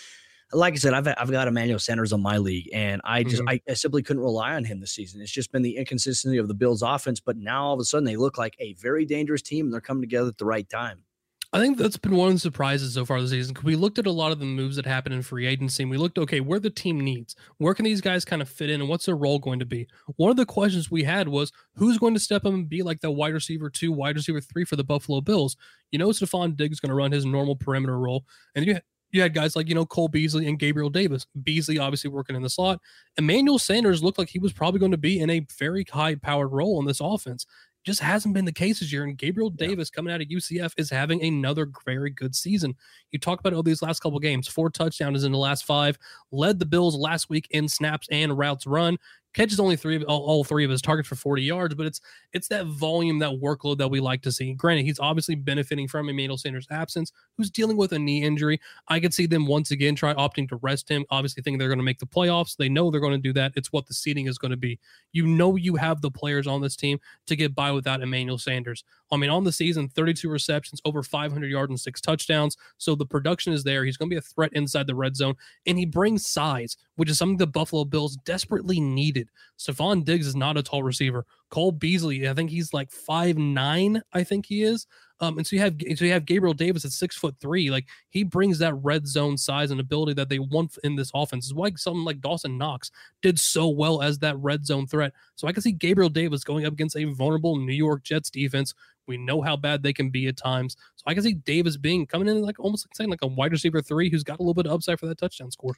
Like 0.55 0.73
I 0.73 0.77
said, 0.79 0.95
I've 0.95 1.07
I've 1.07 1.31
got 1.31 1.49
Emmanuel 1.49 1.79
Sanders 1.79 2.15
on 2.15 2.23
my 2.23 2.39
league, 2.39 2.71
and 2.73 3.03
I 3.05 3.23
just 3.23 3.43
mm-hmm. 3.43 3.51
I, 3.51 3.61
I 3.69 3.75
simply 3.75 4.03
couldn't 4.03 4.23
rely 4.23 4.55
on 4.55 4.65
him 4.65 4.81
this 4.81 4.93
season. 4.93 5.21
It's 5.21 5.31
just 5.31 5.53
been 5.53 5.61
the 5.61 5.77
inconsistency 5.77 6.39
of 6.39 6.49
the 6.49 6.55
Bills' 6.55 6.81
offense. 6.81 7.21
But 7.21 7.37
now 7.37 7.67
all 7.67 7.75
of 7.75 7.81
a 7.81 7.85
sudden, 7.85 8.07
they 8.07 8.17
look 8.17 8.39
like 8.39 8.57
a 8.59 8.73
very 8.73 9.05
dangerous 9.05 9.43
team, 9.43 9.67
and 9.67 9.73
they're 9.75 9.83
coming 9.83 10.03
together 10.03 10.31
at 10.31 10.39
the 10.39 10.47
right 10.47 10.69
time. 10.69 11.05
I 11.53 11.59
think 11.59 11.79
that's 11.79 11.97
been 11.97 12.15
one 12.15 12.29
of 12.29 12.35
the 12.35 12.41
surprises 12.41 12.95
so 12.95 13.05
far 13.05 13.21
this 13.21 13.31
season. 13.31 13.53
Because 13.53 13.65
we 13.65 13.75
looked 13.75 13.99
at 13.99 14.07
a 14.07 14.13
lot 14.13 14.31
of 14.31 14.39
the 14.39 14.45
moves 14.45 14.77
that 14.77 14.87
happened 14.87 15.17
in 15.17 15.23
free 15.23 15.47
agency 15.47 15.83
and 15.83 15.91
we 15.91 15.97
looked, 15.97 16.17
okay, 16.17 16.39
where 16.39 16.61
the 16.61 16.71
team 16.71 17.01
needs, 17.01 17.35
where 17.59 17.75
can 17.75 17.85
these 17.85 18.01
guys 18.01 18.25
kind 18.25 18.41
of 18.41 18.49
fit 18.49 18.71
in 18.71 18.81
and 18.81 18.89
what's 18.89 19.07
their 19.07 19.17
role 19.17 19.41
going 19.41 19.59
to 19.59 19.67
be? 19.67 19.89
One 20.17 20.31
of 20.31 20.37
the 20.37 20.47
questions 20.47 20.93
we 20.93 21.03
had 21.03 21.27
was 21.27 21.51
who's 21.75 21.99
going 21.99 22.15
to 22.15 22.21
step 22.21 22.45
up 22.45 22.53
and 22.53 22.69
be 22.69 22.83
like 22.83 23.01
the 23.01 23.11
wide 23.11 23.35
receiver 23.35 23.69
two, 23.69 23.91
wide 23.91 24.15
receiver 24.15 24.41
three 24.41 24.65
for 24.65 24.77
the 24.77 24.85
Buffalo 24.85 25.21
Bills? 25.21 25.57
You 25.91 25.99
know, 25.99 26.11
Stefon 26.11 26.57
Diggs 26.57 26.79
going 26.79 26.91
to 26.91 26.95
run 26.95 27.11
his 27.11 27.25
normal 27.25 27.57
perimeter 27.57 27.99
role. 27.99 28.25
And 28.55 28.65
you, 28.65 28.79
you 29.11 29.21
had 29.21 29.35
guys 29.35 29.57
like, 29.57 29.69
you 29.69 29.75
know, 29.75 29.87
Cole 29.87 30.07
Beasley 30.07 30.47
and 30.47 30.57
Gabriel 30.57 30.89
Davis. 30.89 31.27
Beasley 31.43 31.81
obviously 31.81 32.11
working 32.11 32.37
in 32.37 32.43
the 32.43 32.51
slot. 32.51 32.81
Emmanuel 33.19 33.59
Sanders 33.59 34.05
looked 34.05 34.19
like 34.19 34.29
he 34.29 34.39
was 34.39 34.53
probably 34.53 34.79
going 34.79 34.93
to 34.93 34.99
be 34.99 35.19
in 35.19 35.31
a 35.31 35.45
very 35.59 35.85
high 35.91 36.15
powered 36.15 36.53
role 36.53 36.79
in 36.79 36.87
this 36.87 37.01
offense 37.01 37.45
just 37.85 38.01
hasn't 38.01 38.35
been 38.35 38.45
the 38.45 38.53
case 38.53 38.81
this 38.81 38.93
year. 38.93 39.05
And 39.05 39.17
Gabriel 39.17 39.53
yeah. 39.57 39.69
Davis 39.69 39.91
coming 39.91 40.13
out 40.13 40.21
of 40.21 40.29
UCF 40.29 40.73
is 40.77 40.91
having 40.91 41.23
another 41.25 41.69
very 41.85 42.11
good 42.11 42.35
season. 42.35 42.75
You 43.11 43.19
talk 43.19 43.41
about 43.41 43.55
all 43.55 43.63
these 43.63 43.83
last 43.83 44.01
couple 44.01 44.19
games, 44.19 44.49
four 44.49 44.71
touchdowns 44.71 45.25
in 45.25 45.33
the 45.33 45.39
last 45.39 45.65
five, 45.65 45.99
led 46.31 46.59
the 46.59 46.67
Bills 46.67 46.97
last 46.97 47.31
week 47.31 47.47
in 47.51 47.69
snaps 47.69 48.07
and 48.11 48.37
routes 48.37 48.67
run 48.67 48.99
catches 49.35 49.61
only 49.61 49.77
three 49.77 50.03
all, 50.05 50.23
all, 50.23 50.45
three 50.45 50.65
of 50.65 50.71
his 50.71 50.83
targets 50.83 51.09
for 51.09 51.15
40 51.15 51.43
yards, 51.43 51.75
but 51.75 51.87
it's 51.87 52.01
it's 52.33 52.49
that 52.49 52.67
volume, 52.67 53.19
that 53.21 53.41
workload 53.41 53.79
that 53.79 53.89
we 53.89 54.01
like 54.01 54.23
to 54.23 54.33
see. 54.33 54.55
Granted, 54.55 54.85
he's 54.85 54.99
obviously 54.99 55.35
benefiting 55.35 55.89
from 55.89 56.09
Emmanuel 56.09 56.39
Sanders' 56.39 56.67
absence, 56.71 57.13
who's 57.37 57.51
dealing 57.51 57.77
with 57.77 57.93
a 57.93 57.99
knee 57.99 58.23
injury. 58.23 58.61
I 58.89 59.01
could 59.01 59.15
see 59.15 59.27
them 59.27 59.47
once 59.47 59.71
again 59.71 59.95
try 59.95 60.15
opting 60.15 60.49
to 60.49 60.57
rest 60.57 60.89
him. 60.89 61.05
Obviously, 61.11 61.43
thinking 61.43 61.59
they're 61.59 61.69
going 61.69 61.79
to 61.79 61.85
make 61.85 61.99
the 61.99 62.07
playoffs. 62.07 62.57
They 62.57 62.69
know 62.69 62.91
they're 62.91 63.01
going 63.01 63.13
to 63.13 63.19
do 63.19 63.33
that. 63.35 63.53
It's 63.57 63.73
what 63.73 63.87
the 63.87 63.95
seating 63.95 64.27
is 64.27 64.39
going 64.39 64.51
to 64.51 64.57
be. 64.57 64.79
You 65.13 65.27
know 65.27 65.57
you 65.57 65.77
have 65.77 66.01
the 66.01 66.11
players 66.11 66.47
on 66.47 66.61
this 66.61 66.77
team 66.77 66.99
to 67.27 67.37
get 67.37 67.55
by 67.55 67.73
without 67.73 68.03
Emmanuel 68.03 68.39
Sanders. 68.39 68.85
I 69.13 69.17
mean, 69.17 69.31
on 69.31 69.45
the 69.45 69.53
season, 69.53 69.89
32 69.89 70.29
receptions, 70.29 70.81
over 70.85 71.03
500 71.03 71.51
yards 71.51 71.71
and 71.71 71.81
six 71.81 72.01
touchdowns. 72.01 72.57
So 72.79 72.95
the 72.95 73.07
production 73.07 73.53
is 73.53 73.65
there. 73.65 73.85
He's 73.85 73.97
going 73.97 74.09
to 74.09 74.15
be 74.15 74.19
a 74.19 74.23
threat 74.23 74.53
inside 74.55 74.87
the 74.87 74.95
red 74.95 75.17
zone, 75.17 75.35
and 75.67 75.79
he 75.79 75.87
brings 75.87 76.27
size, 76.27 76.77
which 76.97 77.11
is 77.11 77.19
something 77.19 77.37
the 77.37 77.47
Buffalo 77.47 77.85
Bills 77.85 78.17
desperately 78.25 78.81
needed. 78.81 79.20
Stefon 79.59 80.05
Diggs 80.05 80.27
is 80.27 80.37
not 80.37 80.57
a 80.57 80.63
tall 80.63 80.83
receiver. 80.83 81.27
Cole 81.51 81.73
Beasley, 81.73 82.29
I 82.29 82.35
think 82.35 82.51
he's 82.51 82.73
like 82.73 82.91
five 82.91 83.37
nine. 83.37 84.03
I 84.13 84.25
think 84.25 84.47
he 84.47 84.63
is. 84.63 84.87
Um, 85.23 85.37
and 85.37 85.47
so 85.47 85.55
you 85.55 85.61
have 85.61 85.75
so 85.97 86.05
you 86.05 86.13
have 86.13 86.25
Gabriel 86.25 86.55
Davis 86.55 86.85
at 86.85 86.93
six 86.93 87.17
foot 87.17 87.37
three. 87.41 87.71
Like 87.71 87.87
he 88.09 88.25
brings 88.25 88.59
that 88.59 88.75
red 88.83 89.07
zone 89.07 89.37
size 89.37 89.71
and 89.71 89.79
ability 89.81 90.15
that 90.15 90.31
they 90.31 90.39
want 90.39 90.79
in 90.83 90.97
this 90.97 91.11
offense. 91.15 91.47
Is 91.47 91.55
why 91.55 91.73
something 91.77 92.05
like 92.05 92.21
Dawson 92.21 92.57
Knox 92.57 92.91
did 93.21 93.39
so 93.39 93.69
well 93.69 94.01
as 94.01 94.19
that 94.21 94.39
red 94.39 94.65
zone 94.65 94.87
threat. 94.87 95.13
So 95.37 95.47
I 95.47 95.53
can 95.53 95.63
see 95.63 95.73
Gabriel 95.73 96.09
Davis 96.09 96.45
going 96.45 96.65
up 96.65 96.73
against 96.73 96.97
a 96.97 97.05
vulnerable 97.05 97.57
New 97.57 97.75
York 97.75 98.03
Jets 98.03 98.31
defense. 98.31 98.73
We 99.07 99.19
know 99.19 99.43
how 99.43 99.57
bad 99.57 99.83
they 99.83 99.93
can 99.93 100.09
be 100.09 100.29
at 100.29 100.37
times. 100.37 100.77
So 100.97 101.03
I 101.07 101.15
can 101.15 101.23
see 101.23 101.35
Davis 101.35 101.77
being 101.77 102.07
coming 102.07 102.29
in 102.29 102.41
like 102.41 102.59
almost 102.59 102.87
like 102.87 102.95
saying 102.95 103.11
like 103.11 103.23
a 103.23 103.27
wide 103.27 103.53
receiver 103.53 103.83
three 103.83 104.09
who's 104.09 104.25
got 104.25 104.39
a 104.39 104.43
little 104.43 104.55
bit 104.55 104.67
of 104.67 104.73
upside 104.73 105.01
for 105.01 105.07
that 105.07 105.19
touchdown 105.19 105.51
score. 105.51 105.75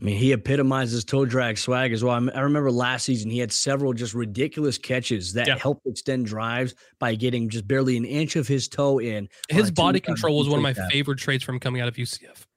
I 0.00 0.04
mean, 0.04 0.16
he 0.16 0.32
epitomizes 0.32 1.04
toe 1.04 1.24
drag 1.24 1.58
swag 1.58 1.92
as 1.92 2.04
well. 2.04 2.14
I 2.14 2.40
remember 2.40 2.70
last 2.70 3.04
season 3.04 3.30
he 3.30 3.38
had 3.38 3.50
several 3.50 3.92
just 3.92 4.14
ridiculous 4.14 4.78
catches 4.78 5.32
that 5.32 5.48
yeah. 5.48 5.58
helped 5.58 5.86
extend 5.86 6.26
drives 6.26 6.74
by 7.00 7.16
getting 7.16 7.48
just 7.48 7.66
barely 7.66 7.96
an 7.96 8.04
inch 8.04 8.36
of 8.36 8.46
his 8.46 8.68
toe 8.68 9.00
in. 9.00 9.28
His 9.48 9.72
body 9.72 9.98
control 9.98 10.38
was 10.38 10.48
one 10.48 10.58
of 10.58 10.62
my 10.62 10.74
favorite 10.88 11.18
traits 11.18 11.42
from 11.42 11.58
coming 11.58 11.80
out 11.80 11.88
of 11.88 11.94
UCF 11.94 12.47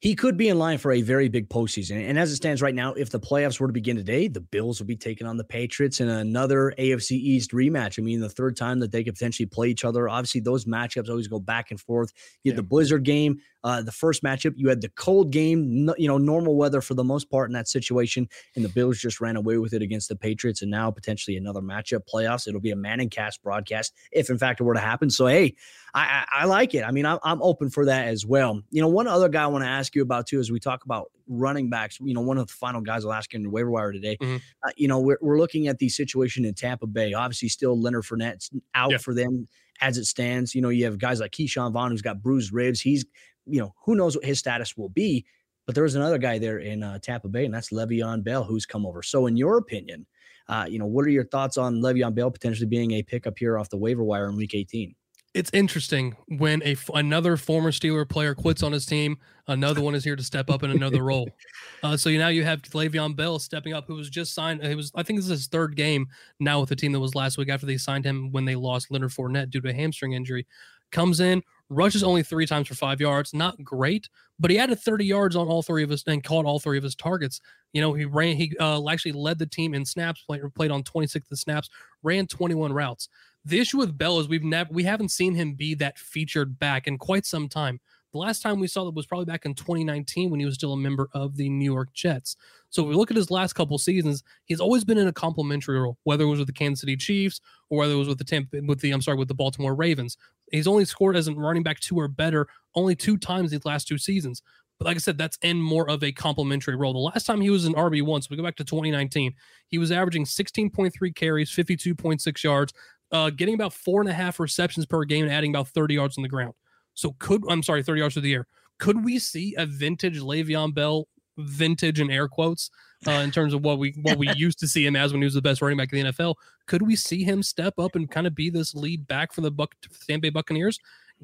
he 0.00 0.14
could 0.14 0.36
be 0.36 0.48
in 0.48 0.58
line 0.58 0.78
for 0.78 0.92
a 0.92 1.02
very 1.02 1.28
big 1.28 1.48
postseason. 1.48 2.08
And 2.08 2.16
as 2.16 2.30
it 2.30 2.36
stands 2.36 2.62
right 2.62 2.74
now, 2.74 2.92
if 2.92 3.10
the 3.10 3.18
playoffs 3.18 3.58
were 3.58 3.66
to 3.66 3.72
begin 3.72 3.96
today, 3.96 4.28
the 4.28 4.40
Bills 4.40 4.78
would 4.78 4.86
be 4.86 4.96
taking 4.96 5.26
on 5.26 5.36
the 5.36 5.44
Patriots 5.44 6.00
in 6.00 6.08
another 6.08 6.72
AFC 6.78 7.12
East 7.12 7.50
rematch. 7.50 7.98
I 7.98 8.02
mean, 8.02 8.20
the 8.20 8.28
third 8.28 8.56
time 8.56 8.78
that 8.78 8.92
they 8.92 9.02
could 9.02 9.14
potentially 9.14 9.46
play 9.46 9.68
each 9.68 9.84
other. 9.84 10.08
Obviously, 10.08 10.40
those 10.40 10.66
matchups 10.66 11.08
always 11.08 11.26
go 11.26 11.40
back 11.40 11.72
and 11.72 11.80
forth. 11.80 12.12
You 12.44 12.52
had 12.52 12.56
yeah. 12.56 12.62
the 12.62 12.68
Blizzard 12.68 13.02
game, 13.02 13.40
uh, 13.64 13.82
the 13.82 13.90
first 13.90 14.22
matchup. 14.22 14.54
You 14.56 14.68
had 14.68 14.82
the 14.82 14.90
cold 14.90 15.32
game, 15.32 15.86
no, 15.86 15.96
you 15.98 16.06
know, 16.06 16.18
normal 16.18 16.54
weather 16.54 16.80
for 16.80 16.94
the 16.94 17.02
most 17.02 17.28
part 17.28 17.48
in 17.48 17.54
that 17.54 17.66
situation. 17.66 18.28
And 18.54 18.64
the 18.64 18.68
Bills 18.68 18.98
just 18.98 19.20
ran 19.20 19.34
away 19.34 19.58
with 19.58 19.72
it 19.72 19.82
against 19.82 20.08
the 20.08 20.16
Patriots. 20.16 20.62
And 20.62 20.70
now 20.70 20.92
potentially 20.92 21.36
another 21.36 21.60
matchup 21.60 22.02
playoffs. 22.12 22.46
It'll 22.46 22.60
be 22.60 22.70
a 22.70 22.76
Manning 22.76 23.10
cast 23.10 23.42
broadcast 23.42 23.92
if, 24.12 24.30
in 24.30 24.38
fact, 24.38 24.60
it 24.60 24.62
were 24.62 24.74
to 24.74 24.80
happen. 24.80 25.10
So, 25.10 25.26
hey, 25.26 25.56
I, 25.94 26.00
I, 26.30 26.42
I 26.42 26.44
like 26.44 26.74
it. 26.74 26.82
I 26.82 26.90
mean, 26.90 27.06
I'm, 27.06 27.18
I'm 27.22 27.42
open 27.42 27.70
for 27.70 27.84
that 27.86 28.08
as 28.08 28.26
well. 28.26 28.60
You 28.70 28.82
know, 28.82 28.88
one 28.88 29.06
other 29.06 29.28
guy 29.28 29.44
I 29.44 29.46
want 29.46 29.64
to 29.64 29.68
ask 29.68 29.94
you 29.94 30.02
about 30.02 30.26
too, 30.26 30.38
as 30.38 30.50
we 30.50 30.60
talk 30.60 30.84
about 30.84 31.10
running 31.26 31.70
backs, 31.70 31.98
you 32.00 32.14
know, 32.14 32.20
one 32.20 32.38
of 32.38 32.46
the 32.46 32.52
final 32.52 32.80
guys 32.80 33.04
I'll 33.04 33.12
ask 33.12 33.32
in 33.34 33.42
the 33.42 33.50
waiver 33.50 33.70
wire 33.70 33.92
today, 33.92 34.16
mm-hmm. 34.20 34.36
uh, 34.66 34.70
you 34.76 34.88
know, 34.88 35.00
we're, 35.00 35.18
we're 35.20 35.38
looking 35.38 35.68
at 35.68 35.78
the 35.78 35.88
situation 35.88 36.44
in 36.44 36.54
Tampa 36.54 36.86
Bay. 36.86 37.14
Obviously, 37.14 37.48
still 37.48 37.80
Leonard 37.80 38.04
Fournette's 38.04 38.50
out 38.74 38.90
Yeah. 38.90 38.98
for 38.98 39.14
them 39.14 39.48
as 39.80 39.96
it 39.96 40.04
stands. 40.04 40.54
You 40.54 40.62
know, 40.62 40.68
you 40.68 40.84
have 40.84 40.98
guys 40.98 41.20
like 41.20 41.32
Ke'Shawn 41.32 41.72
Vaughn 41.72 41.90
who's 41.90 42.02
got 42.02 42.22
bruised 42.22 42.52
ribs. 42.52 42.80
He's, 42.80 43.04
you 43.46 43.60
know, 43.60 43.74
who 43.84 43.94
knows 43.94 44.16
what 44.16 44.24
his 44.24 44.38
status 44.38 44.76
will 44.76 44.90
be. 44.90 45.24
But 45.66 45.74
there 45.74 45.84
was 45.84 45.94
another 45.96 46.16
guy 46.16 46.38
there 46.38 46.58
in 46.58 46.82
uh, 46.82 46.98
Tampa 46.98 47.28
Bay, 47.28 47.44
and 47.44 47.52
that's 47.52 47.70
Le'Veon 47.70 48.24
Bell, 48.24 48.42
who's 48.42 48.64
come 48.64 48.86
over. 48.86 49.02
So, 49.02 49.26
in 49.26 49.36
your 49.36 49.58
opinion, 49.58 50.06
uh, 50.48 50.64
you 50.66 50.78
know, 50.78 50.86
what 50.86 51.04
are 51.04 51.10
your 51.10 51.26
thoughts 51.26 51.58
on 51.58 51.82
Le'Veon 51.82 52.14
Bell 52.14 52.30
potentially 52.30 52.66
being 52.66 52.92
a 52.92 53.02
pickup 53.02 53.38
here 53.38 53.58
off 53.58 53.68
the 53.68 53.76
waiver 53.76 54.02
wire 54.02 54.30
in 54.30 54.36
Week 54.36 54.54
18? 54.54 54.94
It's 55.38 55.50
interesting 55.54 56.16
when 56.26 56.60
a 56.64 56.76
another 56.94 57.36
former 57.36 57.70
Steeler 57.70 58.08
player 58.08 58.34
quits 58.34 58.64
on 58.64 58.72
his 58.72 58.84
team. 58.84 59.18
Another 59.46 59.80
one 59.80 59.94
is 59.94 60.02
here 60.02 60.16
to 60.16 60.22
step 60.22 60.50
up 60.50 60.64
in 60.64 60.70
another 60.70 61.02
role. 61.04 61.28
Uh, 61.80 61.96
so 61.96 62.08
you, 62.08 62.18
now 62.18 62.26
you 62.26 62.42
have 62.42 62.60
Le'Veon 62.62 63.14
Bell 63.14 63.38
stepping 63.38 63.72
up, 63.72 63.86
who 63.86 63.94
was 63.94 64.10
just 64.10 64.34
signed. 64.34 64.60
It 64.64 64.74
was 64.74 64.90
I 64.96 65.04
think 65.04 65.16
this 65.20 65.26
is 65.26 65.30
his 65.30 65.46
third 65.46 65.76
game 65.76 66.08
now 66.40 66.58
with 66.58 66.70
the 66.70 66.74
team 66.74 66.90
that 66.90 66.98
was 66.98 67.14
last 67.14 67.38
week 67.38 67.48
after 67.48 67.66
they 67.66 67.76
signed 67.76 68.04
him 68.04 68.32
when 68.32 68.44
they 68.44 68.56
lost 68.56 68.90
Leonard 68.90 69.12
Fournette 69.12 69.48
due 69.48 69.60
to 69.60 69.68
a 69.68 69.72
hamstring 69.72 70.14
injury. 70.14 70.44
Comes 70.90 71.20
in, 71.20 71.40
rushes 71.68 72.02
only 72.02 72.24
three 72.24 72.46
times 72.46 72.66
for 72.66 72.74
five 72.74 73.00
yards, 73.00 73.32
not 73.32 73.62
great, 73.62 74.08
but 74.40 74.50
he 74.50 74.58
added 74.58 74.80
30 74.80 75.04
yards 75.04 75.36
on 75.36 75.46
all 75.46 75.62
three 75.62 75.84
of 75.84 75.90
his 75.90 76.02
and 76.08 76.24
caught 76.24 76.44
all 76.44 76.58
three 76.58 76.78
of 76.78 76.82
his 76.82 76.96
targets. 76.96 77.40
You 77.72 77.80
know, 77.80 77.92
he 77.92 78.06
ran, 78.06 78.34
he 78.34 78.56
uh, 78.58 78.84
actually 78.88 79.12
led 79.12 79.38
the 79.38 79.46
team 79.46 79.72
in 79.72 79.84
snaps, 79.84 80.22
played, 80.22 80.42
played 80.56 80.72
on 80.72 80.82
26 80.82 81.26
of 81.26 81.30
the 81.30 81.36
snaps, 81.36 81.70
ran 82.02 82.26
21 82.26 82.72
routes. 82.72 83.08
The 83.44 83.60
issue 83.60 83.78
with 83.78 83.96
Bell 83.96 84.20
is 84.20 84.28
we've 84.28 84.44
never 84.44 84.70
we 84.72 84.84
haven't 84.84 85.10
seen 85.10 85.34
him 85.34 85.54
be 85.54 85.74
that 85.74 85.98
featured 85.98 86.58
back 86.58 86.86
in 86.86 86.98
quite 86.98 87.26
some 87.26 87.48
time. 87.48 87.80
The 88.12 88.18
last 88.18 88.40
time 88.40 88.58
we 88.58 88.68
saw 88.68 88.84
that 88.84 88.94
was 88.94 89.06
probably 89.06 89.26
back 89.26 89.44
in 89.44 89.54
2019 89.54 90.30
when 90.30 90.40
he 90.40 90.46
was 90.46 90.54
still 90.54 90.72
a 90.72 90.78
member 90.78 91.10
of 91.12 91.36
the 91.36 91.48
New 91.50 91.70
York 91.70 91.92
Jets. 91.92 92.36
So 92.70 92.82
if 92.82 92.88
we 92.88 92.94
look 92.94 93.10
at 93.10 93.16
his 93.16 93.30
last 93.30 93.52
couple 93.52 93.76
seasons, 93.76 94.22
he's 94.46 94.60
always 94.60 94.82
been 94.82 94.96
in 94.96 95.08
a 95.08 95.12
complementary 95.12 95.78
role, 95.78 95.98
whether 96.04 96.24
it 96.24 96.28
was 96.28 96.38
with 96.38 96.48
the 96.48 96.54
Kansas 96.54 96.80
City 96.80 96.96
Chiefs 96.96 97.40
or 97.68 97.78
whether 97.78 97.92
it 97.92 97.98
was 97.98 98.08
with 98.08 98.18
the 98.18 98.24
Tampa, 98.24 98.60
with 98.66 98.80
the 98.80 98.92
I'm 98.92 99.02
sorry, 99.02 99.18
with 99.18 99.28
the 99.28 99.34
Baltimore 99.34 99.74
Ravens. 99.74 100.16
He's 100.50 100.66
only 100.66 100.86
scored 100.86 101.16
as 101.16 101.28
a 101.28 101.34
running 101.34 101.62
back 101.62 101.80
two 101.80 101.96
or 101.96 102.08
better 102.08 102.48
only 102.74 102.96
two 102.96 103.18
times 103.18 103.50
these 103.50 103.66
last 103.66 103.88
two 103.88 103.98
seasons. 103.98 104.42
But 104.78 104.86
like 104.86 104.96
I 104.96 105.00
said, 105.00 105.18
that's 105.18 105.38
in 105.42 105.60
more 105.60 105.90
of 105.90 106.04
a 106.04 106.12
complementary 106.12 106.76
role. 106.76 106.92
The 106.92 106.98
last 107.00 107.26
time 107.26 107.40
he 107.40 107.50
was 107.50 107.64
an 107.64 107.74
RB 107.74 108.02
one, 108.02 108.22
so 108.22 108.28
we 108.30 108.36
go 108.36 108.44
back 108.44 108.56
to 108.56 108.64
2019, 108.64 109.34
he 109.66 109.76
was 109.76 109.90
averaging 109.90 110.24
16.3 110.24 111.14
carries, 111.16 111.50
52.6 111.50 112.44
yards, 112.44 112.72
uh, 113.12 113.30
getting 113.30 113.54
about 113.54 113.72
four 113.72 114.00
and 114.00 114.10
a 114.10 114.12
half 114.12 114.40
receptions 114.40 114.86
per 114.86 115.04
game 115.04 115.24
and 115.24 115.32
adding 115.32 115.50
about 115.50 115.68
30 115.68 115.94
yards 115.94 116.18
on 116.18 116.22
the 116.22 116.28
ground. 116.28 116.54
So 116.94 117.14
could 117.18 117.42
I'm 117.48 117.62
sorry, 117.62 117.82
30 117.82 118.00
yards 118.00 118.14
through 118.14 118.22
the 118.22 118.34
air. 118.34 118.46
Could 118.78 119.04
we 119.04 119.18
see 119.18 119.54
a 119.56 119.66
vintage 119.66 120.20
Le'Veon 120.20 120.74
Bell, 120.74 121.08
vintage 121.36 122.00
in 122.00 122.10
air 122.10 122.28
quotes, 122.28 122.70
uh, 123.06 123.12
in 123.12 123.30
terms 123.30 123.54
of 123.54 123.62
what 123.62 123.78
we 123.78 123.94
what 124.02 124.18
we 124.18 124.28
used 124.36 124.58
to 124.60 124.68
see 124.68 124.84
him 124.84 124.96
as 124.96 125.12
when 125.12 125.22
he 125.22 125.24
was 125.24 125.34
the 125.34 125.42
best 125.42 125.62
running 125.62 125.78
back 125.78 125.92
in 125.92 126.04
the 126.04 126.12
NFL? 126.12 126.34
Could 126.66 126.82
we 126.82 126.96
see 126.96 127.24
him 127.24 127.42
step 127.42 127.78
up 127.78 127.94
and 127.94 128.10
kind 128.10 128.26
of 128.26 128.34
be 128.34 128.50
this 128.50 128.74
lead 128.74 129.06
back 129.06 129.32
for 129.32 129.40
the 129.40 129.50
Buck 129.50 129.74
Tampa 130.06 130.22
Bay 130.22 130.30
Buccaneers? 130.30 130.78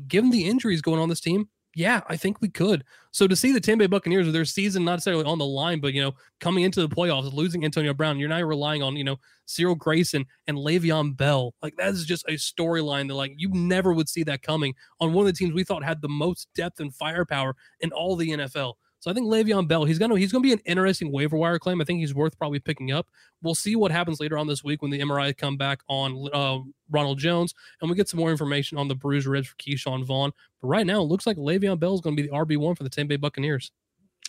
Given 0.09 0.31
the 0.31 0.45
injuries 0.45 0.83
going 0.83 1.01
on 1.01 1.09
this 1.09 1.21
team, 1.21 1.49
yeah, 1.77 2.01
I 2.09 2.17
think 2.17 2.41
we 2.41 2.49
could. 2.49 2.85
So 3.11 3.27
to 3.27 3.37
see 3.37 3.53
the 3.53 3.61
Tampa 3.61 3.85
Bay 3.85 3.87
Buccaneers 3.87 4.27
with 4.27 4.35
their 4.35 4.45
season 4.45 4.85
not 4.85 4.93
necessarily 4.93 5.25
on 5.25 5.39
the 5.39 5.45
line, 5.45 5.81
but 5.81 5.93
you 5.93 6.03
know, 6.03 6.13
coming 6.41 6.65
into 6.65 6.81
the 6.81 6.89
playoffs, 6.89 7.33
losing 7.33 7.65
Antonio 7.65 7.95
Brown, 7.95 8.19
you're 8.19 8.29
now 8.29 8.41
relying 8.43 8.83
on, 8.83 8.97
you 8.97 9.05
know, 9.05 9.17
Cyril 9.47 9.75
Grayson 9.75 10.25
and 10.47 10.57
Le'Veon 10.57 11.17
Bell. 11.17 11.55
Like 11.63 11.77
that 11.77 11.91
is 11.91 12.05
just 12.05 12.25
a 12.29 12.33
storyline 12.33 13.09
that 13.09 13.15
like 13.15 13.35
you 13.37 13.51
never 13.53 13.93
would 13.93 14.09
see 14.09 14.23
that 14.25 14.43
coming 14.43 14.75
on 15.01 15.13
one 15.13 15.27
of 15.27 15.33
the 15.33 15.37
teams 15.37 15.53
we 15.53 15.65
thought 15.65 15.85
had 15.85 16.01
the 16.01 16.09
most 16.09 16.49
depth 16.55 16.81
and 16.81 16.95
firepower 16.95 17.55
in 17.81 17.93
all 17.93 18.17
the 18.17 18.31
NFL. 18.31 18.75
So 19.05 19.11
I 19.11 19.15
think 19.15 19.27
Le'Veon 19.27 19.69
Bell, 19.69 19.85
he's 19.85 19.99
gonna 19.99 20.17
he's 20.17 20.33
gonna 20.33 20.41
be 20.41 20.55
an 20.55 20.63
interesting 20.65 21.13
waiver 21.13 21.37
wire 21.37 21.59
claim. 21.59 21.79
I 21.79 21.85
think 21.85 22.01
he's 22.01 22.15
worth 22.15 22.39
probably 22.39 22.59
picking 22.59 22.91
up. 22.91 23.07
We'll 23.43 23.55
see 23.55 23.77
what 23.77 23.91
happens 23.91 24.19
later 24.19 24.39
on 24.39 24.47
this 24.47 24.65
week 24.65 24.81
when 24.81 24.91
the 24.91 25.01
MRI 25.01 25.37
come 25.37 25.59
back 25.59 25.81
on 25.91 26.31
uh, 26.33 26.61
Ronald 26.91 27.19
Jones, 27.19 27.53
and 27.83 27.91
we 27.91 27.97
get 27.97 28.09
some 28.09 28.19
more 28.19 28.31
information 28.31 28.79
on 28.79 28.89
the 28.89 28.95
bruised 28.95 29.27
ribs 29.27 29.49
for 29.49 29.57
Ke'Shawn 29.57 30.07
Vaughn. 30.07 30.33
But 30.63 30.69
right 30.69 30.87
now, 30.87 31.03
it 31.03 31.05
looks 31.05 31.27
like 31.27 31.37
Le'Veon 31.37 31.79
Bell 31.79 31.93
is 31.93 32.01
going 32.01 32.17
to 32.17 32.23
be 32.23 32.27
the 32.27 32.35
RB 32.35 32.57
one 32.57 32.77
for 32.77 32.83
the 32.83 32.89
Tampa 32.89 33.11
Bay 33.11 33.17
Buccaneers. 33.17 33.71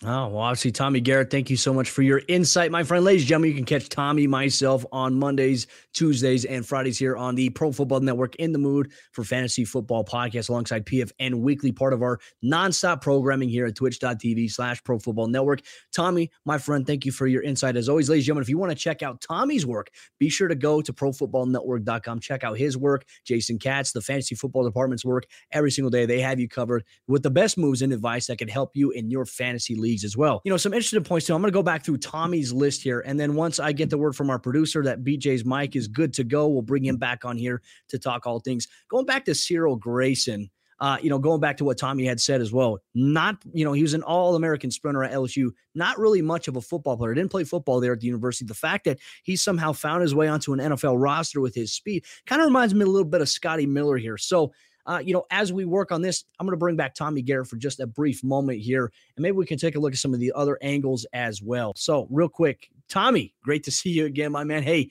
Oh, 0.04 0.28
well, 0.28 0.38
obviously, 0.40 0.72
Tommy 0.72 1.00
Garrett, 1.00 1.30
thank 1.30 1.48
you 1.48 1.56
so 1.56 1.72
much 1.72 1.88
for 1.88 2.02
your 2.02 2.20
insight, 2.28 2.70
my 2.70 2.82
friend. 2.82 3.02
Ladies 3.02 3.22
and 3.22 3.28
gentlemen, 3.30 3.50
you 3.52 3.56
can 3.56 3.64
catch 3.64 3.88
Tommy, 3.88 4.26
myself 4.26 4.84
on 4.92 5.14
Mondays, 5.14 5.66
Tuesdays, 5.94 6.44
and 6.44 6.66
Fridays 6.66 6.98
here 6.98 7.16
on 7.16 7.34
the 7.34 7.48
Pro 7.48 7.72
Football 7.72 8.00
Network 8.00 8.36
in 8.36 8.52
the 8.52 8.58
Mood 8.58 8.92
for 9.12 9.24
Fantasy 9.24 9.64
Football 9.64 10.04
Podcast 10.04 10.50
alongside 10.50 10.84
PFN 10.84 11.36
Weekly, 11.36 11.72
part 11.72 11.94
of 11.94 12.02
our 12.02 12.20
nonstop 12.44 13.00
programming 13.00 13.48
here 13.48 13.64
at 13.64 13.74
twitch.tv 13.74 14.50
slash 14.50 14.84
Pro 14.84 14.98
Football 14.98 15.28
Network. 15.28 15.62
Tommy, 15.94 16.30
my 16.44 16.58
friend, 16.58 16.86
thank 16.86 17.06
you 17.06 17.10
for 17.10 17.26
your 17.26 17.42
insight. 17.42 17.74
As 17.74 17.88
always, 17.88 18.10
ladies 18.10 18.24
and 18.24 18.26
gentlemen, 18.26 18.42
if 18.42 18.50
you 18.50 18.58
want 18.58 18.72
to 18.72 18.76
check 18.76 19.02
out 19.02 19.22
Tommy's 19.22 19.64
work, 19.64 19.88
be 20.18 20.28
sure 20.28 20.48
to 20.48 20.54
go 20.54 20.82
to 20.82 20.92
profootballnetwork.com. 20.92 22.20
Check 22.20 22.44
out 22.44 22.58
his 22.58 22.76
work, 22.76 23.06
Jason 23.24 23.58
Katz, 23.58 23.92
the 23.92 24.02
Fantasy 24.02 24.34
Football 24.34 24.64
Department's 24.64 25.06
work. 25.06 25.24
Every 25.52 25.70
single 25.70 25.90
day, 25.90 26.04
they 26.04 26.20
have 26.20 26.38
you 26.38 26.50
covered 26.50 26.84
with 27.08 27.22
the 27.22 27.30
best 27.30 27.56
moves 27.56 27.80
and 27.80 27.94
advice 27.94 28.26
that 28.26 28.36
can 28.36 28.48
help 28.48 28.72
you 28.76 28.90
in 28.90 29.10
your 29.10 29.24
fantasy 29.24 29.74
leagues 29.86 30.04
as 30.04 30.16
well. 30.16 30.40
You 30.44 30.50
know, 30.50 30.56
some 30.56 30.74
interesting 30.74 31.02
points 31.04 31.26
too. 31.26 31.34
I'm 31.34 31.40
going 31.40 31.52
to 31.52 31.56
go 31.56 31.62
back 31.62 31.84
through 31.84 31.98
Tommy's 31.98 32.52
list 32.52 32.82
here. 32.82 33.00
And 33.00 33.18
then 33.18 33.34
once 33.34 33.60
I 33.60 33.72
get 33.72 33.90
the 33.90 33.98
word 33.98 34.16
from 34.16 34.30
our 34.30 34.38
producer 34.38 34.82
that 34.82 35.04
BJ's 35.04 35.44
mic 35.44 35.76
is 35.76 35.86
good 35.86 36.12
to 36.14 36.24
go, 36.24 36.48
we'll 36.48 36.62
bring 36.62 36.84
him 36.84 36.96
back 36.96 37.24
on 37.24 37.36
here 37.36 37.62
to 37.88 37.98
talk 37.98 38.26
all 38.26 38.40
things. 38.40 38.66
Going 38.88 39.06
back 39.06 39.24
to 39.26 39.34
Cyril 39.34 39.76
Grayson, 39.76 40.50
uh, 40.78 40.98
you 41.00 41.08
know, 41.08 41.18
going 41.18 41.40
back 41.40 41.56
to 41.56 41.64
what 41.64 41.78
Tommy 41.78 42.04
had 42.04 42.20
said 42.20 42.40
as 42.40 42.52
well, 42.52 42.78
not, 42.94 43.36
you 43.54 43.64
know, 43.64 43.72
he 43.72 43.82
was 43.82 43.94
an 43.94 44.02
all 44.02 44.34
American 44.34 44.70
sprinter 44.70 45.04
at 45.04 45.12
LSU, 45.12 45.50
not 45.74 45.98
really 45.98 46.20
much 46.20 46.48
of 46.48 46.56
a 46.56 46.60
football 46.60 46.96
player, 46.96 47.14
didn't 47.14 47.30
play 47.30 47.44
football 47.44 47.80
there 47.80 47.94
at 47.94 48.00
the 48.00 48.06
university. 48.06 48.44
The 48.44 48.54
fact 48.54 48.84
that 48.84 48.98
he 49.22 49.36
somehow 49.36 49.72
found 49.72 50.02
his 50.02 50.14
way 50.14 50.28
onto 50.28 50.52
an 50.52 50.58
NFL 50.58 51.00
roster 51.00 51.40
with 51.40 51.54
his 51.54 51.72
speed 51.72 52.04
kind 52.26 52.42
of 52.42 52.46
reminds 52.46 52.74
me 52.74 52.82
a 52.82 52.88
little 52.88 53.08
bit 53.08 53.22
of 53.22 53.28
Scotty 53.28 53.66
Miller 53.66 53.96
here. 53.96 54.18
So, 54.18 54.52
uh, 54.86 55.00
you 55.04 55.12
know, 55.12 55.24
as 55.30 55.52
we 55.52 55.64
work 55.64 55.90
on 55.90 56.00
this, 56.00 56.24
I'm 56.38 56.46
going 56.46 56.52
to 56.52 56.58
bring 56.58 56.76
back 56.76 56.94
Tommy 56.94 57.22
Garrett 57.22 57.48
for 57.48 57.56
just 57.56 57.80
a 57.80 57.86
brief 57.86 58.22
moment 58.22 58.60
here, 58.60 58.92
and 59.16 59.22
maybe 59.22 59.36
we 59.36 59.46
can 59.46 59.58
take 59.58 59.74
a 59.74 59.80
look 59.80 59.92
at 59.92 59.98
some 59.98 60.14
of 60.14 60.20
the 60.20 60.32
other 60.34 60.58
angles 60.62 61.06
as 61.12 61.42
well. 61.42 61.72
So, 61.76 62.06
real 62.10 62.28
quick, 62.28 62.70
Tommy, 62.88 63.34
great 63.42 63.64
to 63.64 63.70
see 63.70 63.90
you 63.90 64.06
again, 64.06 64.32
my 64.32 64.44
man. 64.44 64.62
Hey, 64.62 64.90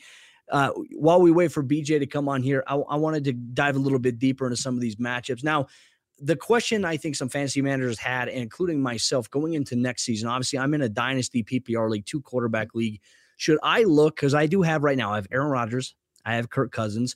uh, 0.51 0.71
while 0.95 1.21
we 1.21 1.31
wait 1.31 1.51
for 1.51 1.63
BJ 1.63 1.99
to 1.99 2.05
come 2.05 2.27
on 2.27 2.43
here, 2.43 2.63
I, 2.67 2.75
I 2.75 2.97
wanted 2.97 3.23
to 3.25 3.33
dive 3.33 3.75
a 3.75 3.79
little 3.79 3.99
bit 3.99 4.19
deeper 4.19 4.45
into 4.45 4.57
some 4.57 4.75
of 4.75 4.81
these 4.81 4.97
matchups. 4.97 5.43
Now, 5.43 5.67
the 6.19 6.35
question 6.35 6.85
I 6.85 6.97
think 6.97 7.15
some 7.15 7.29
fantasy 7.29 7.61
managers 7.61 7.97
had, 7.97 8.27
including 8.27 8.81
myself, 8.81 9.29
going 9.29 9.53
into 9.53 9.75
next 9.75 10.03
season. 10.03 10.29
Obviously, 10.29 10.59
I'm 10.59 10.73
in 10.73 10.81
a 10.81 10.89
dynasty 10.89 11.43
PPR 11.43 11.89
league, 11.89 12.05
two 12.05 12.21
quarterback 12.21 12.73
league. 12.75 13.01
Should 13.37 13.59
I 13.63 13.83
look 13.83 14.15
because 14.15 14.33
I 14.33 14.45
do 14.45 14.61
have 14.61 14.83
right 14.83 14.97
now? 14.97 15.11
I 15.11 15.15
have 15.15 15.27
Aaron 15.31 15.49
Rodgers, 15.49 15.95
I 16.25 16.35
have 16.35 16.49
Kirk 16.49 16.71
Cousins. 16.71 17.15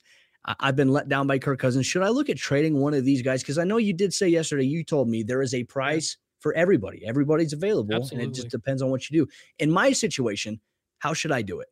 I've 0.60 0.76
been 0.76 0.90
let 0.90 1.10
down 1.10 1.28
by 1.28 1.38
Kirk 1.38 1.60
Cousins. 1.60 1.86
Should 1.86 2.02
I 2.02 2.10
look 2.10 2.30
at 2.30 2.38
trading 2.38 2.80
one 2.80 2.94
of 2.94 3.06
these 3.06 3.22
guys? 3.22 3.42
Because 3.42 3.58
I 3.58 3.64
know 3.64 3.78
you 3.78 3.94
did 3.94 4.14
say 4.14 4.28
yesterday, 4.28 4.66
you 4.66 4.84
told 4.84 5.08
me 5.08 5.24
there 5.24 5.42
is 5.42 5.54
a 5.54 5.64
price 5.64 6.18
for 6.40 6.54
everybody. 6.54 7.06
Everybody's 7.06 7.54
available, 7.54 7.96
Absolutely. 7.96 8.26
and 8.26 8.34
it 8.34 8.36
just 8.36 8.50
depends 8.50 8.82
on 8.82 8.90
what 8.90 9.10
you 9.10 9.26
do. 9.26 9.32
In 9.60 9.70
my 9.70 9.92
situation, 9.92 10.60
how 11.00 11.14
should 11.14 11.32
I 11.32 11.42
do 11.42 11.60
it? 11.60 11.68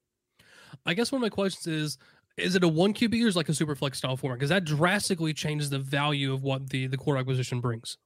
I 0.85 0.93
guess 0.93 1.11
one 1.11 1.19
of 1.19 1.21
my 1.23 1.29
questions 1.29 1.67
is 1.67 1.97
is 2.37 2.55
it 2.55 2.63
a 2.63 2.67
one 2.67 2.93
QB 2.93 3.23
or 3.23 3.27
is 3.27 3.35
it 3.35 3.39
like 3.39 3.49
a 3.49 3.53
super 3.53 3.75
flex 3.75 3.97
style 3.97 4.15
format? 4.15 4.37
Because 4.37 4.49
that 4.49 4.63
drastically 4.63 5.33
changes 5.33 5.69
the 5.71 5.79
value 5.79 6.33
of 6.33 6.43
what 6.43 6.69
the 6.69 6.87
the 6.87 6.97
quarterback 6.97 7.27
position 7.27 7.59
brings. 7.61 7.97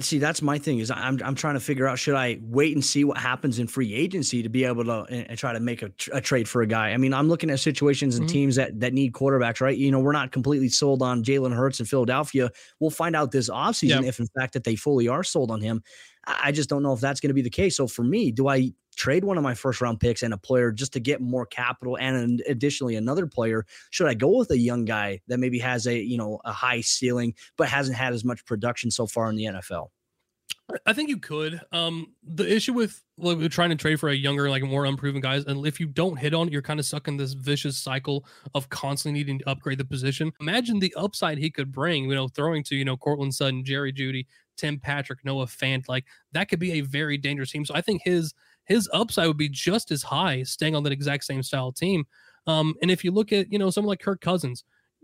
See, 0.00 0.18
that's 0.18 0.42
my 0.42 0.58
thing 0.58 0.78
is 0.78 0.90
I'm 0.90 1.18
I'm 1.24 1.34
trying 1.34 1.54
to 1.54 1.60
figure 1.60 1.88
out 1.88 1.98
should 1.98 2.14
I 2.14 2.38
wait 2.42 2.74
and 2.76 2.84
see 2.84 3.02
what 3.02 3.16
happens 3.16 3.58
in 3.58 3.66
free 3.66 3.94
agency 3.94 4.42
to 4.42 4.50
be 4.50 4.64
able 4.64 4.84
to 4.84 5.04
and, 5.04 5.30
and 5.30 5.38
try 5.38 5.54
to 5.54 5.58
make 5.60 5.80
a, 5.80 5.88
tr- 5.88 6.10
a, 6.12 6.20
trade 6.20 6.46
for 6.46 6.60
a 6.60 6.66
guy. 6.66 6.90
I 6.90 6.98
mean, 6.98 7.14
I'm 7.14 7.28
looking 7.28 7.48
at 7.48 7.60
situations 7.60 8.16
and 8.18 8.28
Mhm. 8.28 8.32
teams 8.32 8.56
that 8.56 8.78
that 8.80 8.92
need 8.92 9.14
quarterbacks, 9.14 9.62
right? 9.62 9.76
You 9.76 9.90
know, 9.90 9.98
we're 9.98 10.12
not 10.12 10.32
completely 10.32 10.68
sold 10.68 11.00
on 11.00 11.24
Jalen 11.24 11.54
Hurts 11.56 11.80
in 11.80 11.86
Philadelphia. 11.86 12.50
We'll 12.78 12.90
find 12.90 13.16
out 13.16 13.30
this 13.32 13.48
offseason 13.48 14.02
Yeah. 14.02 14.08
if 14.08 14.20
in 14.20 14.26
fact 14.38 14.52
that 14.52 14.64
they 14.64 14.76
fully 14.76 15.08
are 15.08 15.24
sold 15.24 15.50
on 15.50 15.62
him. 15.62 15.82
I 16.26 16.40
I 16.48 16.52
just 16.52 16.68
don't 16.68 16.82
know 16.82 16.92
if 16.92 17.00
that's 17.00 17.18
going 17.18 17.28
to 17.30 17.34
be 17.34 17.40
the 17.42 17.48
case. 17.48 17.74
So 17.78 17.86
for 17.86 18.04
me, 18.04 18.32
do 18.32 18.48
I 18.48 18.72
trade 18.96 19.24
one 19.24 19.36
of 19.36 19.42
my 19.42 19.54
first 19.54 19.80
round 19.80 20.00
picks 20.00 20.22
and 20.22 20.34
a 20.34 20.38
player 20.38 20.72
just 20.72 20.92
to 20.94 21.00
get 21.00 21.20
more 21.20 21.46
capital 21.46 21.96
and 21.96 22.16
an- 22.16 22.40
additionally 22.48 22.96
another 22.96 23.26
player? 23.26 23.66
Should 23.90 24.08
I 24.08 24.14
go 24.14 24.36
with 24.36 24.50
a 24.50 24.58
young 24.58 24.84
guy 24.84 25.20
that 25.28 25.38
maybe 25.38 25.58
has 25.58 25.86
a, 25.86 25.98
you 25.98 26.18
know, 26.18 26.40
a 26.44 26.52
high 26.52 26.80
ceiling 26.80 27.34
but 27.56 27.68
hasn't 27.68 27.96
had 27.96 28.12
as 28.12 28.24
much 28.24 28.44
production 28.44 28.90
so 28.90 29.06
far 29.06 29.28
in 29.30 29.36
the 29.36 29.44
NFL? 29.44 29.88
I 30.86 30.92
think 30.92 31.08
you 31.08 31.18
could. 31.18 31.60
Um, 31.72 32.14
the 32.22 32.50
issue 32.50 32.72
with 32.72 33.02
like, 33.18 33.50
trying 33.50 33.70
to 33.70 33.76
trade 33.76 33.98
for 33.98 34.08
a 34.08 34.14
younger, 34.14 34.48
like 34.48 34.62
more 34.62 34.84
unproven 34.84 35.20
guys, 35.20 35.44
and 35.44 35.66
if 35.66 35.80
you 35.80 35.86
don't 35.86 36.16
hit 36.16 36.34
on 36.34 36.46
it, 36.46 36.52
you're 36.52 36.62
kind 36.62 36.80
of 36.80 36.86
stuck 36.86 37.08
in 37.08 37.16
this 37.16 37.32
vicious 37.32 37.78
cycle 37.78 38.24
of 38.54 38.68
constantly 38.68 39.18
needing 39.18 39.38
to 39.40 39.48
upgrade 39.48 39.78
the 39.78 39.84
position. 39.84 40.32
Imagine 40.40 40.78
the 40.78 40.94
upside 40.96 41.38
he 41.38 41.50
could 41.50 41.72
bring, 41.72 42.04
you 42.04 42.14
know, 42.14 42.28
throwing 42.28 42.62
to, 42.64 42.76
you 42.76 42.84
know, 42.84 42.96
Courtland 42.96 43.34
Sutton, 43.34 43.64
Jerry 43.64 43.92
Jeudy, 43.92 44.26
Tim 44.56 44.78
Patrick, 44.78 45.24
Noah 45.24 45.46
Fant. 45.46 45.88
Like 45.88 46.04
that 46.32 46.48
could 46.48 46.60
be 46.60 46.72
a 46.72 46.80
very 46.82 47.16
dangerous 47.18 47.50
team. 47.50 47.64
So 47.64 47.74
I 47.74 47.80
think 47.80 48.02
his 48.04 48.34
his 48.70 48.88
upside 48.92 49.26
would 49.26 49.36
be 49.36 49.48
just 49.48 49.90
as 49.90 50.04
high 50.04 50.44
staying 50.44 50.76
on 50.76 50.84
that 50.84 50.92
exact 50.92 51.24
same 51.24 51.42
style 51.42 51.72
team. 51.72 52.04
Um, 52.46 52.74
and 52.80 52.90
if 52.90 53.02
you 53.04 53.10
look 53.10 53.32
at, 53.32 53.52
you 53.52 53.58
know, 53.58 53.68
someone 53.68 53.88
like 53.90 54.00
Kirk 54.00 54.20
Cousins, 54.20 54.62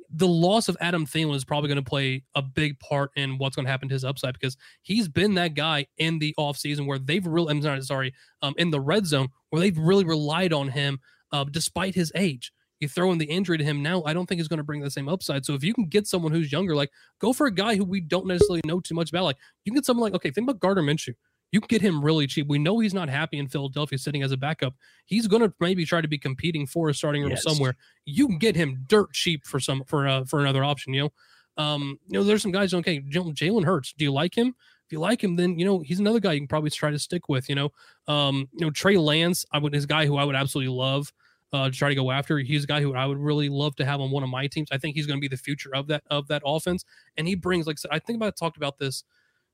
the 0.08 0.28
loss 0.28 0.68
of 0.68 0.76
Adam 0.80 1.04
Thielen 1.04 1.34
is 1.34 1.44
probably 1.44 1.66
going 1.66 1.82
to 1.82 1.90
play 1.90 2.22
a 2.36 2.42
big 2.42 2.78
part 2.78 3.10
in 3.16 3.38
what's 3.38 3.56
going 3.56 3.66
to 3.66 3.70
happen 3.70 3.88
to 3.88 3.92
his 3.92 4.04
upside 4.04 4.34
because 4.34 4.56
he's 4.82 5.08
been 5.08 5.34
that 5.34 5.54
guy 5.54 5.84
in 5.98 6.20
the 6.20 6.32
offseason 6.38 6.86
where 6.86 7.00
they've 7.00 7.26
really, 7.26 7.50
I'm 7.50 7.60
sorry, 7.60 7.82
sorry, 7.82 8.14
um, 8.40 8.54
in 8.56 8.70
the 8.70 8.80
red 8.80 9.04
zone 9.04 9.30
where 9.50 9.58
they've 9.58 9.76
really 9.76 10.04
relied 10.04 10.52
on 10.52 10.68
him 10.68 11.00
uh, 11.32 11.44
despite 11.50 11.96
his 11.96 12.12
age. 12.14 12.52
You 12.78 12.86
throw 12.86 13.10
in 13.10 13.18
the 13.18 13.24
injury 13.24 13.58
to 13.58 13.64
him 13.64 13.82
now, 13.82 14.04
I 14.04 14.12
don't 14.12 14.26
think 14.26 14.38
he's 14.38 14.48
going 14.48 14.58
to 14.58 14.64
bring 14.64 14.80
the 14.80 14.90
same 14.92 15.08
upside. 15.08 15.44
So 15.44 15.54
if 15.54 15.64
you 15.64 15.74
can 15.74 15.86
get 15.86 16.06
someone 16.06 16.30
who's 16.30 16.52
younger, 16.52 16.76
like 16.76 16.90
go 17.20 17.32
for 17.32 17.48
a 17.48 17.52
guy 17.52 17.74
who 17.74 17.84
we 17.84 18.00
don't 18.00 18.26
necessarily 18.26 18.60
know 18.64 18.78
too 18.78 18.94
much 18.94 19.10
about, 19.10 19.24
like 19.24 19.38
you 19.64 19.72
can 19.72 19.78
get 19.78 19.86
someone 19.86 20.04
like, 20.04 20.14
okay, 20.14 20.30
think 20.30 20.48
about 20.48 20.60
Gardner 20.60 20.84
Minshew. 20.84 21.14
You 21.52 21.60
can 21.60 21.68
get 21.68 21.82
him 21.82 22.04
really 22.04 22.26
cheap. 22.26 22.48
We 22.48 22.58
know 22.58 22.78
he's 22.80 22.94
not 22.94 23.08
happy 23.08 23.38
in 23.38 23.48
Philadelphia 23.48 23.98
sitting 23.98 24.22
as 24.22 24.32
a 24.32 24.36
backup. 24.36 24.74
He's 25.04 25.26
going 25.26 25.42
to 25.42 25.52
maybe 25.60 25.84
try 25.84 26.00
to 26.00 26.08
be 26.08 26.18
competing 26.18 26.66
for 26.66 26.88
a 26.88 26.94
starting 26.94 27.22
role 27.22 27.30
yes. 27.30 27.44
somewhere. 27.44 27.76
You 28.04 28.26
can 28.26 28.38
get 28.38 28.56
him 28.56 28.84
dirt 28.88 29.12
cheap 29.12 29.46
for 29.46 29.60
some 29.60 29.84
for 29.84 30.06
uh, 30.08 30.24
for 30.24 30.40
another 30.40 30.64
option. 30.64 30.92
You 30.92 31.02
know, 31.04 31.62
um, 31.62 31.98
you 32.06 32.18
know, 32.18 32.24
there's 32.24 32.42
some 32.42 32.52
guys. 32.52 32.74
Okay, 32.74 33.00
Jalen 33.00 33.64
Hurts. 33.64 33.92
Do 33.92 34.04
you 34.04 34.12
like 34.12 34.36
him? 34.36 34.54
If 34.86 34.92
you 34.92 35.00
like 35.00 35.22
him, 35.22 35.36
then 35.36 35.58
you 35.58 35.64
know 35.64 35.80
he's 35.80 35.98
another 35.98 36.20
guy 36.20 36.32
you 36.32 36.40
can 36.40 36.48
probably 36.48 36.70
try 36.70 36.90
to 36.90 36.98
stick 36.98 37.28
with. 37.28 37.48
You 37.48 37.54
know, 37.54 37.72
um, 38.06 38.48
you 38.52 38.64
know 38.64 38.70
Trey 38.70 38.96
Lance. 38.96 39.44
I 39.52 39.58
would 39.58 39.72
his 39.72 39.86
guy 39.86 40.06
who 40.06 40.16
I 40.16 40.24
would 40.24 40.36
absolutely 40.36 40.74
love 40.74 41.12
uh, 41.52 41.70
to 41.70 41.76
try 41.76 41.88
to 41.88 41.94
go 41.94 42.10
after. 42.10 42.38
He's 42.38 42.64
a 42.64 42.66
guy 42.66 42.80
who 42.80 42.94
I 42.94 43.06
would 43.06 43.18
really 43.18 43.48
love 43.48 43.74
to 43.76 43.84
have 43.84 44.00
on 44.00 44.10
one 44.10 44.22
of 44.22 44.28
my 44.28 44.46
teams. 44.46 44.68
I 44.70 44.78
think 44.78 44.94
he's 44.94 45.06
going 45.06 45.18
to 45.18 45.20
be 45.20 45.28
the 45.28 45.36
future 45.36 45.74
of 45.74 45.86
that 45.88 46.04
of 46.10 46.28
that 46.28 46.42
offense, 46.44 46.84
and 47.16 47.26
he 47.26 47.34
brings 47.34 47.66
like 47.66 47.78
I 47.90 47.98
think 47.98 48.16
about 48.16 48.36
talked 48.36 48.56
about 48.56 48.78
this 48.78 49.04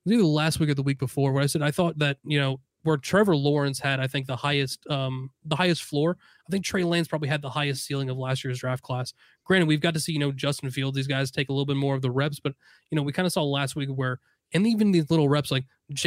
either 0.07 0.23
last 0.23 0.61
week 0.61 0.71
or 0.71 0.75
the 0.75 0.83
week 0.83 0.99
before 0.99 1.33
where 1.33 1.43
I 1.43 1.47
said 1.47 1.63
I 1.63 1.71
thought 1.71 1.99
that 1.99 2.19
you 2.25 2.41
know 2.41 2.61
where 2.83 2.97
Trevor 2.97 3.37
Lawrence 3.37 3.79
had 3.79 4.01
I 4.01 4.07
think 4.07 4.27
the 4.27 4.37
highest 4.37 4.87
um 4.91 5.31
the 5.45 5.57
highest 5.57 5.85
floor. 5.85 6.17
I 6.47 6.51
think 6.51 6.65
Trey 6.65 6.85
Lance 6.85 7.09
probably 7.09 7.29
had 7.29 7.43
the 7.43 7.51
highest 7.51 7.85
ceiling 7.85 8.11
of 8.11 8.19
last 8.19 8.45
year's 8.45 8.59
draft 8.59 8.83
class. 8.83 9.13
Granted, 9.45 9.69
we've 9.69 9.81
got 9.81 9.95
to 9.95 10.01
see 10.01 10.13
you 10.13 10.19
know 10.19 10.33
Justin 10.33 10.71
Fields 10.71 10.97
these 10.97 11.07
guys 11.07 11.31
take 11.31 11.49
a 11.49 11.53
little 11.53 11.67
bit 11.67 11.77
more 11.77 11.95
of 11.95 12.03
the 12.03 12.11
reps, 12.11 12.41
but 12.41 12.55
you 12.91 12.97
know 12.97 13.03
we 13.03 13.13
kind 13.13 13.27
of 13.27 13.33
saw 13.33 13.45
last 13.45 13.77
week 13.77 13.89
where 13.89 14.19
and 14.53 14.67
even 14.67 14.93
these 14.93 15.11
little 15.11 15.29
reps 15.29 15.51
like 15.51 15.65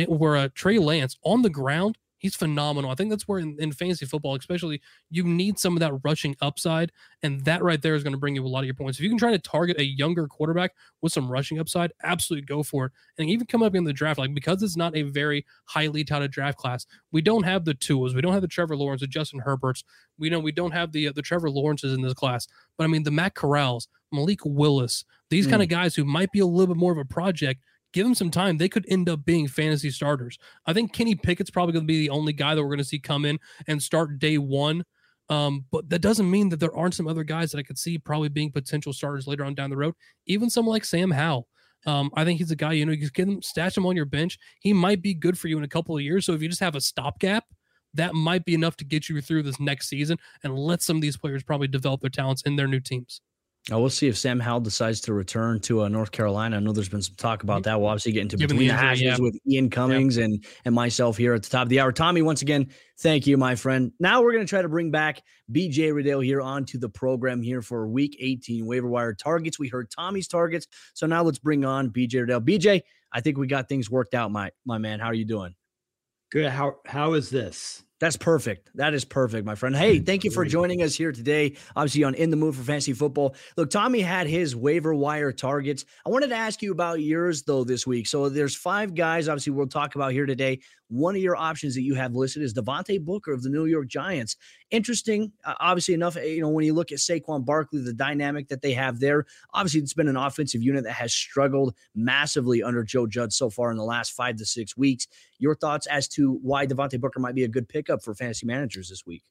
where 0.08 0.36
uh, 0.36 0.50
Trey 0.54 0.78
Lance 0.78 1.18
on 1.24 1.42
the 1.42 1.50
ground 1.50 1.98
He's 2.26 2.36
phenomenal. 2.36 2.90
I 2.90 2.96
think 2.96 3.12
that's 3.12 3.28
where 3.28 3.38
in, 3.38 3.56
in, 3.60 3.72
fantasy 3.72 4.08
football, 4.08 4.36
especially, 4.36 4.82
you 5.12 5.24
need 5.24 5.60
some 5.60 5.76
of 5.76 5.80
that 5.82 5.94
rushing 6.04 6.36
upside, 6.42 6.92
and 7.22 7.46
that 7.46 7.62
right 7.62 7.80
there 7.80 7.94
is 7.94 8.02
going 8.02 8.14
to 8.14 8.20
bring 8.20 8.34
you 8.34 8.44
a 8.44 8.48
lot 8.48 8.62
of 8.62 8.66
your 8.66 8.74
points. 8.74 8.98
If 8.98 9.04
you 9.04 9.10
can 9.10 9.20
try 9.20 9.30
to 9.30 9.38
target 9.38 9.80
a 9.80 9.86
younger 9.86 10.28
quarterback 10.28 10.74
with 11.04 11.14
some 11.14 11.32
rushing 11.32 11.60
upside, 11.60 11.94
absolutely 12.04 12.48
go 12.48 12.64
for 12.64 12.86
it. 12.88 12.94
And 13.20 13.30
even 13.30 13.46
come 13.46 13.62
up 13.62 13.76
in 13.76 13.84
the 13.84 13.94
draft, 13.94 14.18
like 14.18 14.34
because 14.34 14.64
it's 14.64 14.76
not 14.76 14.96
a 14.96 15.04
very 15.04 15.46
highly 15.66 16.04
touted 16.04 16.32
draft 16.32 16.58
class, 16.58 16.88
we 17.12 17.22
don't 17.22 17.44
have 17.44 17.64
the 17.64 17.76
tools. 17.76 18.16
We 18.16 18.22
don't 18.22 18.34
have 18.34 18.42
the 18.42 18.48
Trevor 18.48 18.76
Lawrence, 18.76 19.02
the 19.02 19.08
Justin 19.08 19.42
Herberts. 19.42 19.84
We 20.18 20.32
know 20.32 20.40
we 20.40 20.52
don't 20.52 20.72
have 20.72 20.94
the 20.94 21.10
uh, 21.10 21.12
the 21.12 21.22
Trevor 21.22 21.52
Lawrences 21.52 21.94
in 21.94 22.02
this 22.02 22.16
class. 22.16 22.48
But 22.76 22.86
I 22.86 22.88
mean, 22.88 23.04
the 23.04 23.12
Matt 23.12 23.36
Corrals, 23.36 23.88
Malik 24.12 24.40
Willis, 24.46 25.06
these 25.30 25.46
mm. 25.46 25.52
kind 25.52 25.62
of 25.62 25.70
guys 25.70 25.94
who 25.94 26.06
might 26.06 26.32
be 26.32 26.40
a 26.40 26.46
little 26.48 26.74
bit 26.74 26.80
more 26.80 26.92
of 26.92 26.98
a 26.98 27.06
project 27.06 27.62
give 27.96 28.06
them 28.06 28.14
some 28.14 28.30
time. 28.30 28.58
They 28.58 28.68
could 28.68 28.86
end 28.90 29.08
up 29.08 29.24
being 29.24 29.48
fantasy 29.48 29.90
starters. 29.90 30.38
I 30.66 30.74
think 30.74 30.92
Kenny 30.92 31.16
Pickett's 31.16 31.50
probably 31.50 31.72
going 31.72 31.86
to 31.86 31.88
be 31.88 32.00
the 32.00 32.10
only 32.10 32.34
guy 32.34 32.54
that 32.54 32.62
we're 32.62 32.68
going 32.68 32.78
to 32.80 32.84
see 32.84 33.00
come 33.00 33.24
in 33.24 33.40
and 33.68 33.82
start 33.82 34.20
day 34.20 34.38
one. 34.38 34.84
Um, 35.30 35.64
but 35.72 35.90
that 35.90 36.02
doesn't 36.02 36.30
mean 36.30 36.50
that 36.50 36.60
there 36.60 36.76
aren't 36.76 36.94
some 36.94 37.08
other 37.08 37.24
guys 37.24 37.52
that 37.52 37.58
I 37.58 37.64
could 37.64 37.78
see 37.78 37.98
probably 37.98 38.28
being 38.28 38.52
potential 38.52 38.92
starters 38.92 39.28
later 39.28 39.46
on 39.46 39.56
down 39.56 39.70
the 39.70 39.78
road. 39.78 39.94
Even 40.28 40.50
someone 40.50 40.74
like 40.74 40.84
Sam 40.84 41.10
Howell. 41.10 41.48
Um, 41.86 42.12
I 42.16 42.26
think 42.26 42.40
he's 42.40 42.52
a 42.52 42.56
guy, 42.56 42.74
you 42.74 42.86
know, 42.86 42.92
you 42.92 43.10
him, 43.16 43.42
stash 43.42 43.78
him 43.78 43.86
on 43.86 43.96
your 43.96 44.06
bench. 44.06 44.38
He 44.60 44.74
might 44.74 45.02
be 45.02 45.14
good 45.14 45.40
for 45.40 45.48
you 45.48 45.58
in 45.58 45.64
a 45.64 45.70
couple 45.70 45.96
of 45.96 46.04
years. 46.04 46.26
So 46.26 46.34
if 46.34 46.42
you 46.42 46.50
just 46.50 46.60
have 46.60 46.76
a 46.76 46.82
stopgap, 46.82 47.46
that 47.94 48.14
might 48.14 48.44
be 48.44 48.56
enough 48.56 48.76
to 48.78 48.84
get 48.84 49.08
you 49.08 49.22
through 49.22 49.44
this 49.44 49.60
next 49.60 49.88
season 49.88 50.18
and 50.44 50.54
let 50.54 50.82
some 50.82 50.98
of 50.98 51.02
these 51.02 51.16
players 51.16 51.44
probably 51.44 51.70
develop 51.70 52.02
their 52.02 52.10
talents 52.10 52.42
in 52.42 52.58
their 52.58 52.68
new 52.68 52.82
teams. 52.82 53.22
Oh, 53.72 53.80
we'll 53.80 53.90
see 53.90 54.08
if 54.08 54.16
Sam 54.16 54.40
Howell 54.40 54.60
decides 54.60 55.02
to 55.02 55.14
return 55.14 55.60
to 55.62 55.82
uh, 55.82 55.88
North 55.88 56.12
Carolina. 56.12 56.58
I 56.58 56.60
know 56.60 56.72
there's 56.72 56.88
been 56.88 57.02
some 57.02 57.16
talk 57.16 57.42
about 57.42 57.64
that. 57.64 57.80
We'll 57.80 57.90
obviously 57.90 58.12
get 58.12 58.22
into 58.22 58.38
Given 58.38 58.58
between 58.58 58.68
the, 58.68 58.74
injury, 58.76 58.88
hashes 58.88 59.04
yeah. 59.04 59.18
with 59.18 59.40
Ian 59.50 59.72
Cummings 59.72 60.18
yeah. 60.18 60.26
and 60.26 60.46
and 60.66 60.76
myself 60.76 61.18
here 61.18 61.34
at 61.34 61.42
the 61.42 61.50
top 61.50 61.64
of 61.64 61.70
the 61.70 61.80
hour. 61.80 61.92
Tommy, 61.92 62.22
once 62.22 62.44
again, 62.44 62.68
thank 63.00 63.26
you, 63.26 63.38
my 63.38 63.56
friend. 63.56 63.92
Now 64.00 64.22
we're 64.22 64.34
going 64.34 64.46
to 64.46 64.50
try 64.50 64.62
to 64.62 64.70
bring 64.70 64.92
back 64.92 65.24
BJ 65.52 65.92
Rudell 65.94 66.24
here 66.24 66.42
onto 66.42 66.78
the 66.78 66.90
program 66.90 67.42
here 67.42 67.64
for 67.64 67.88
Week 67.88 68.16
18 68.20 68.68
waiver 68.68 68.88
wire 68.88 69.16
targets. 69.16 69.58
We 69.58 69.68
heard 69.68 69.90
Tommy's 69.90 70.28
targets, 70.28 70.68
so 70.94 71.08
now 71.08 71.24
let's 71.24 71.40
bring 71.40 71.66
on 71.66 71.90
BJ 71.90 72.28
Rudell. 72.28 72.46
BJ, 72.46 72.84
I 73.12 73.22
think 73.22 73.40
we 73.40 73.48
got 73.48 73.68
things 73.68 73.90
worked 73.90 74.14
out, 74.14 74.32
my 74.32 74.52
my 74.64 74.78
man. 74.78 75.00
How 75.00 75.08
are 75.08 75.16
you 75.16 75.26
doing? 75.26 75.56
Good. 76.32 76.52
How 76.52 76.76
how 76.86 77.14
is 77.14 77.32
this? 77.32 77.84
That's 78.02 78.18
perfect. 78.18 78.72
That 78.76 78.94
is 78.94 79.06
perfect, 79.06 79.46
my 79.46 79.56
friend. 79.56 79.74
Hey, 79.74 80.00
thank 80.00 80.26
you 80.26 80.32
for 80.32 80.44
joining 80.44 80.82
us 80.82 80.96
here 80.96 81.14
today. 81.14 81.56
Obviously, 81.78 82.04
on 82.04 82.14
In 82.14 82.30
the 82.30 82.36
Mood 82.36 82.56
for 82.56 82.62
Fantasy 82.62 82.92
Football. 82.92 83.36
Look, 83.56 83.70
Tommy 83.70 84.02
had 84.02 84.28
his 84.28 84.54
waiver 84.54 84.94
wire 84.94 85.32
targets. 85.32 85.86
I 86.06 86.10
wanted 86.10 86.28
to 86.28 86.36
ask 86.36 86.62
you 86.62 86.74
about 86.74 87.02
yours, 87.02 87.44
though, 87.44 87.64
this 87.64 87.88
week. 87.88 88.08
So 88.08 88.28
there's 88.28 88.54
five 88.54 88.96
guys, 88.96 89.30
obviously, 89.30 89.54
we'll 89.54 89.68
talk 89.68 89.96
about 89.96 90.12
here 90.12 90.26
today. 90.26 90.60
One 90.90 91.16
of 91.16 91.22
your 91.22 91.36
options 91.36 91.74
that 91.76 91.82
you 91.82 91.96
have 91.96 92.14
listed 92.14 92.44
is 92.44 92.54
Devontae 92.54 93.04
Booker 93.04 93.32
of 93.32 93.42
the 93.42 93.50
New 93.50 93.66
York 93.66 93.88
Giants. 93.88 94.36
Interesting, 94.70 95.32
uh, 95.44 95.56
obviously 95.60 95.96
enough. 95.96 96.16
You 96.16 96.42
know, 96.42 96.50
when 96.50 96.64
you 96.64 96.74
look 96.74 96.92
at 96.92 97.00
Saquon 97.00 97.44
Barkley, 97.44 97.82
the 97.82 97.94
dynamic 97.94 98.50
that 98.50 98.62
they 98.62 98.74
have 98.74 99.00
there. 99.00 99.26
Obviously, 99.54 99.80
it's 99.80 99.94
been 99.94 100.08
an 100.08 100.18
offensive 100.18 100.62
unit 100.62 100.84
that 100.84 100.94
has 100.94 101.14
struggled 101.14 101.74
massively 101.96 102.62
under 102.62 102.84
Joe 102.84 103.08
Judge 103.08 103.34
so 103.34 103.50
far 103.50 103.72
in 103.72 103.78
the 103.78 103.84
last 103.84 104.12
five 104.12 104.36
to 104.36 104.46
six 104.46 104.78
weeks. 104.78 105.08
Your 105.40 105.56
thoughts 105.56 105.88
as 105.88 106.08
to 106.10 106.40
why 106.44 106.68
Devontae 106.68 107.00
Booker 107.00 107.20
might 107.20 107.36
be 107.36 107.46
a 107.46 107.50
good 107.50 107.68
pickup 107.86 108.04
for 108.04 108.16
fantasy 108.16 108.46
managers 108.46 108.90
this 108.90 109.06
week? 109.06 109.24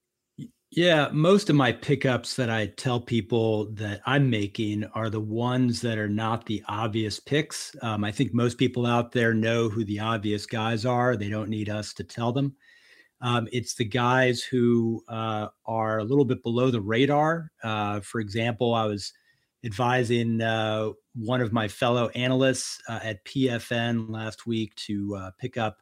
Yeah, 0.71 1.09
most 1.13 1.51
of 1.51 1.57
my 1.57 1.71
pickups 1.71 2.35
that 2.35 2.51
I 2.51 2.67
tell 2.67 3.01
people 3.01 3.71
that 3.75 4.01
I'm 4.07 4.29
making 4.29 4.85
are 4.95 5.09
the 5.09 5.21
ones 5.21 5.81
that 5.83 5.99
are 5.99 6.09
not 6.09 6.47
the 6.47 6.65
obvious 6.67 7.21
picks. 7.21 7.77
Um, 7.81 8.03
I 8.03 8.11
think 8.11 8.35
most 8.35 8.59
people 8.59 8.85
out 8.85 9.13
there 9.13 9.33
know 9.33 9.69
who 9.69 9.85
the 9.85 10.01
obvious 10.01 10.47
guys 10.47 10.85
are. 10.85 11.17
They 11.17 11.29
don't 11.29 11.49
need 11.49 11.69
us 11.69 11.93
to 11.95 12.05
tell 12.05 12.33
them. 12.33 12.57
Um, 13.21 13.47
it's 13.53 13.77
the 13.77 13.85
guys 13.85 14.43
who 14.43 15.05
uh, 15.09 15.49
are 15.65 15.99
a 15.99 16.05
little 16.05 16.25
bit 16.25 16.43
below 16.43 16.71
the 16.71 16.81
radar. 16.81 17.53
Uh, 17.63 18.01
for 18.01 18.21
example, 18.21 18.75
I 18.75 18.87
was 18.87 19.13
advising 19.65 20.43
uh, 20.43 20.91
one 21.15 21.41
of 21.41 21.53
my 21.53 21.69
fellow 21.69 22.09
analysts 22.09 22.81
uh, 22.89 22.99
at 23.03 23.25
PFN 23.25 24.11
last 24.11 24.45
week 24.45 24.75
to 24.75 25.15
uh, 25.17 25.31
pick 25.39 25.57
up 25.57 25.79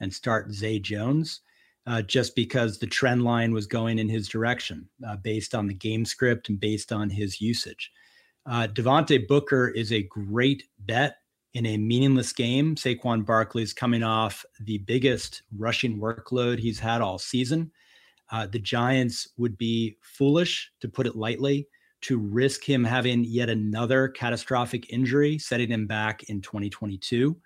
and 0.00 0.12
start 0.12 0.52
Zay 0.52 0.80
Jones 0.80 1.40
uh, 1.86 2.02
just 2.02 2.34
because 2.34 2.78
the 2.78 2.86
trend 2.86 3.24
line 3.24 3.52
was 3.52 3.66
going 3.66 3.98
in 3.98 4.08
his 4.08 4.28
direction 4.28 4.88
uh, 5.06 5.16
based 5.16 5.54
on 5.54 5.66
the 5.66 5.74
game 5.74 6.04
script 6.04 6.48
and 6.48 6.58
based 6.58 6.92
on 6.92 7.10
his 7.10 7.40
usage. 7.40 7.90
Uh, 8.46 8.66
Devontae 8.72 9.26
Booker 9.26 9.68
is 9.68 9.92
a 9.92 10.02
great 10.04 10.64
bet 10.80 11.16
in 11.54 11.66
a 11.66 11.76
meaningless 11.76 12.32
game. 12.32 12.74
Saquon 12.74 13.24
Barkley 13.24 13.62
is 13.62 13.72
coming 13.72 14.02
off 14.02 14.44
the 14.60 14.78
biggest 14.78 15.42
rushing 15.56 15.98
workload 15.98 16.58
he's 16.58 16.78
had 16.78 17.00
all 17.00 17.18
season. 17.18 17.70
Uh, 18.30 18.46
the 18.46 18.58
Giants 18.58 19.28
would 19.36 19.56
be 19.56 19.96
foolish, 20.02 20.72
to 20.80 20.88
put 20.88 21.06
it 21.06 21.16
lightly, 21.16 21.68
to 22.02 22.18
risk 22.18 22.64
him 22.64 22.84
having 22.84 23.24
yet 23.24 23.48
another 23.48 24.08
catastrophic 24.08 24.92
injury, 24.92 25.38
setting 25.38 25.70
him 25.70 25.86
back 25.86 26.24
in 26.24 26.40
2022. 26.40 27.36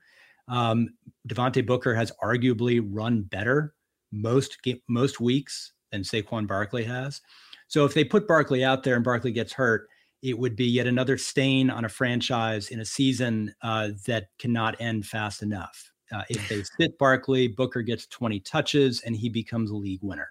Um, 0.48 0.88
Devontae 1.28 1.66
Booker 1.66 1.94
has 1.94 2.10
arguably 2.22 2.84
run 2.84 3.22
better 3.22 3.74
most 4.12 4.58
most 4.88 5.20
weeks 5.20 5.72
than 5.92 6.02
Saquon 6.02 6.46
Barkley 6.46 6.84
has. 6.84 7.20
So 7.68 7.84
if 7.84 7.94
they 7.94 8.04
put 8.04 8.28
Barkley 8.28 8.64
out 8.64 8.82
there 8.82 8.96
and 8.96 9.04
Barkley 9.04 9.32
gets 9.32 9.52
hurt, 9.52 9.88
it 10.22 10.38
would 10.38 10.56
be 10.56 10.66
yet 10.66 10.86
another 10.86 11.16
stain 11.16 11.70
on 11.70 11.84
a 11.84 11.88
franchise 11.88 12.70
in 12.70 12.80
a 12.80 12.84
season 12.84 13.54
uh, 13.62 13.90
that 14.06 14.28
cannot 14.38 14.80
end 14.80 15.06
fast 15.06 15.42
enough. 15.42 15.92
Uh, 16.10 16.22
if 16.30 16.48
they 16.48 16.62
sit 16.62 16.98
Barkley, 16.98 17.48
Booker 17.48 17.82
gets 17.82 18.06
20 18.06 18.40
touches 18.40 19.02
and 19.02 19.14
he 19.14 19.28
becomes 19.28 19.70
a 19.70 19.76
league 19.76 20.02
winner. 20.02 20.30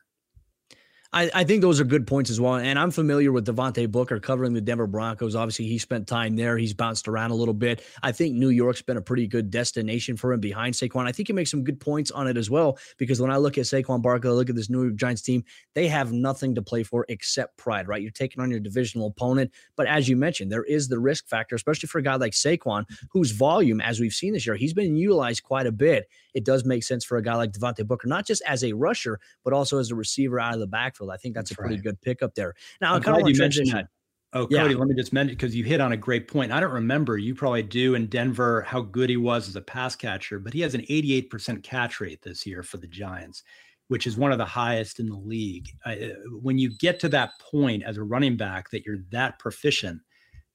I, 1.14 1.30
I, 1.34 1.44
think 1.44 1.62
those 1.62 1.80
are 1.80 1.86
good 1.86 2.06
points 2.06 2.30
as 2.30 2.40
well. 2.40 2.56
And 2.56 2.78
I'm 2.78 2.92
familiar 2.92 3.32
with 3.32 3.48
Devontae 3.48 3.90
Booker 3.90 4.20
covering 4.20 4.54
the 4.54 4.62
Denver 4.62 4.88
Broncos. 4.88 5.36
Obviously, 5.36 5.66
he 5.66 5.78
spent 5.78 6.08
time 6.08 6.36
there. 6.36 6.58
He's 6.58 6.74
bounced 6.74 7.08
around 7.08 7.32
a 7.32 7.36
little 7.36 7.54
bit. 7.54 7.82
I 8.04 8.12
think 8.12 8.36
New 8.36 8.50
York's 8.50 8.82
been 8.82 8.98
a 8.98 9.02
pretty 9.02 9.28
good 9.28 9.50
destination 9.50 10.18
for 10.18 10.34
him 10.34 10.40
behind 10.40 10.76
Saquon. 10.76 11.08
I 11.08 11.12
think 11.12 11.28
he 11.28 11.34
makes 11.34 11.52
some 11.52 11.64
good 11.64 11.80
points 11.80 12.12
on 12.12 12.28
it 12.28 12.38
as 12.38 12.50
well 12.50 12.78
because 12.98 13.22
when 13.22 13.32
I 13.32 13.38
look 13.38 13.58
at 13.58 13.66
Saquon 13.66 14.02
Barkley, 14.02 14.30
I 14.30 14.34
look 14.34 14.50
at 14.50 14.56
this 14.56 14.70
New 14.70 14.84
York 14.84 14.96
Giants 14.96 15.22
team, 15.22 15.44
they 15.74 15.88
have 15.88 16.12
nothing 16.12 16.56
to 16.56 16.62
play 16.62 16.84
for 16.84 17.06
except 17.10 17.58
pride, 17.58 17.88
right? 17.88 18.02
You're 18.02 18.12
taking 18.12 18.42
on 18.42 18.52
your 18.52 18.60
divisional 18.60 19.08
opponent. 19.08 19.52
But 19.76 19.88
as 19.88 20.10
you 20.10 20.18
mentioned, 20.18 20.52
there 20.52 20.64
is 20.64 20.88
the 20.88 21.00
risk 21.00 21.28
factor, 21.28 21.56
especially 21.56 21.88
for 21.88 22.00
a 22.00 22.04
guy 22.04 22.16
like 22.16 22.34
Saquon, 22.34 22.86
whose 23.10 23.32
volume, 23.32 23.82
as 23.82 24.00
we've 24.00 24.14
seen 24.14 24.34
this 24.34 24.46
year, 24.46 24.56
he's 24.56 24.74
been 24.74 24.96
utilized 24.96 25.44
quite 25.44 25.68
a 25.68 25.72
bit. 25.72 26.08
It 26.38 26.46
does 26.46 26.66
make 26.66 26.84
sense 26.84 27.04
for 27.04 27.18
a 27.18 27.22
guy 27.24 27.34
like 27.34 27.52
Devontae 27.52 27.88
Booker, 27.88 28.08
not 28.08 28.28
just 28.28 28.44
as 28.46 28.64
a 28.64 28.72
rusher, 28.74 29.20
but 29.44 29.54
also 29.54 29.80
as 29.80 29.90
a 29.90 29.96
receiver 29.96 30.40
out 30.40 30.54
of 30.54 30.60
the 30.60 30.68
backfield. 30.68 31.10
I 31.10 31.18
think 31.18 31.34
that's, 31.34 31.50
that's 31.50 31.60
a 31.60 31.62
pretty 31.62 31.78
right. 31.78 31.84
good 31.84 32.02
pickup 32.02 32.36
there. 32.36 32.54
Now, 32.80 32.94
I'm 32.94 33.02
kind 33.02 33.20
of 33.20 33.28
you 33.28 33.36
mentioned 33.36 33.72
that. 33.72 33.88
Oh, 34.34 34.46
Cody, 34.46 34.74
yeah. 34.74 34.80
let 34.80 34.88
me 34.88 34.94
just 34.94 35.14
mention 35.14 35.36
because 35.36 35.56
you 35.56 35.64
hit 35.64 35.82
on 35.82 35.94
a 35.94 35.98
great 35.98 36.28
point. 36.28 36.52
I 36.52 36.60
don't 36.60 36.74
remember, 36.74 37.18
you 37.18 37.34
probably 37.34 37.64
do 37.64 37.96
in 37.96 38.06
Denver, 38.06 38.62
how 38.62 38.82
good 38.82 39.10
he 39.10 39.18
was 39.18 39.48
as 39.48 39.56
a 39.56 39.62
pass 39.62 39.96
catcher, 39.96 40.38
but 40.38 40.54
he 40.54 40.62
has 40.62 40.76
an 40.76 40.82
88% 40.82 41.64
catch 41.64 42.00
rate 42.00 42.22
this 42.22 42.46
year 42.46 42.62
for 42.62 42.78
the 42.78 42.86
Giants, 42.86 43.42
which 43.88 44.06
is 44.06 44.16
one 44.16 44.32
of 44.32 44.38
the 44.38 44.46
highest 44.46 45.00
in 45.00 45.08
the 45.08 45.18
league. 45.18 45.70
Uh, 45.84 45.96
when 46.40 46.60
you 46.60 46.70
get 46.78 47.00
to 47.00 47.10
that 47.10 47.32
point 47.40 47.82
as 47.82 47.98
a 47.98 48.04
running 48.04 48.38
back 48.38 48.70
that 48.70 48.86
you're 48.86 49.00
that 49.12 49.40
proficient, 49.40 50.02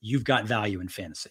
you've 0.00 0.24
got 0.24 0.44
value 0.44 0.80
in 0.80 0.86
fantasy. 0.86 1.30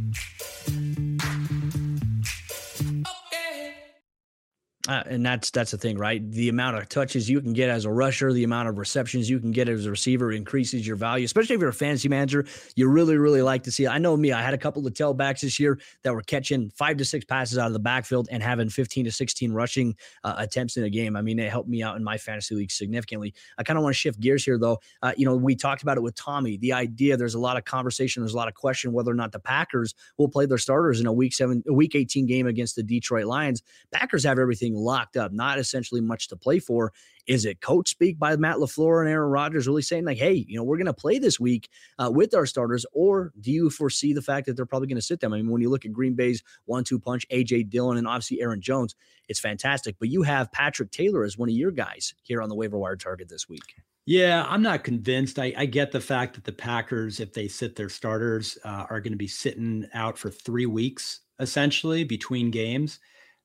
Uh, 4.87 5.03
and 5.05 5.23
that's 5.23 5.51
that's 5.51 5.71
the 5.71 5.77
thing, 5.77 5.95
right? 5.95 6.29
The 6.31 6.49
amount 6.49 6.75
of 6.75 6.89
touches 6.89 7.29
you 7.29 7.39
can 7.39 7.53
get 7.53 7.69
as 7.69 7.85
a 7.85 7.91
rusher, 7.91 8.33
the 8.33 8.43
amount 8.43 8.67
of 8.67 8.79
receptions 8.79 9.29
you 9.29 9.39
can 9.39 9.51
get 9.51 9.69
as 9.69 9.85
a 9.85 9.91
receiver 9.91 10.31
increases 10.31 10.87
your 10.87 10.95
value, 10.95 11.23
especially 11.23 11.53
if 11.53 11.61
you're 11.61 11.69
a 11.69 11.73
fantasy 11.73 12.09
manager. 12.09 12.45
You 12.75 12.87
really, 12.87 13.17
really 13.17 13.43
like 13.43 13.61
to 13.63 13.71
see 13.71 13.83
it. 13.83 13.89
I 13.89 13.99
know 13.99 14.17
me, 14.17 14.31
I 14.31 14.41
had 14.41 14.55
a 14.55 14.57
couple 14.57 14.85
of 14.87 14.93
tailbacks 14.93 15.41
this 15.41 15.59
year 15.59 15.79
that 16.03 16.15
were 16.15 16.23
catching 16.23 16.71
five 16.71 16.97
to 16.97 17.05
six 17.05 17.25
passes 17.25 17.59
out 17.59 17.67
of 17.67 17.73
the 17.73 17.79
backfield 17.79 18.27
and 18.31 18.41
having 18.41 18.69
15 18.69 19.05
to 19.05 19.11
16 19.11 19.51
rushing 19.51 19.95
uh, 20.23 20.33
attempts 20.37 20.77
in 20.77 20.83
a 20.83 20.89
game. 20.89 21.15
I 21.15 21.21
mean, 21.21 21.37
it 21.37 21.51
helped 21.51 21.69
me 21.69 21.83
out 21.83 21.95
in 21.95 22.03
my 22.03 22.17
fantasy 22.17 22.55
league 22.55 22.71
significantly. 22.71 23.35
I 23.59 23.63
kind 23.63 23.77
of 23.77 23.83
want 23.83 23.93
to 23.93 23.99
shift 23.99 24.19
gears 24.19 24.43
here, 24.43 24.57
though. 24.57 24.79
Uh, 25.03 25.13
you 25.15 25.25
know, 25.25 25.35
we 25.35 25.55
talked 25.55 25.83
about 25.83 25.97
it 25.97 26.01
with 26.01 26.15
Tommy. 26.15 26.57
The 26.57 26.73
idea 26.73 27.17
there's 27.17 27.35
a 27.35 27.39
lot 27.39 27.55
of 27.55 27.65
conversation, 27.65 28.23
there's 28.23 28.33
a 28.33 28.37
lot 28.37 28.47
of 28.47 28.55
question 28.55 28.93
whether 28.93 29.11
or 29.11 29.15
not 29.15 29.31
the 29.31 29.39
Packers 29.39 29.93
will 30.17 30.29
play 30.29 30.47
their 30.47 30.57
starters 30.57 30.99
in 30.99 31.05
a 31.05 31.13
week 31.13 31.33
seven, 31.33 31.63
a 31.67 31.73
week 31.73 31.93
18 31.93 32.25
game 32.25 32.47
against 32.47 32.75
the 32.75 32.83
Detroit 32.83 33.25
Lions. 33.25 33.61
Packers 33.91 34.23
have 34.23 34.39
everything 34.39 34.70
locked 34.73 35.17
up, 35.17 35.31
not 35.31 35.59
essentially 35.59 36.01
much 36.01 36.27
to 36.29 36.35
play 36.35 36.59
for. 36.59 36.93
Is 37.27 37.45
it 37.45 37.61
coach 37.61 37.89
speak 37.89 38.17
by 38.17 38.35
Matt 38.35 38.57
LaFleur 38.57 39.01
and 39.01 39.09
Aaron 39.09 39.29
Rodgers 39.29 39.67
really 39.67 39.81
saying, 39.81 40.05
like, 40.05 40.17
hey, 40.17 40.45
you 40.47 40.57
know, 40.57 40.63
we're 40.63 40.77
going 40.77 40.85
to 40.87 40.93
play 40.93 41.19
this 41.19 41.39
week 41.39 41.69
uh, 41.99 42.09
with 42.11 42.33
our 42.33 42.45
starters? 42.45 42.85
Or 42.93 43.31
do 43.39 43.51
you 43.51 43.69
foresee 43.69 44.13
the 44.13 44.21
fact 44.21 44.47
that 44.47 44.55
they're 44.55 44.65
probably 44.65 44.87
going 44.87 44.95
to 44.95 45.01
sit 45.01 45.19
them? 45.19 45.33
I 45.33 45.37
mean, 45.37 45.49
when 45.49 45.61
you 45.61 45.69
look 45.69 45.85
at 45.85 45.93
Green 45.93 46.13
Bay's 46.13 46.43
one 46.65 46.83
two 46.83 46.99
punch, 46.99 47.25
A.J. 47.29 47.63
Dillon, 47.63 47.97
and 47.97 48.07
obviously 48.07 48.41
Aaron 48.41 48.61
Jones, 48.61 48.95
it's 49.29 49.39
fantastic. 49.39 49.95
But 49.99 50.09
you 50.09 50.23
have 50.23 50.51
Patrick 50.51 50.91
Taylor 50.91 51.23
as 51.23 51.37
one 51.37 51.49
of 51.49 51.55
your 51.55 51.71
guys 51.71 52.13
here 52.23 52.41
on 52.41 52.49
the 52.49 52.55
waiver 52.55 52.77
wire 52.77 52.95
target 52.95 53.29
this 53.29 53.47
week. 53.47 53.75
Yeah, 54.05 54.45
I'm 54.49 54.63
not 54.63 54.83
convinced. 54.83 55.37
I, 55.37 55.53
I, 55.55 55.67
get 55.67 55.91
the 55.91 56.01
fact 56.01 56.33
that 56.33 56.43
the 56.43 56.51
Packers, 56.51 57.19
if 57.19 57.33
they 57.33 57.47
sit 57.47 57.75
their 57.75 57.87
starters, 57.87 58.57
uh, 58.65 58.87
are 58.89 58.99
going 58.99 59.13
to 59.13 59.17
be 59.17 59.27
sitting 59.27 59.87
out 59.93 60.17
for 60.17 60.31
three 60.31 60.65
weeks 60.65 61.19
essentially 61.39 62.03
between 62.03 62.51
games 62.51 62.99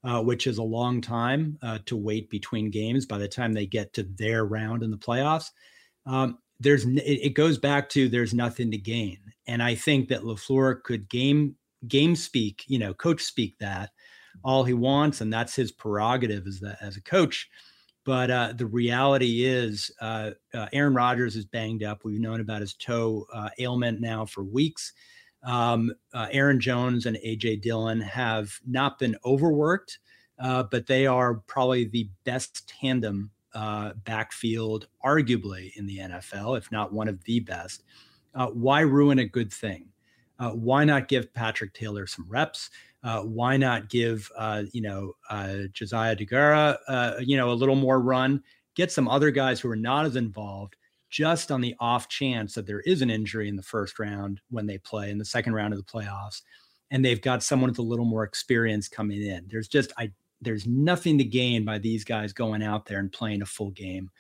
uh, 0.07 0.23
which 0.23 0.47
is 0.47 0.59
a 0.59 0.63
long 0.63 1.01
time 1.01 1.59
uh, 1.63 1.79
to 1.85 1.97
wait 1.97 2.31
between 2.31 2.71
games 2.71 3.05
by 3.05 3.19
the 3.19 3.29
time 3.29 3.53
they 3.53 3.67
get 3.67 3.93
to 3.93 4.05
their 4.17 4.45
round 4.45 4.83
in 4.83 4.91
the 4.91 4.97
playoffs. 4.97 5.51
Um, 6.07 6.39
there's 6.61 6.87
it 6.87 7.35
goes 7.35 7.59
back 7.59 7.89
to 7.91 8.09
there's 8.09 8.33
nothing 8.33 8.71
to 8.71 8.79
gain, 8.79 9.19
and 9.47 9.63
I 9.63 9.75
think 9.75 10.09
that 10.09 10.23
LaFleur 10.23 10.83
could 10.85 11.09
game 11.09 11.57
game 11.89 12.17
speak, 12.17 12.65
you 12.67 12.79
know, 12.79 12.95
coach 12.95 13.23
speak 13.23 13.59
that 13.59 13.91
all 14.45 14.65
he 14.65 14.73
wants, 14.73 15.21
and 15.21 15.33
that's 15.33 15.55
his 15.55 15.73
prerogative 15.73 16.47
as 16.47 16.61
that 16.61 16.79
as 16.81 16.97
a 16.97 17.03
coach. 17.03 17.51
But 18.05 18.31
uh, 18.31 18.53
the 18.57 18.67
reality 18.67 19.45
is, 19.45 19.91
uh, 20.01 20.31
uh, 20.55 20.67
Aaron 20.73 20.95
Rodgers 20.95 21.35
is 21.35 21.45
banged 21.45 21.83
up. 21.83 22.05
We've 22.05 22.21
known 22.21 22.41
about 22.41 22.61
his 22.61 22.75
toe 22.75 23.27
uh, 23.35 23.51
ailment 23.59 24.01
now 24.01 24.25
for 24.25 24.45
weeks. 24.45 24.93
Um, 25.47 25.95
uh, 26.13 26.27
Aaron 26.33 26.61
Jones 26.61 27.07
and 27.07 27.17
AJ 27.25 27.63
Dillon 27.63 28.01
have 28.01 28.61
not 28.67 28.99
been 28.99 29.17
overworked, 29.25 30.01
uh, 30.41 30.65
but 30.65 30.87
they 30.87 31.07
are 31.07 31.35
probably 31.35 31.85
the 31.85 32.11
best 32.25 32.69
tandem 32.69 33.31
uh, 33.55 33.93
backfield, 34.05 34.89
arguably 35.05 35.75
in 35.77 35.87
the 35.87 35.99
NFL, 35.99 36.59
if 36.59 36.71
not 36.73 36.93
one 36.93 37.09
of 37.09 37.23
the 37.25 37.41
best. 37.41 37.85
Uh, 38.35 38.49
why 38.49 38.81
ruin 38.81 39.21
a 39.21 39.25
good 39.25 39.53
thing? 39.53 39.87
Uh, 40.39 40.51
why 40.51 40.85
not 40.85 41.09
give 41.09 41.33
Patrick 41.33 41.73
Taylor 41.73 42.07
some 42.07 42.27
reps? 42.29 42.69
Uh, 43.05 43.23
why 43.23 43.57
not 43.57 43.89
give 43.89 44.29
you 44.73 44.83
know 44.83 45.13
Josiah 45.73 46.17
Deguara 46.17 47.25
you 47.25 47.37
know 47.37 47.53
a 47.53 47.55
little 47.55 47.77
more 47.77 48.01
run? 48.01 48.43
Get 48.75 48.91
some 48.93 49.09
other 49.09 49.31
guys 49.31 49.61
who 49.61 49.71
are 49.71 49.77
not 49.77 50.05
as 50.05 50.17
involved 50.17 50.77
just 51.11 51.51
on 51.51 51.61
the 51.61 51.75
off 51.79 52.09
chance 52.09 52.55
that 52.55 52.67
there 52.67 52.81
is 52.81 53.03
an 53.03 53.11
injury 53.11 53.49
in 53.49 53.57
the 53.57 53.63
first 53.63 53.99
round 53.99 54.41
when 54.51 54.67
they 54.67 54.79
play 54.79 55.11
in 55.11 55.19
the 55.19 55.25
second 55.25 55.55
round 55.55 55.73
of 55.73 55.79
the 55.79 55.85
playoffs 55.85 56.43
and 56.91 57.05
they've 57.05 57.23
got 57.23 57.43
someone 57.43 57.71
with 57.71 57.79
a 57.79 57.83
little 57.83 58.05
more 58.05 58.25
experience 58.25 58.89
coming 58.89 59.23
in. 59.23 59.47
There's 59.49 59.69
just 59.69 59.93
i 59.99 60.11
there's 60.43 60.67
nothing 60.67 61.17
to 61.17 61.25
gain 61.25 61.65
by 61.65 61.79
these 61.79 62.05
guys 62.05 62.33
going 62.33 62.63
out 62.63 62.85
there 62.85 62.99
and 62.99 63.11
playing 63.11 63.41
a 63.41 63.47
full 63.47 63.71
game. 63.71 64.11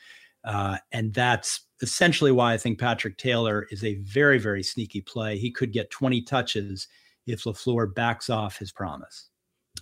Uh, 0.44 0.78
and 0.92 1.12
that's 1.12 1.66
essentially 1.82 2.32
why 2.32 2.54
i 2.54 2.56
think 2.56 2.78
patrick 2.78 3.18
taylor 3.18 3.66
is 3.70 3.84
a 3.84 3.96
very 3.96 4.38
very 4.38 4.62
sneaky 4.62 5.00
play. 5.00 5.36
He 5.38 5.50
could 5.50 5.72
get 5.72 5.90
20 5.90 6.22
touches 6.22 6.88
if 7.26 7.44
LaFleur 7.44 7.94
backs 7.94 8.30
off 8.30 8.58
his 8.58 8.72
promise 8.72 9.28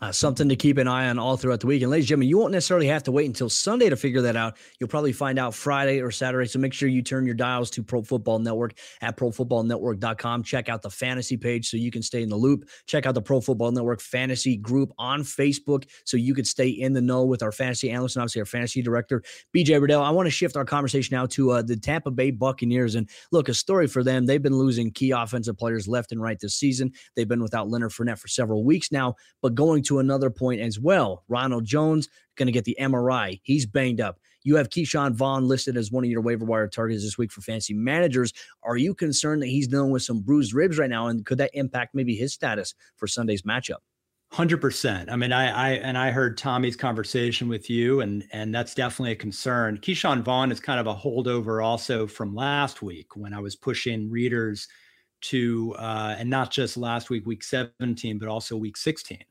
uh, 0.01 0.11
something 0.11 0.49
to 0.49 0.57
keep 0.57 0.77
an 0.79 0.89
eye 0.89 1.09
on 1.09 1.19
all 1.19 1.37
throughout 1.37 1.61
the 1.61 1.67
week. 1.67 1.83
And 1.83 1.91
ladies 1.91 2.05
and 2.05 2.09
gentlemen, 2.09 2.29
you 2.29 2.39
won't 2.39 2.53
necessarily 2.53 2.89
have 2.89 3.05
to 3.05 3.13
wait 3.13 3.27
until 3.27 3.49
Sunday 3.49 3.89
to 3.89 3.97
figure 3.97 4.23
that 4.23 4.37
out. 4.37 4.57
You'll 4.79 4.89
probably 4.89 5.13
find 5.13 5.39
out 5.39 5.55
Friday 5.55 6.01
or 6.01 6.11
Saturday. 6.11 6.49
So 6.49 6.59
make 6.59 6.73
sure 6.73 6.89
you 6.89 7.01
turn 7.01 7.25
your 7.25 7.35
dials 7.35 7.71
to 7.71 7.83
Pro 7.83 8.03
Football 8.03 8.41
Network 8.41 8.75
at 9.01 9.17
profootballnetwork.com. 9.17 10.43
Check 10.43 10.69
out 10.69 10.83
the 10.83 10.91
fantasy 10.91 11.37
page 11.37 11.71
so 11.71 11.77
you 11.77 11.91
can 11.91 12.03
stay 12.03 12.23
in 12.23 12.29
the 12.29 12.37
loop. 12.37 12.69
Check 12.87 13.07
out 13.07 13.15
the 13.15 13.23
Pro 13.23 13.41
Football 13.41 13.71
Network 13.71 14.01
fantasy 14.01 14.57
group 14.57 14.93
on 14.99 15.23
Facebook 15.23 15.85
so 16.05 16.17
you 16.17 16.35
could 16.35 16.47
stay 16.47 16.69
in 16.69 16.93
the 16.93 17.01
know 17.01 17.25
with 17.25 17.43
our 17.43 17.53
fantasy 17.53 17.91
analyst 17.91 18.17
and 18.17 18.23
obviously 18.23 18.41
our 18.41 18.47
fantasy 18.47 18.83
director, 18.83 19.23
BJ 19.55 19.81
Rudell. 19.81 20.03
I 20.03 20.11
want 20.11 20.27
to 20.27 20.31
shift 20.31 20.57
our 20.57 20.65
conversation 20.65 21.15
now 21.15 21.27
to 21.27 21.53
uh, 21.53 21.63
the 21.63 21.77
Tampa 21.77 22.11
Bay 22.11 22.33
Buccaneers. 22.33 22.97
And 22.97 23.09
look, 23.31 23.49
a 23.49 23.55
story 23.55 23.87
for 23.87 24.03
them. 24.03 24.27
They've 24.27 24.43
been 24.43 24.59
losing 24.59 24.91
key 24.91 25.13
offensive 25.13 25.57
players 25.57 25.87
left 25.87 26.11
and 26.11 26.21
right 26.21 26.39
this 26.41 26.57
season. 26.57 26.93
They've 27.15 27.29
been 27.29 27.43
without 27.43 27.69
Leonard 27.69 27.93
Fournette 27.93 28.19
for 28.19 28.29
several 28.29 28.65
weeks 28.65 28.91
now, 28.91 29.15
but 29.41 29.55
going 29.55 29.84
to 29.87 29.99
another 29.99 30.31
point 30.31 30.61
as 30.61 30.79
well. 30.79 31.25
Ronald 31.29 31.65
Jones 31.65 32.09
going 32.37 32.47
to 32.47 32.53
get 32.53 32.65
the 32.65 32.77
MRI. 32.81 33.41
He's 33.43 33.67
banged 33.67 34.01
up. 34.01 34.19
You 34.43 34.57
have 34.57 34.69
Ke'Shawn 34.69 35.15
Vaughn 35.15 35.49
listed 35.49 35.77
as 35.77 35.91
one 35.91 36.05
of 36.05 36.11
your 36.11 36.21
waiver 36.21 36.45
wire 36.45 36.69
targets 36.69 37.03
this 37.03 37.17
week 37.17 37.33
for 37.33 37.41
fantasy 37.41 37.73
managers. 37.73 38.33
Are 38.63 38.77
you 38.77 38.95
concerned 38.95 39.43
that 39.43 39.49
he's 39.49 39.69
dealing 39.69 39.91
with 39.91 40.03
some 40.03 40.21
bruised 40.21 40.53
ribs 40.53 40.79
right 40.79 40.91
now, 40.91 41.07
and 41.07 41.25
could 41.25 41.39
that 41.39 41.51
impact 41.55 41.95
maybe 41.95 42.15
his 42.15 42.35
status 42.35 42.75
for 42.97 43.07
Sunday's 43.07 43.43
matchup? 43.43 43.79
Hundred 44.33 44.61
percent. 44.61 45.11
I 45.11 45.17
mean, 45.17 45.33
I, 45.33 45.49
I 45.49 45.71
and 45.77 45.97
I 45.97 46.11
heard 46.11 46.37
Tommy's 46.37 46.77
conversation 46.77 47.49
with 47.49 47.71
you, 47.71 48.01
and 48.01 48.25
and 48.33 48.55
that's 48.55 48.75
definitely 48.75 49.13
a 49.13 49.17
concern. 49.17 49.79
Ke'Shawn 49.79 50.23
Vaughn 50.23 50.51
is 50.51 50.61
kind 50.61 50.81
of 50.81 50.87
a 50.87 50.95
holdover 50.95 51.65
also 51.65 52.07
from 52.07 52.35
last 52.35 52.83
week 52.83 53.17
when 53.17 53.33
I 53.33 53.39
was 53.39 53.55
pushing 53.55 54.11
readers 54.11 54.67
to, 55.23 55.75
uh, 55.79 56.17
and 56.19 56.29
not 56.29 56.51
just 56.51 56.77
last 56.77 57.09
week, 57.09 57.25
week 57.25 57.43
17, 57.43 58.19
but 58.19 58.29
also 58.29 58.57
week 58.57 58.77
16 58.77 59.25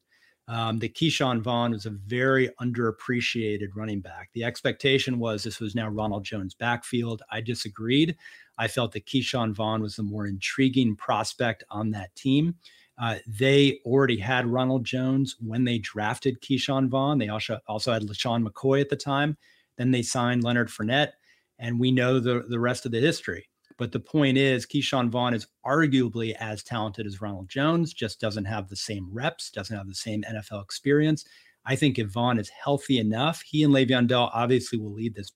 um, 0.48 0.80
that 0.80 0.96
Ke'Shawn 0.96 1.41
Vaughn 1.41 1.72
was 1.72 1.86
a 1.86 1.91
very 1.91 2.50
underappreciated 2.62 3.70
running 3.76 4.02
back. 4.02 4.30
The 4.34 4.44
expectation 4.44 5.20
was 5.20 5.44
this 5.44 5.60
was 5.60 5.76
now 5.76 5.88
Ronald 5.88 6.26
Jones' 6.26 6.54
backfield. 6.54 7.22
I 7.32 7.41
disagreed. 7.41 8.18
I 8.58 8.68
felt 8.68 8.91
that 8.91 9.06
Ke'Shawn 9.06 9.54
Vaughn 9.54 9.82
was 9.82 9.96
the 9.96 10.04
more 10.04 10.28
intriguing 10.28 10.96
prospect 10.96 11.64
on 11.70 11.91
that 11.91 12.14
team. 12.16 12.56
Uh, 13.02 13.16
they 13.26 13.80
already 13.86 14.18
had 14.18 14.46
Ronald 14.46 14.86
Jones 14.86 15.36
when 15.39 15.64
they 15.64 15.80
drafted 15.80 16.41
Ke'Shawn 16.41 16.89
Vaughn. 16.89 17.18
They 17.18 17.30
also 17.30 17.60
also 17.68 17.91
had 17.91 18.04
LeSean 18.04 18.46
McCoy 18.46 18.82
at 18.82 18.89
the 18.89 18.96
time. 18.96 19.38
Then 19.78 19.91
they 19.91 20.04
signed 20.04 20.44
Leonard 20.44 20.70
Fournette, 20.70 21.14
and 21.58 21.80
we 21.80 21.91
know 21.91 22.20
the 22.20 22.46
the 22.48 22.60
rest 22.60 22.86
of 22.86 22.91
the 22.91 23.00
history. 23.00 23.48
But 23.78 23.91
the 23.91 23.99
point 23.99 24.38
is, 24.38 24.65
Ke'Shawn 24.65 25.09
Vaughn 25.09 25.34
is 25.34 25.47
arguably 25.65 26.34
as 26.39 26.63
talented 26.63 27.05
as 27.05 27.21
Ronald 27.21 27.49
Jones, 27.49 27.93
just 27.93 28.19
doesn't 28.19 28.45
have 28.45 28.69
the 28.69 28.76
same 28.76 29.09
reps, 29.11 29.49
doesn't 29.49 29.76
have 29.76 29.88
the 29.88 29.95
same 29.95 30.24
NFL 30.24 30.63
experience. 30.63 31.26
I 31.65 31.76
think 31.76 31.97
if 31.97 32.07
Vaughn 32.07 32.39
is 32.39 32.49
healthy 32.49 32.99
enough, 32.99 33.41
he 33.41 33.63
and 33.63 33.74
Le'Veon 33.74 34.07
Bell 34.07 34.30
obviously 34.34 34.78
will 34.78 34.93
lead 34.93 35.15
this 35.15 35.32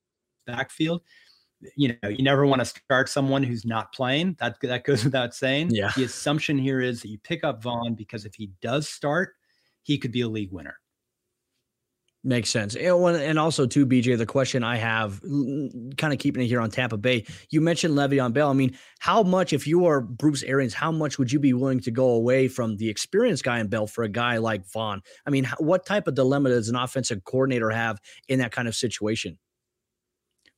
backfield. 0.45 1.01
You 1.75 1.95
know, 2.03 2.09
you 2.09 2.23
never 2.23 2.45
want 2.45 2.59
to 2.59 2.65
start 2.65 3.09
someone 3.09 3.41
who's 3.41 3.65
not 3.65 3.91
playing. 3.93 4.35
That 4.39 4.57
that 4.61 4.83
goes 4.83 5.03
without 5.05 5.33
saying. 5.33 5.71
Yeah. 5.71 5.91
The 5.95 6.03
assumption 6.03 6.57
here 6.57 6.81
is 6.81 7.01
that 7.01 7.09
you 7.09 7.17
pick 7.19 7.43
up 7.43 7.63
Vaughn 7.63 7.95
because 7.95 8.25
if 8.25 8.35
he 8.35 8.51
does 8.61 8.87
start, 8.87 9.33
he 9.81 9.97
could 9.97 10.11
be 10.11 10.21
a 10.21 10.27
league 10.27 10.51
winner. 10.51 10.77
Makes 12.27 12.49
sense. 12.49 12.75
And 12.75 13.39
also, 13.39 13.65
too, 13.65 13.85
BJ, 13.85 14.17
the 14.17 14.25
question 14.25 14.61
I 14.61 14.75
have, 14.75 15.21
kind 15.21 16.11
of 16.11 16.19
keeping 16.19 16.43
it 16.43 16.47
here 16.47 16.59
on 16.59 16.69
Tampa 16.69 16.97
Bay, 16.97 17.23
you 17.49 17.61
mentioned 17.61 17.93
Le'Veon 17.93 18.33
Bell. 18.33 18.49
I 18.49 18.53
mean, 18.53 18.77
how 18.99 19.23
much, 19.23 19.53
if 19.53 19.65
you 19.65 19.85
are 19.85 20.01
Bruce 20.01 20.43
Arians, 20.43 20.73
how 20.73 20.91
much 20.91 21.17
would 21.17 21.31
you 21.31 21.39
be 21.39 21.53
willing 21.53 21.79
to 21.79 21.89
go 21.89 22.09
away 22.09 22.49
from 22.49 22.75
the 22.75 22.89
experienced 22.89 23.45
guy 23.45 23.59
in 23.59 23.67
Bell 23.67 23.87
for 23.87 24.03
a 24.03 24.09
guy 24.09 24.39
like 24.39 24.69
Vaughn? 24.73 25.01
I 25.25 25.29
mean, 25.29 25.47
what 25.59 25.85
type 25.85 26.05
of 26.05 26.15
dilemma 26.15 26.49
does 26.49 26.67
an 26.67 26.75
offensive 26.75 27.23
coordinator 27.23 27.69
have 27.69 27.97
in 28.27 28.39
that 28.39 28.51
kind 28.51 28.67
of 28.67 28.75
situation? 28.75 29.39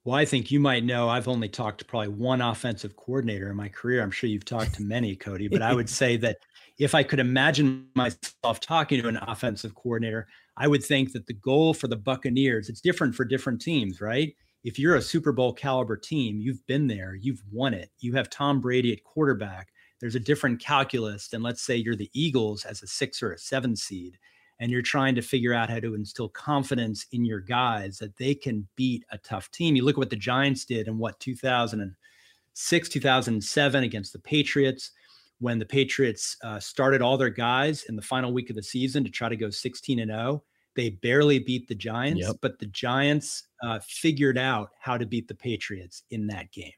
Well, 0.05 0.15
I 0.15 0.25
think 0.25 0.49
you 0.49 0.59
might 0.59 0.83
know 0.83 1.07
I've 1.07 1.27
only 1.27 1.49
talked 1.49 1.81
to 1.81 1.85
probably 1.85 2.07
one 2.07 2.41
offensive 2.41 2.95
coordinator 2.95 3.51
in 3.51 3.55
my 3.55 3.69
career. 3.69 4.01
I'm 4.01 4.09
sure 4.09 4.27
you've 4.27 4.43
talked 4.43 4.73
to 4.73 4.81
many, 4.81 5.15
Cody, 5.15 5.47
but 5.47 5.61
I 5.61 5.75
would 5.75 5.89
say 6.01 6.17
that 6.17 6.37
if 6.79 6.95
I 6.95 7.03
could 7.03 7.19
imagine 7.19 7.87
myself 7.95 8.59
talking 8.61 9.01
to 9.01 9.07
an 9.09 9.17
offensive 9.17 9.75
coordinator, 9.75 10.27
I 10.57 10.67
would 10.67 10.83
think 10.83 11.11
that 11.11 11.27
the 11.27 11.33
goal 11.33 11.73
for 11.73 11.87
the 11.87 11.97
Buccaneers, 11.97 12.69
it's 12.69 12.81
different 12.81 13.13
for 13.13 13.25
different 13.25 13.61
teams, 13.61 14.01
right? 14.01 14.33
If 14.63 14.79
you're 14.79 14.95
a 14.95 15.01
Super 15.01 15.31
Bowl 15.31 15.53
caliber 15.53 15.97
team, 15.97 16.39
you've 16.39 16.65
been 16.67 16.87
there, 16.87 17.15
you've 17.15 17.43
won 17.51 17.73
it. 17.73 17.91
You 17.99 18.13
have 18.13 18.29
Tom 18.29 18.61
Brady 18.61 18.93
at 18.93 19.03
quarterback. 19.03 19.69
There's 19.99 20.15
a 20.15 20.19
different 20.19 20.61
calculus 20.61 21.27
than 21.27 21.43
let's 21.43 21.61
say 21.61 21.75
you're 21.75 21.95
the 21.95 22.09
Eagles 22.13 22.65
as 22.65 22.81
a 22.81 22.87
6 22.87 23.23
or 23.23 23.33
a 23.33 23.37
7 23.37 23.75
seed 23.75 24.17
and 24.59 24.71
you're 24.71 24.81
trying 24.81 25.15
to 25.15 25.21
figure 25.21 25.53
out 25.53 25.69
how 25.69 25.79
to 25.79 25.95
instill 25.95 26.29
confidence 26.29 27.05
in 27.11 27.23
your 27.23 27.39
guys 27.39 27.97
that 27.97 28.15
they 28.17 28.35
can 28.35 28.67
beat 28.75 29.05
a 29.11 29.17
tough 29.19 29.49
team. 29.51 29.75
You 29.75 29.85
look 29.85 29.95
at 29.95 29.99
what 29.99 30.09
the 30.09 30.15
Giants 30.17 30.65
did 30.65 30.87
in 30.87 30.97
what 30.97 31.19
2006, 31.19 32.89
2007 32.89 33.83
against 33.83 34.13
the 34.13 34.19
Patriots 34.19 34.91
when 35.39 35.57
the 35.57 35.65
Patriots 35.65 36.37
uh, 36.43 36.59
started 36.59 37.01
all 37.01 37.17
their 37.17 37.29
guys 37.29 37.83
in 37.85 37.95
the 37.95 38.01
final 38.01 38.33
week 38.33 38.49
of 38.49 38.55
the 38.55 38.63
season 38.63 39.03
to 39.03 39.09
try 39.09 39.29
to 39.29 39.35
go 39.35 39.49
16 39.49 39.99
and 39.99 40.11
0. 40.11 40.43
They 40.75 40.89
barely 40.89 41.39
beat 41.39 41.67
the 41.67 41.75
Giants, 41.75 42.21
yep. 42.21 42.37
but 42.41 42.59
the 42.59 42.67
Giants 42.67 43.47
uh, 43.63 43.79
figured 43.83 44.37
out 44.37 44.69
how 44.79 44.97
to 44.97 45.05
beat 45.05 45.27
the 45.27 45.35
Patriots 45.35 46.03
in 46.11 46.27
that 46.27 46.51
game. 46.51 46.71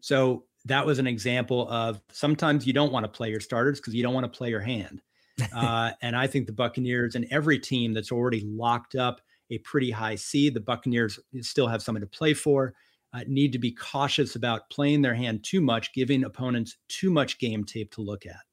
So 0.00 0.44
that 0.64 0.84
was 0.84 0.98
an 0.98 1.06
example 1.06 1.68
of 1.68 2.00
sometimes 2.10 2.66
you 2.66 2.72
don't 2.72 2.92
want 2.92 3.04
to 3.04 3.10
play 3.10 3.30
your 3.30 3.40
starters 3.40 3.80
because 3.80 3.94
you 3.94 4.02
don't 4.02 4.14
want 4.14 4.30
to 4.30 4.36
play 4.36 4.50
your 4.50 4.60
hand. 4.60 5.02
Uh, 5.56 5.90
and 6.02 6.14
I 6.14 6.26
think 6.26 6.44
the 6.44 6.52
Buccaneers 6.52 7.14
and 7.14 7.26
every 7.30 7.58
team 7.58 7.94
that's 7.94 8.12
already 8.12 8.42
locked 8.42 8.94
up 8.94 9.22
a 9.48 9.56
pretty 9.58 9.90
high 9.90 10.14
seed, 10.14 10.52
the 10.52 10.60
Buccaneers 10.60 11.18
still 11.40 11.66
have 11.66 11.80
something 11.80 12.02
to 12.02 12.06
play 12.06 12.34
for. 12.34 12.74
Uh, 13.12 13.24
need 13.26 13.52
to 13.52 13.58
be 13.58 13.72
cautious 13.72 14.36
about 14.36 14.70
playing 14.70 15.02
their 15.02 15.14
hand 15.14 15.42
too 15.42 15.60
much, 15.60 15.92
giving 15.92 16.24
opponents 16.24 16.76
too 16.88 17.10
much 17.10 17.38
game 17.38 17.64
tape 17.64 17.90
to 17.90 18.00
look 18.00 18.24
at 18.24 18.49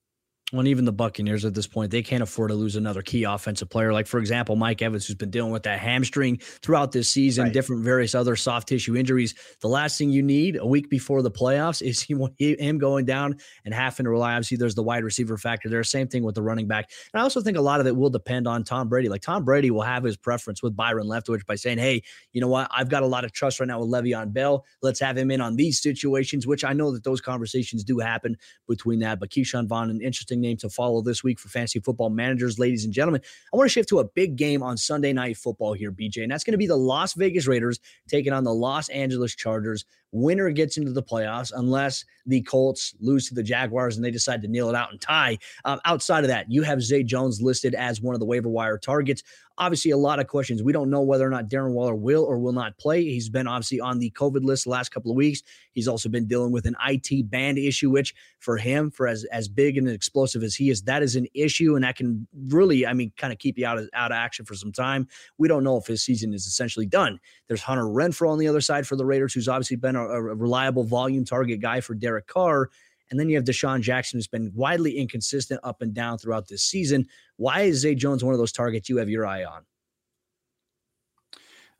when 0.52 0.66
even 0.66 0.86
the 0.86 0.94
Buccaneers 0.94 1.44
at 1.44 1.54
this 1.54 1.68
point, 1.68 1.92
they 1.92 2.02
can't 2.02 2.24
afford 2.24 2.52
to 2.52 2.56
lose 2.56 2.78
another 2.78 3.02
key 3.02 3.26
offensive 3.26 3.70
player. 3.70 3.92
Like, 3.92 4.08
for 4.08 4.18
example, 4.18 4.56
Mike 4.56 4.82
Evans, 4.82 5.06
who's 5.06 5.18
been 5.18 5.30
dealing 5.30 5.52
with 5.52 5.64
that 5.64 5.80
hamstring 5.80 6.38
throughout 6.38 6.94
this 6.94 7.10
season, 7.10 7.46
right. 7.46 7.54
different 7.54 7.84
various 7.84 8.16
other 8.16 8.38
soft 8.38 8.70
tissue 8.70 8.96
injuries. 8.96 9.36
The 9.60 9.68
last 9.68 9.98
thing 9.98 10.10
you 10.10 10.24
need 10.24 10.56
a 10.56 10.66
week 10.66 10.90
before 10.90 11.22
the 11.22 11.32
playoffs 11.32 11.82
is 11.82 12.02
him 12.40 12.78
going 12.78 13.06
down 13.06 13.36
and 13.66 13.74
having 13.74 14.06
to 14.06 14.10
rely. 14.10 14.36
Obviously, 14.36 14.56
there's 14.56 14.76
the 14.76 14.84
wide 14.84 15.04
receiver 15.04 15.38
factor 15.38 15.68
there. 15.68 15.84
Same 15.84 16.08
thing 16.08 16.24
with 16.24 16.36
the 16.36 16.42
running 16.42 16.68
back. 16.68 16.92
And 17.14 17.20
I 17.20 17.24
also 17.24 17.42
think 17.42 17.58
a 17.58 17.62
lot 17.62 17.82
of 17.82 17.88
it 17.88 17.96
will 17.96 18.10
depend 18.10 18.48
on 18.48 18.64
Tom 18.64 18.88
Brady. 18.88 19.10
Like, 19.10 19.22
Tom 19.22 19.44
Brady 19.44 19.70
will 19.70 19.82
have 19.82 20.06
his 20.06 20.16
preference 20.16 20.64
with 20.64 20.78
Byron 20.78 21.08
Leftwich 21.08 21.46
by 21.46 21.56
saying, 21.56 21.78
hey, 21.78 22.02
you 22.32 22.40
know 22.40 22.48
what? 22.48 22.70
I've 22.74 22.90
got 22.90 23.04
a 23.04 23.08
lot 23.08 23.26
of 23.26 23.34
trust 23.34 23.60
right 23.60 23.68
now 23.68 23.82
with 23.82 23.90
Le'Veon 23.90 24.32
Bell. 24.32 24.64
Let's 24.82 25.02
have 25.02 25.18
him 25.18 25.30
in 25.30 25.42
on 25.42 25.58
these 25.58 25.82
situations, 25.82 26.48
which 26.48 26.64
I 26.64 26.72
know 26.72 26.94
that 26.94 27.04
those 27.04 27.20
conversations 27.20 27.84
do 27.84 28.00
happen 28.00 28.38
between 28.70 29.00
that. 29.00 29.20
But 29.20 29.30
Ke'Shawn 29.30 29.68
Vaughn, 29.68 29.90
an 29.90 30.00
interesting 30.00 30.37
name 30.42 30.58
to 30.58 30.70
follow 30.70 31.02
this 31.02 31.24
week 31.24 31.40
for 31.40 31.50
fantasy 31.50 31.80
football 31.80 32.10
managers, 32.10 32.60
ladies 32.60 32.86
and 32.86 32.94
gentlemen. 32.94 33.22
I 33.54 33.58
want 33.58 33.68
to 33.70 33.74
shift 33.74 33.90
to 33.90 34.00
a 34.00 34.06
big 34.06 34.36
game 34.36 34.64
on 34.64 34.78
Sunday 34.78 35.14
night 35.14 35.38
football 35.38 35.74
here, 35.74 35.92
BJ, 35.92 36.24
and 36.24 36.32
that's 36.32 36.44
going 36.44 36.54
to 36.54 36.58
be 36.58 36.68
the 36.68 36.78
Las 36.78 37.14
Vegas 37.14 37.48
Raiders 37.48 37.80
taking 38.08 38.34
on 38.34 38.44
the 38.44 38.54
Los 38.54 38.90
Angeles 38.90 39.36
Chargers. 39.36 39.86
Winner 40.12 40.50
gets 40.52 40.78
into 40.78 40.92
the 40.92 41.04
playoffs 41.04 41.52
unless 41.56 42.06
the 42.26 42.42
Colts 42.42 42.94
lose 43.00 43.28
to 43.28 43.36
the 43.36 43.44
Jaguars 43.44 43.96
and 43.96 44.06
they 44.06 44.12
decide 44.12 44.42
to 44.42 44.48
kneel 44.48 44.70
it 44.70 44.76
out 44.76 44.92
and 44.92 45.02
tie. 45.02 45.38
Um, 45.66 45.80
outside 45.86 46.24
of 46.24 46.30
that, 46.30 46.52
you 46.52 46.64
have 46.64 46.82
Zay 46.82 47.04
Jones 47.04 47.42
listed 47.42 47.74
as 47.74 48.02
one 48.02 48.14
of 48.14 48.20
the 48.20 48.26
waiver 48.26 48.50
wire 48.50 48.78
targets. 48.78 49.24
Obviously, 49.60 49.90
a 49.90 49.98
lot 49.98 50.20
of 50.20 50.28
questions. 50.28 50.62
We 50.62 50.72
don't 50.72 50.92
know 50.92 51.02
whether 51.02 51.26
or 51.26 51.32
not 51.32 51.50
Darren 51.50 51.72
Waller 51.72 51.96
will 51.96 52.24
or 52.24 52.38
will 52.38 52.52
not 52.52 52.78
play. 52.78 53.04
He's 53.04 53.28
been 53.28 53.48
obviously 53.48 53.80
on 53.80 53.98
the 53.98 54.12
COVID 54.12 54.44
list 54.44 54.66
the 54.66 54.70
last 54.70 54.90
couple 54.90 55.10
of 55.10 55.18
weeks. 55.18 55.42
He's 55.72 55.88
also 55.88 56.10
been 56.10 56.28
dealing 56.28 56.52
with 56.52 56.68
an 56.68 56.76
IT 56.88 57.30
band 57.32 57.58
issue, 57.58 57.90
which 57.90 58.14
for 58.38 58.58
him, 58.58 58.92
for 58.92 59.08
as, 59.08 59.26
as 59.32 59.48
big 59.48 59.78
and 59.78 59.90
explosive 59.90 60.44
as 60.44 60.54
he 60.54 60.70
is, 60.70 60.84
that 60.84 61.02
is 61.02 61.16
an 61.16 61.28
issue. 61.34 61.76
And 61.76 61.84
that 61.84 61.96
can 61.96 62.28
really, 62.50 62.86
I 62.86 62.94
mean, 62.94 63.12
kind 63.18 63.34
of 63.34 63.40
keep 63.40 63.58
you 63.58 63.66
out 63.66 63.80
of, 63.80 63.90
out 63.94 64.12
of 64.12 64.16
action 64.16 64.46
for 64.46 64.54
some 64.54 64.72
time. 64.72 65.08
We 65.40 65.48
don't 65.48 65.64
know 65.64 65.78
if 65.78 65.88
his 65.88 66.04
season 66.04 66.36
is 66.36 66.46
essentially 66.46 66.86
done. 66.86 67.20
There's 67.48 67.62
Hunter 67.62 67.86
Renfrow 67.86 68.30
on 68.30 68.38
the 68.38 68.48
other 68.48 68.62
side 68.62 68.86
for 68.86 68.96
the 68.96 69.06
Raiders, 69.06 69.34
who's 69.34 69.48
obviously 69.48 69.78
been 69.78 69.96
a, 69.98 70.16
a 70.16 70.22
reliable 70.22 70.84
volume 70.84 71.26
target 71.26 71.60
guy 71.60 71.82
for 71.82 71.96
Derek 71.96 72.28
Carr. 72.28 72.70
And 73.10 73.20
then 73.20 73.30
you 73.30 73.38
have 73.38 73.46
DeSean 73.46 73.82
Jackson, 73.82 74.18
who's 74.18 74.28
been 74.28 74.52
widely 74.54 74.98
inconsistent 74.98 75.62
up 75.64 75.82
and 75.82 75.94
down 75.94 76.18
throughout 76.18 76.48
this 76.48 76.64
season. 76.64 77.08
Why 77.38 77.62
is 77.62 77.80
Zay 77.80 77.96
Jones 77.96 78.24
one 78.24 78.34
of 78.34 78.40
those 78.40 78.52
targets 78.52 78.90
you 78.90 78.98
have 78.98 79.10
your 79.10 79.26
eye 79.26 79.46
on? 79.46 79.66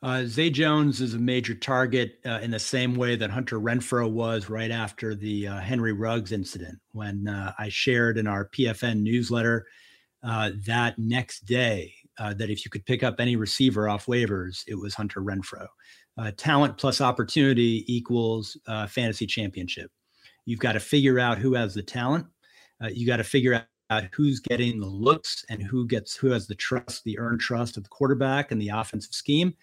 Uh, 0.04 0.26
Zay 0.26 0.52
Jones 0.52 1.02
is 1.02 1.16
a 1.16 1.20
major 1.20 1.56
target 1.56 2.20
uh, 2.26 2.40
in 2.44 2.52
the 2.52 2.60
same 2.60 2.96
way 2.96 3.16
that 3.16 3.32
Hunter 3.32 3.60
Renfrow 3.60 4.10
was 4.10 4.48
right 4.48 4.70
after 4.70 5.16
the 5.16 5.48
uh, 5.48 5.60
Henry 5.60 5.92
Ruggs 5.92 6.32
incident. 6.32 6.78
When 6.92 7.28
uh, 7.28 7.54
I 7.58 7.70
shared 7.70 8.18
in 8.18 8.28
our 8.28 8.48
PFN 8.50 9.02
newsletter 9.02 9.66
uh, 10.24 10.52
that 10.68 11.00
next 11.00 11.46
day 11.46 11.96
uh, 12.20 12.36
that 12.36 12.52
if 12.52 12.64
you 12.64 12.70
could 12.70 12.86
pick 12.86 13.02
up 13.02 13.16
any 13.20 13.36
receiver 13.36 13.90
off 13.90 14.06
waivers, 14.06 14.64
it 14.68 14.76
was 14.76 14.94
Hunter 14.94 15.22
Renfrow. 16.18 16.36
talent 16.38 16.78
plus 16.78 17.02
opportunity 17.02 17.84
equals 17.88 18.58
fantasy 18.90 19.26
championship. 19.26 19.92
You've 20.46 20.60
got 20.60 20.74
to 20.74 20.80
figure 20.80 21.20
out 21.20 21.38
who 21.38 21.54
has 21.54 21.74
the 21.74 21.84
talent. 21.84 22.26
you 22.92 23.06
got 23.06 23.18
to 23.18 23.24
figure 23.24 23.66
out 23.90 24.04
who's 24.14 24.40
getting 24.40 24.80
the 24.80 24.88
looks 24.88 25.46
and 25.50 25.62
who 25.62 25.88
gets 25.88 26.16
who 26.16 26.32
has 26.32 26.48
the 26.48 26.56
trust, 26.56 27.04
the 27.04 27.18
earned 27.20 27.40
trust 27.40 27.78
of 27.78 27.84
the 27.84 27.90
quarterback 27.90 28.52
and 28.52 28.62
the 28.62 28.70
offensive 28.70 29.14
scheme 29.14 29.54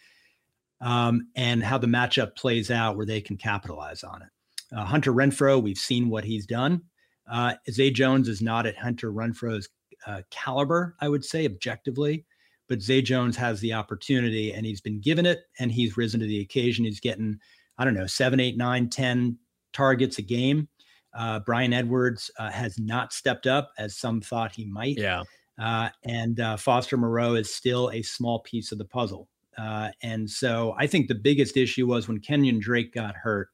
um, 0.80 1.28
and 1.36 1.62
how 1.62 1.78
the 1.78 1.86
matchup 1.86 2.36
plays 2.36 2.70
out 2.70 2.96
where 2.96 3.06
they 3.06 3.20
can 3.20 3.36
capitalize 3.36 4.04
on 4.04 4.22
it. 4.22 4.28
Uh, 4.76 4.84
Hunter 4.84 5.12
Renfrow, 5.12 5.62
we've 5.62 5.78
seen 5.78 6.08
what 6.08 6.24
he's 6.24 6.46
done. 6.46 6.82
Uh, 7.30 7.54
Zay 7.70 7.90
Jones 7.90 8.28
is 8.28 8.42
not 8.42 8.66
at 8.66 8.76
Hunter 8.76 9.12
Renfrow's 9.12 9.68
uh, 10.06 10.22
caliber, 10.30 10.94
I 11.00 11.08
would 11.08 11.24
say, 11.24 11.46
objectively, 11.46 12.26
but 12.68 12.82
Zay 12.82 13.02
Jones 13.02 13.36
has 13.36 13.60
the 13.60 13.72
opportunity 13.72 14.52
and 14.52 14.64
he's 14.64 14.80
been 14.80 15.00
given 15.00 15.26
it 15.26 15.42
and 15.58 15.70
he's 15.70 15.96
risen 15.96 16.20
to 16.20 16.26
the 16.26 16.40
occasion. 16.40 16.84
He's 16.84 17.00
getting, 17.00 17.38
I 17.78 17.84
don't 17.84 17.94
know, 17.94 18.06
seven, 18.06 18.40
eight, 18.40 18.56
nine, 18.56 18.88
ten 18.88 19.38
targets 19.72 20.18
a 20.18 20.22
game. 20.22 20.68
Uh, 21.14 21.40
Bryan 21.40 21.72
Edwards 21.72 22.30
uh, 22.38 22.50
has 22.50 22.78
not 22.78 23.12
stepped 23.12 23.46
up 23.46 23.72
as 23.78 23.96
some 23.96 24.20
thought 24.20 24.52
he 24.52 24.64
might. 24.64 24.98
Yeah. 24.98 25.22
Uh, 25.60 25.88
and 26.04 26.40
uh, 26.40 26.56
Foster 26.56 26.96
Moreau 26.96 27.34
is 27.34 27.54
still 27.54 27.90
a 27.92 28.02
small 28.02 28.40
piece 28.40 28.72
of 28.72 28.78
the 28.78 28.84
puzzle. 28.84 29.28
Uh, 29.56 29.90
and 30.02 30.28
so 30.28 30.74
I 30.76 30.86
think 30.86 31.06
the 31.06 31.14
biggest 31.14 31.56
issue 31.56 31.86
was 31.86 32.08
when 32.08 32.18
Kenyon 32.18 32.58
Drake 32.58 32.92
got 32.92 33.14
hurt, 33.14 33.50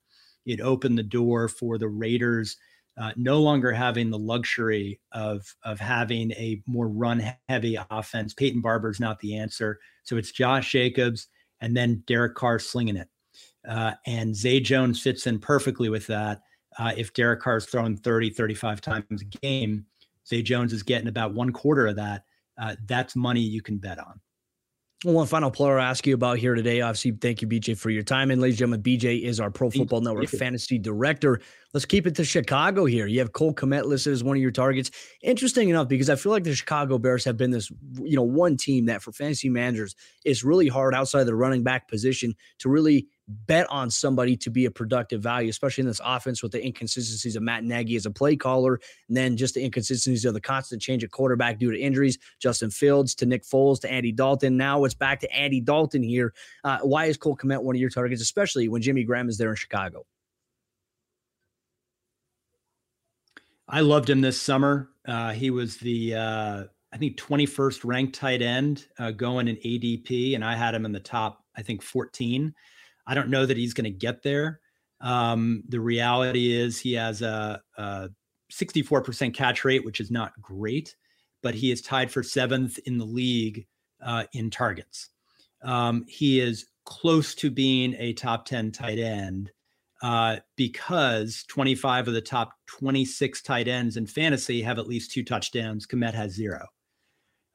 it 0.46 0.60
opened 0.60 0.96
the 0.96 1.02
door 1.02 1.48
for 1.48 1.76
the 1.76 1.88
Raiders 1.88 2.56
uh, 2.98 3.12
no 3.16 3.40
longer 3.40 3.72
having 3.72 4.10
the 4.10 4.18
luxury 4.18 5.00
of 5.12 5.54
of 5.64 5.78
having 5.80 6.32
a 6.32 6.62
more 6.66 6.88
run 6.88 7.22
heavy 7.48 7.78
offense. 7.90 8.34
Peyton 8.34 8.60
Barber 8.60 8.90
is 8.90 9.00
not 9.00 9.18
the 9.20 9.36
answer. 9.36 9.78
So 10.02 10.16
it's 10.16 10.32
Josh 10.32 10.72
Jacobs 10.72 11.28
and 11.60 11.76
then 11.76 12.02
Derek 12.06 12.34
Carr 12.34 12.58
slinging 12.58 12.96
it. 12.96 13.08
Uh, 13.68 13.92
and 14.06 14.34
Zay 14.34 14.60
Jones 14.60 15.00
fits 15.00 15.26
in 15.26 15.38
perfectly 15.38 15.88
with 15.88 16.06
that. 16.06 16.40
Uh, 16.78 16.92
if 16.96 17.12
Derek 17.12 17.40
Carr 17.40 17.58
is 17.58 17.66
throwing 17.66 17.96
30, 17.96 18.30
35 18.30 18.80
times 18.80 19.22
a 19.22 19.24
game, 19.24 19.86
Zay 20.26 20.42
Jones 20.42 20.72
is 20.72 20.82
getting 20.82 21.08
about 21.08 21.34
one 21.34 21.52
quarter 21.52 21.86
of 21.86 21.96
that. 21.96 22.24
Uh, 22.58 22.76
that's 22.86 23.16
money 23.16 23.40
you 23.40 23.62
can 23.62 23.78
bet 23.78 23.98
on. 23.98 24.20
One 25.02 25.26
final 25.26 25.50
player 25.50 25.78
I 25.78 25.88
ask 25.88 26.06
you 26.06 26.12
about 26.12 26.36
here 26.36 26.54
today. 26.54 26.82
Obviously, 26.82 27.12
thank 27.12 27.40
you, 27.40 27.48
BJ, 27.48 27.74
for 27.74 27.88
your 27.88 28.02
time. 28.02 28.30
And 28.30 28.38
ladies 28.38 28.60
and 28.60 28.70
gentlemen, 28.70 28.82
BJ 28.82 29.22
is 29.22 29.40
our 29.40 29.50
Pro 29.50 29.70
Football 29.70 30.02
Network 30.02 30.28
fantasy 30.28 30.78
director. 30.78 31.40
Let's 31.72 31.86
keep 31.86 32.06
it 32.06 32.14
to 32.16 32.24
Chicago 32.24 32.84
here. 32.84 33.06
You 33.06 33.20
have 33.20 33.32
Cole 33.32 33.54
Kmet 33.54 33.86
listed 33.86 34.12
as 34.12 34.22
one 34.22 34.36
of 34.36 34.42
your 34.42 34.50
targets. 34.50 34.90
Interesting 35.22 35.70
enough, 35.70 35.88
because 35.88 36.10
I 36.10 36.16
feel 36.16 36.32
like 36.32 36.44
the 36.44 36.54
Chicago 36.54 36.98
Bears 36.98 37.24
have 37.24 37.38
been 37.38 37.50
this, 37.50 37.70
you 38.02 38.14
know, 38.14 38.22
one 38.22 38.58
team 38.58 38.86
that 38.86 39.00
for 39.00 39.10
fantasy 39.10 39.48
managers 39.48 39.94
is 40.26 40.44
really 40.44 40.68
hard 40.68 40.94
outside 40.94 41.24
the 41.24 41.34
running 41.34 41.62
back 41.62 41.88
position 41.88 42.34
to 42.58 42.68
really 42.68 43.06
bet 43.46 43.66
on 43.70 43.90
somebody 43.90 44.36
to 44.36 44.50
be 44.50 44.66
a 44.66 44.70
productive 44.70 45.22
value, 45.22 45.48
especially 45.48 45.82
in 45.82 45.88
this 45.88 46.00
offense 46.04 46.42
with 46.42 46.52
the 46.52 46.64
inconsistencies 46.64 47.36
of 47.36 47.42
Matt 47.42 47.64
Nagy 47.64 47.96
as 47.96 48.06
a 48.06 48.10
play 48.10 48.36
caller, 48.36 48.80
and 49.08 49.16
then 49.16 49.36
just 49.36 49.54
the 49.54 49.64
inconsistencies 49.64 50.24
of 50.24 50.34
the 50.34 50.40
constant 50.40 50.82
change 50.82 51.04
of 51.04 51.10
quarterback 51.10 51.58
due 51.58 51.70
to 51.70 51.78
injuries. 51.78 52.18
Justin 52.40 52.70
Fields 52.70 53.14
to 53.16 53.26
Nick 53.26 53.44
Foles 53.44 53.80
to 53.80 53.90
Andy 53.90 54.12
Dalton. 54.12 54.56
Now 54.56 54.84
it's 54.84 54.94
back 54.94 55.20
to 55.20 55.32
Andy 55.32 55.60
Dalton 55.60 56.02
here. 56.02 56.34
Uh, 56.64 56.78
why 56.82 57.06
is 57.06 57.16
Cole 57.16 57.36
Kmet 57.36 57.62
one 57.62 57.76
of 57.76 57.80
your 57.80 57.90
targets, 57.90 58.22
especially 58.22 58.68
when 58.68 58.82
Jimmy 58.82 59.04
Graham 59.04 59.28
is 59.28 59.38
there 59.38 59.50
in 59.50 59.56
Chicago? 59.56 60.04
I 63.68 63.80
loved 63.80 64.10
him 64.10 64.20
this 64.20 64.40
summer. 64.40 64.90
Uh, 65.06 65.32
he 65.32 65.50
was 65.50 65.76
the 65.76 66.14
uh, 66.14 66.64
I 66.92 66.96
think 66.96 67.16
21st 67.16 67.84
ranked 67.84 68.14
tight 68.16 68.42
end 68.42 68.86
uh, 68.98 69.12
going 69.12 69.46
in 69.46 69.56
ADP, 69.56 70.34
and 70.34 70.44
I 70.44 70.56
had 70.56 70.74
him 70.74 70.84
in 70.84 70.92
the 70.92 71.00
top, 71.00 71.44
I 71.56 71.62
think 71.62 71.82
14. 71.82 72.52
I 73.10 73.14
don't 73.14 73.28
know 73.28 73.44
that 73.44 73.56
he's 73.56 73.74
going 73.74 73.84
to 73.84 73.90
get 73.90 74.22
there. 74.22 74.60
Um, 75.00 75.64
the 75.68 75.80
reality 75.80 76.52
is 76.52 76.78
he 76.78 76.92
has 76.92 77.22
a, 77.22 77.60
a 77.76 78.08
64% 78.52 79.34
catch 79.34 79.64
rate, 79.64 79.84
which 79.84 79.98
is 79.98 80.12
not 80.12 80.40
great, 80.40 80.94
but 81.42 81.52
he 81.52 81.72
is 81.72 81.82
tied 81.82 82.12
for 82.12 82.22
seventh 82.22 82.78
in 82.86 82.98
the 82.98 83.04
league 83.04 83.66
uh, 84.00 84.24
in 84.32 84.48
targets. 84.48 85.08
Um, 85.62 86.04
he 86.06 86.38
is 86.38 86.66
close 86.84 87.34
to 87.34 87.50
being 87.50 87.96
a 87.98 88.12
top 88.12 88.46
10 88.46 88.70
tight 88.70 89.00
end 89.00 89.50
uh, 90.02 90.36
because 90.56 91.44
25 91.48 92.06
of 92.06 92.14
the 92.14 92.20
top 92.20 92.52
26 92.68 93.42
tight 93.42 93.66
ends 93.66 93.96
in 93.96 94.06
fantasy 94.06 94.62
have 94.62 94.78
at 94.78 94.86
least 94.86 95.10
two 95.10 95.24
touchdowns. 95.24 95.84
Kmet 95.84 96.14
has 96.14 96.30
zero. 96.30 96.64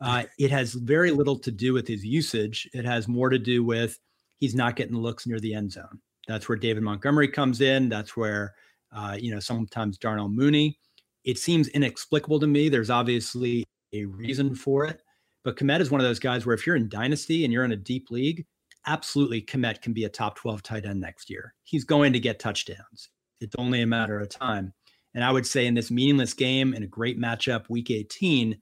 Uh, 0.02 0.24
it 0.38 0.52
has 0.52 0.74
very 0.74 1.12
little 1.12 1.40
to 1.40 1.52
do 1.52 1.72
with 1.72 1.88
his 1.88 2.04
usage. 2.04 2.70
It 2.74 2.84
has 2.84 3.08
more 3.08 3.30
to 3.30 3.40
do 3.40 3.64
with 3.64 3.98
he's 4.40 4.56
not 4.56 4.76
getting 4.76 4.96
looks 4.96 5.28
near 5.28 5.40
the 5.40 5.54
end 5.54 5.72
zone. 5.72 6.00
That's 6.28 6.50
where 6.50 6.58
David 6.58 6.84
Montgomery 6.84 7.28
comes 7.28 7.62
in. 7.62 7.90
That's 7.90 8.18
where, 8.18 8.56
uh, 8.92 9.18
you 9.20 9.32
know, 9.32 9.40
sometimes 9.40 9.98
Darnell 9.98 10.30
Mooney. 10.30 10.80
It 11.24 11.38
seems 11.38 11.68
inexplicable 11.70 12.40
to 12.40 12.48
me. 12.48 12.70
There's 12.70 12.90
obviously 12.90 13.66
a 13.94 14.06
reason 14.06 14.56
for 14.56 14.86
it. 14.86 15.02
But 15.44 15.58
Kmet 15.58 15.80
is 15.80 15.92
one 15.92 16.02
of 16.02 16.08
those 16.08 16.20
guys 16.20 16.46
where 16.46 16.56
if 16.56 16.66
you're 16.66 16.76
in 16.76 16.90
dynasty 16.90 17.44
and 17.44 17.54
you're 17.54 17.66
in 17.66 17.72
a 17.72 17.78
deep 17.78 18.10
league, 18.10 18.46
absolutely 18.88 19.42
Kmet 19.42 19.82
can 19.82 19.94
be 19.94 20.06
a 20.06 20.10
top 20.10 20.36
12 20.36 20.64
tight 20.64 20.86
end 20.86 21.00
next 21.00 21.30
year. 21.30 21.54
He's 21.64 21.84
going 21.84 22.14
to 22.14 22.20
get 22.20 22.40
touchdowns. 22.40 23.10
It's 23.42 23.56
only 23.58 23.82
a 23.82 23.88
matter 23.88 24.20
of 24.20 24.30
time. 24.30 24.74
And 25.14 25.24
I 25.24 25.32
would 25.32 25.46
say 25.46 25.66
in 25.66 25.74
this 25.74 25.92
meaningless 25.92 26.34
game 26.34 26.74
in 26.74 26.84
a 26.84 26.88
great 26.88 27.20
matchup, 27.20 27.70
week 27.70 27.90
18, 27.92 28.58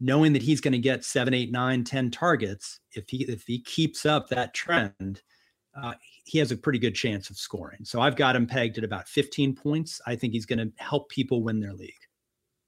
knowing 0.00 0.32
that 0.32 0.42
he's 0.42 0.60
going 0.60 0.72
to 0.72 0.78
get 0.78 1.04
seven, 1.04 1.34
eight, 1.34 1.50
nine, 1.50 1.84
10 1.84 2.10
targets, 2.10 2.80
if 2.92 3.08
he 3.08 3.24
if 3.24 3.44
he 3.46 3.60
keeps 3.60 4.04
up 4.04 4.28
that 4.28 4.54
trend, 4.54 5.22
uh, 5.74 5.94
he 6.24 6.38
has 6.38 6.52
a 6.52 6.56
pretty 6.56 6.78
good 6.78 6.94
chance 6.94 7.30
of 7.30 7.36
scoring. 7.36 7.84
So 7.84 8.00
I've 8.00 8.16
got 8.16 8.36
him 8.36 8.46
pegged 8.46 8.78
at 8.78 8.84
about 8.84 9.08
15 9.08 9.54
points. 9.54 10.00
I 10.06 10.16
think 10.16 10.32
he's 10.32 10.46
going 10.46 10.58
to 10.58 10.72
help 10.82 11.08
people 11.08 11.42
win 11.42 11.60
their 11.60 11.74
league. 11.74 11.92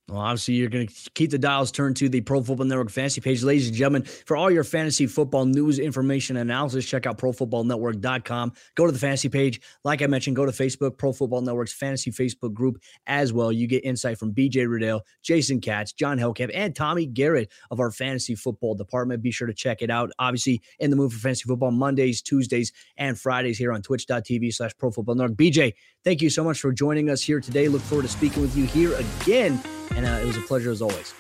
Well, 0.09 0.23
obviously, 0.23 0.55
you're 0.55 0.71
going 0.71 0.87
to 0.87 1.11
keep 1.13 1.31
the 1.31 1.39
dials 1.39 1.71
turned 1.71 1.97
to 1.97 2.09
the 2.09 2.23
Pro 2.23 2.43
Football 2.43 2.65
Network 2.65 2.89
fantasy 2.89 3.21
page. 3.21 3.43
Ladies 3.43 3.69
and 3.69 3.77
gentlemen, 3.77 4.05
for 4.05 4.39
all 4.39 4.51
your 4.51 4.65
fantasy 4.65 5.07
football 5.07 5.45
news, 5.45 5.79
information, 5.79 6.39
analysis, 6.39 6.87
check 6.87 7.07
out 7.07 7.19
profootballnetwork.com. 7.19 8.53
Go 8.75 8.87
to 8.87 8.93
the 8.93 8.99
fantasy 8.99 9.29
page. 9.29 9.61
Like 9.85 10.01
I 10.01 10.07
mentioned, 10.07 10.35
go 10.35 10.47
to 10.47 10.53
Facebook, 10.53 10.97
Pro 10.97 11.13
Football 11.13 11.43
Network's 11.43 11.75
fantasy 11.75 12.11
Facebook 12.11 12.55
group 12.55 12.79
as 13.07 13.35
well. 13.35 13.53
You 13.53 13.67
get 13.67 13.85
insight 13.85 14.17
from 14.17 14.33
BJ 14.33 14.67
Rudell, 14.67 15.03
Jason 15.23 15.61
Katz, 15.61 15.93
John 15.93 16.17
Hellcamp, 16.19 16.53
and 16.55 16.75
Tommy 16.75 17.05
Garrett 17.05 17.53
of 17.71 17.79
our 17.79 17.91
fantasy 17.91 18.35
football 18.35 18.75
department. 18.75 19.23
Be 19.23 19.31
sure 19.31 19.47
to 19.47 19.55
check 19.55 19.83
it 19.83 19.91
out. 19.91 20.11
Obviously, 20.19 20.63
in 20.79 20.89
the 20.89 20.97
mood 20.97 21.13
for 21.13 21.19
fantasy 21.19 21.45
football 21.47 21.71
Mondays, 21.71 22.23
Tuesdays, 22.23 22.73
and 22.97 23.21
Fridays 23.21 23.59
here 23.59 23.73
on 23.73 23.83
twitch.tv 23.83 24.55
slash 24.55 24.73
Pro 24.79 24.91
Football 24.91 25.17
Network. 25.17 25.37
BJ, 25.37 25.75
thank 26.03 26.23
you 26.23 26.31
so 26.31 26.43
much 26.43 26.61
for 26.61 26.73
joining 26.73 27.11
us 27.11 27.23
here 27.23 27.41
today. 27.41 27.69
Look 27.69 27.83
forward 27.83 28.05
to 28.05 28.09
speaking 28.09 28.41
with 28.41 28.57
you 28.57 28.65
here 28.65 28.95
again 28.95 29.61
and 29.99 30.07
uh, 30.07 30.11
it 30.11 30.27
was 30.27 30.37
a 30.37 30.41
pleasure 30.43 30.71
as 30.71 30.81
always. 30.81 31.13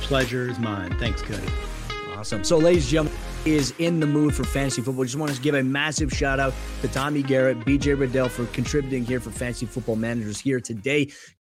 Pleasure 0.00 0.48
is 0.48 0.58
mine. 0.58 0.96
Thanks, 0.98 1.20
Cody. 1.20 1.46
Awesome. 2.16 2.42
So, 2.42 2.56
ladies 2.56 2.84
and 2.84 2.90
gentlemen, 2.90 3.20
is 3.44 3.74
in 3.78 4.00
the 4.00 4.06
mood 4.06 4.34
for 4.34 4.44
fantasy 4.44 4.82
football. 4.82 5.04
Just 5.04 5.16
want 5.16 5.34
to 5.34 5.40
give 5.40 5.54
a 5.54 5.62
massive 5.62 6.10
shout 6.12 6.40
out 6.40 6.52
to 6.82 6.88
Tommy 6.88 7.22
Garrett, 7.22 7.58
BJ 7.60 7.96
Rudell 7.96 8.28
for 8.28 8.46
contributing 8.46 9.04
here 9.04 9.20
for 9.20 9.30
Fantasy 9.30 9.66
Football 9.66 9.96
Managers 9.96 10.40
here 10.40 10.60
today. 10.60 11.10